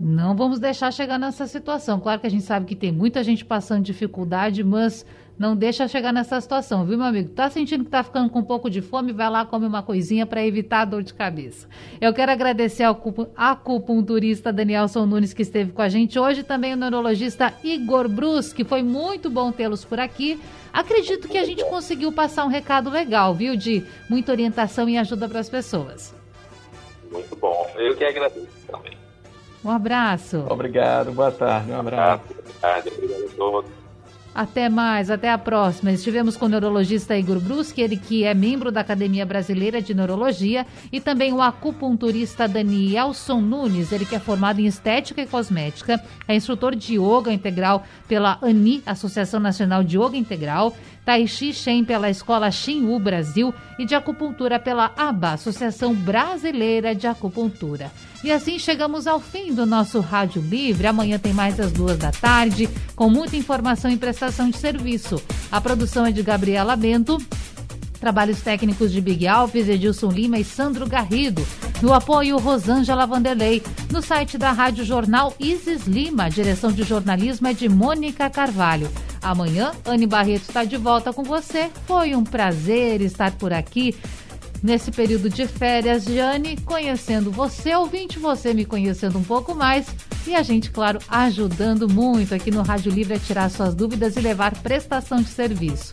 Não 0.00 0.34
vamos 0.34 0.58
deixar 0.58 0.92
chegar 0.92 1.20
nessa 1.20 1.46
situação. 1.46 2.00
Claro 2.00 2.20
que 2.20 2.26
a 2.26 2.30
gente 2.30 2.42
sabe 2.42 2.66
que 2.66 2.74
tem 2.74 2.90
muita 2.90 3.22
gente 3.22 3.44
passando 3.44 3.84
dificuldade, 3.84 4.64
mas 4.64 5.06
não 5.36 5.56
deixa 5.56 5.88
chegar 5.88 6.12
nessa 6.12 6.40
situação, 6.40 6.84
viu, 6.84 6.96
meu 6.96 7.06
amigo? 7.06 7.30
Tá 7.30 7.50
sentindo 7.50 7.84
que 7.84 7.90
tá 7.90 8.04
ficando 8.04 8.30
com 8.30 8.38
um 8.38 8.44
pouco 8.44 8.70
de 8.70 8.80
fome? 8.80 9.12
Vai 9.12 9.28
lá, 9.28 9.44
come 9.44 9.66
uma 9.66 9.82
coisinha 9.82 10.24
para 10.24 10.44
evitar 10.44 10.82
a 10.82 10.84
dor 10.84 11.02
de 11.02 11.12
cabeça. 11.12 11.68
Eu 12.00 12.14
quero 12.14 12.30
agradecer 12.30 12.84
ao 12.84 13.00
acupunturista 13.36 14.52
Danielson 14.52 15.06
Nunes 15.06 15.34
que 15.34 15.42
esteve 15.42 15.72
com 15.72 15.82
a 15.82 15.88
gente 15.88 16.18
hoje, 16.18 16.44
também 16.44 16.72
o 16.72 16.76
neurologista 16.76 17.52
Igor 17.64 18.08
Brus, 18.08 18.52
que 18.52 18.64
foi 18.64 18.82
muito 18.82 19.28
bom 19.28 19.50
tê-los 19.50 19.84
por 19.84 19.98
aqui. 19.98 20.40
Acredito 20.72 21.28
que 21.28 21.38
a 21.38 21.44
gente 21.44 21.64
conseguiu 21.64 22.12
passar 22.12 22.44
um 22.44 22.48
recado 22.48 22.88
legal, 22.88 23.34
viu, 23.34 23.56
de 23.56 23.84
muita 24.08 24.30
orientação 24.30 24.88
e 24.88 24.96
ajuda 24.96 25.28
para 25.28 25.40
as 25.40 25.48
pessoas. 25.48 26.14
Muito 27.10 27.34
bom. 27.36 27.70
Eu 27.76 27.96
que 27.96 28.04
agradeço 28.04 28.48
também. 28.66 28.96
Um 29.64 29.70
abraço. 29.70 30.44
Obrigado, 30.48 31.10
boa 31.12 31.32
tarde, 31.32 31.72
um 31.72 31.80
abraço. 31.80 32.24
Boa 32.34 32.44
tarde, 32.60 32.88
obrigado 32.88 33.24
a 33.24 33.36
todos. 33.36 33.83
Até 34.34 34.68
mais, 34.68 35.10
até 35.12 35.30
a 35.30 35.38
próxima. 35.38 35.92
Estivemos 35.92 36.36
com 36.36 36.46
o 36.46 36.48
neurologista 36.48 37.16
Igor 37.16 37.38
Bruschi, 37.38 37.80
ele 37.80 37.96
que 37.96 38.24
é 38.24 38.34
membro 38.34 38.72
da 38.72 38.80
Academia 38.80 39.24
Brasileira 39.24 39.80
de 39.80 39.94
Neurologia, 39.94 40.66
e 40.90 41.00
também 41.00 41.32
o 41.32 41.40
acupunturista 41.40 42.48
Danielson 42.48 43.40
Nunes, 43.40 43.92
ele 43.92 44.04
que 44.04 44.16
é 44.16 44.18
formado 44.18 44.58
em 44.58 44.66
Estética 44.66 45.22
e 45.22 45.26
Cosmética, 45.26 46.02
é 46.26 46.34
instrutor 46.34 46.74
de 46.74 46.98
Yoga 46.98 47.32
Integral 47.32 47.84
pela 48.08 48.36
ANI, 48.42 48.82
Associação 48.84 49.38
Nacional 49.38 49.84
de 49.84 49.96
Yoga 49.96 50.16
Integral, 50.16 50.74
Tai 51.04 51.26
Chi 51.26 51.52
Shen 51.52 51.84
pela 51.84 52.08
Escola 52.08 52.50
Xinhu 52.50 52.98
Brasil 52.98 53.52
e 53.78 53.84
de 53.84 53.94
Acupuntura 53.94 54.58
pela 54.58 54.92
ABA, 54.96 55.32
Associação 55.32 55.94
Brasileira 55.94 56.94
de 56.94 57.06
Acupuntura. 57.06 57.90
E 58.22 58.32
assim 58.32 58.58
chegamos 58.58 59.06
ao 59.06 59.20
fim 59.20 59.52
do 59.52 59.66
nosso 59.66 60.00
Rádio 60.00 60.40
Livre. 60.40 60.86
Amanhã 60.86 61.18
tem 61.18 61.34
mais 61.34 61.60
às 61.60 61.72
duas 61.72 61.98
da 61.98 62.10
tarde, 62.10 62.68
com 62.96 63.10
muita 63.10 63.36
informação 63.36 63.90
e 63.90 63.98
prestação 63.98 64.48
de 64.48 64.56
serviço. 64.56 65.22
A 65.52 65.60
produção 65.60 66.06
é 66.06 66.10
de 66.10 66.22
Gabriela 66.22 66.74
Bento. 66.74 67.18
Trabalhos 68.00 68.40
técnicos 68.40 68.92
de 68.92 69.00
Big 69.00 69.26
Alves, 69.26 69.68
Edilson 69.68 70.10
Lima 70.10 70.38
e 70.38 70.44
Sandro 70.44 70.86
Garrido. 70.86 71.46
No 71.80 71.92
apoio, 71.92 72.38
Rosângela 72.38 73.06
Vanderlei. 73.06 73.62
No 73.90 74.02
site 74.02 74.36
da 74.36 74.52
Rádio 74.52 74.84
Jornal, 74.84 75.34
Isis 75.38 75.86
Lima. 75.86 76.28
Direção 76.28 76.70
de 76.70 76.82
jornalismo 76.82 77.46
é 77.46 77.52
de 77.52 77.68
Mônica 77.68 78.28
Carvalho. 78.28 78.90
Amanhã, 79.22 79.72
Anne 79.86 80.06
Barreto 80.06 80.42
está 80.48 80.64
de 80.64 80.76
volta 80.76 81.12
com 81.12 81.22
você. 81.22 81.70
Foi 81.86 82.14
um 82.14 82.24
prazer 82.24 83.00
estar 83.00 83.32
por 83.32 83.52
aqui 83.52 83.94
nesse 84.62 84.90
período 84.90 85.28
de 85.28 85.46
férias, 85.46 86.04
Jane, 86.04 86.56
conhecendo 86.64 87.30
você, 87.30 87.74
ouvinte, 87.74 88.18
você 88.18 88.54
me 88.54 88.64
conhecendo 88.64 89.18
um 89.18 89.22
pouco 89.22 89.54
mais 89.54 89.86
e 90.26 90.34
a 90.34 90.42
gente, 90.42 90.70
claro, 90.70 90.98
ajudando 91.06 91.86
muito 91.86 92.34
aqui 92.34 92.50
no 92.50 92.62
Rádio 92.62 92.90
Livre 92.90 93.14
a 93.14 93.18
tirar 93.18 93.50
suas 93.50 93.74
dúvidas 93.74 94.16
e 94.16 94.20
levar 94.20 94.54
prestação 94.62 95.20
de 95.20 95.28
serviço. 95.28 95.92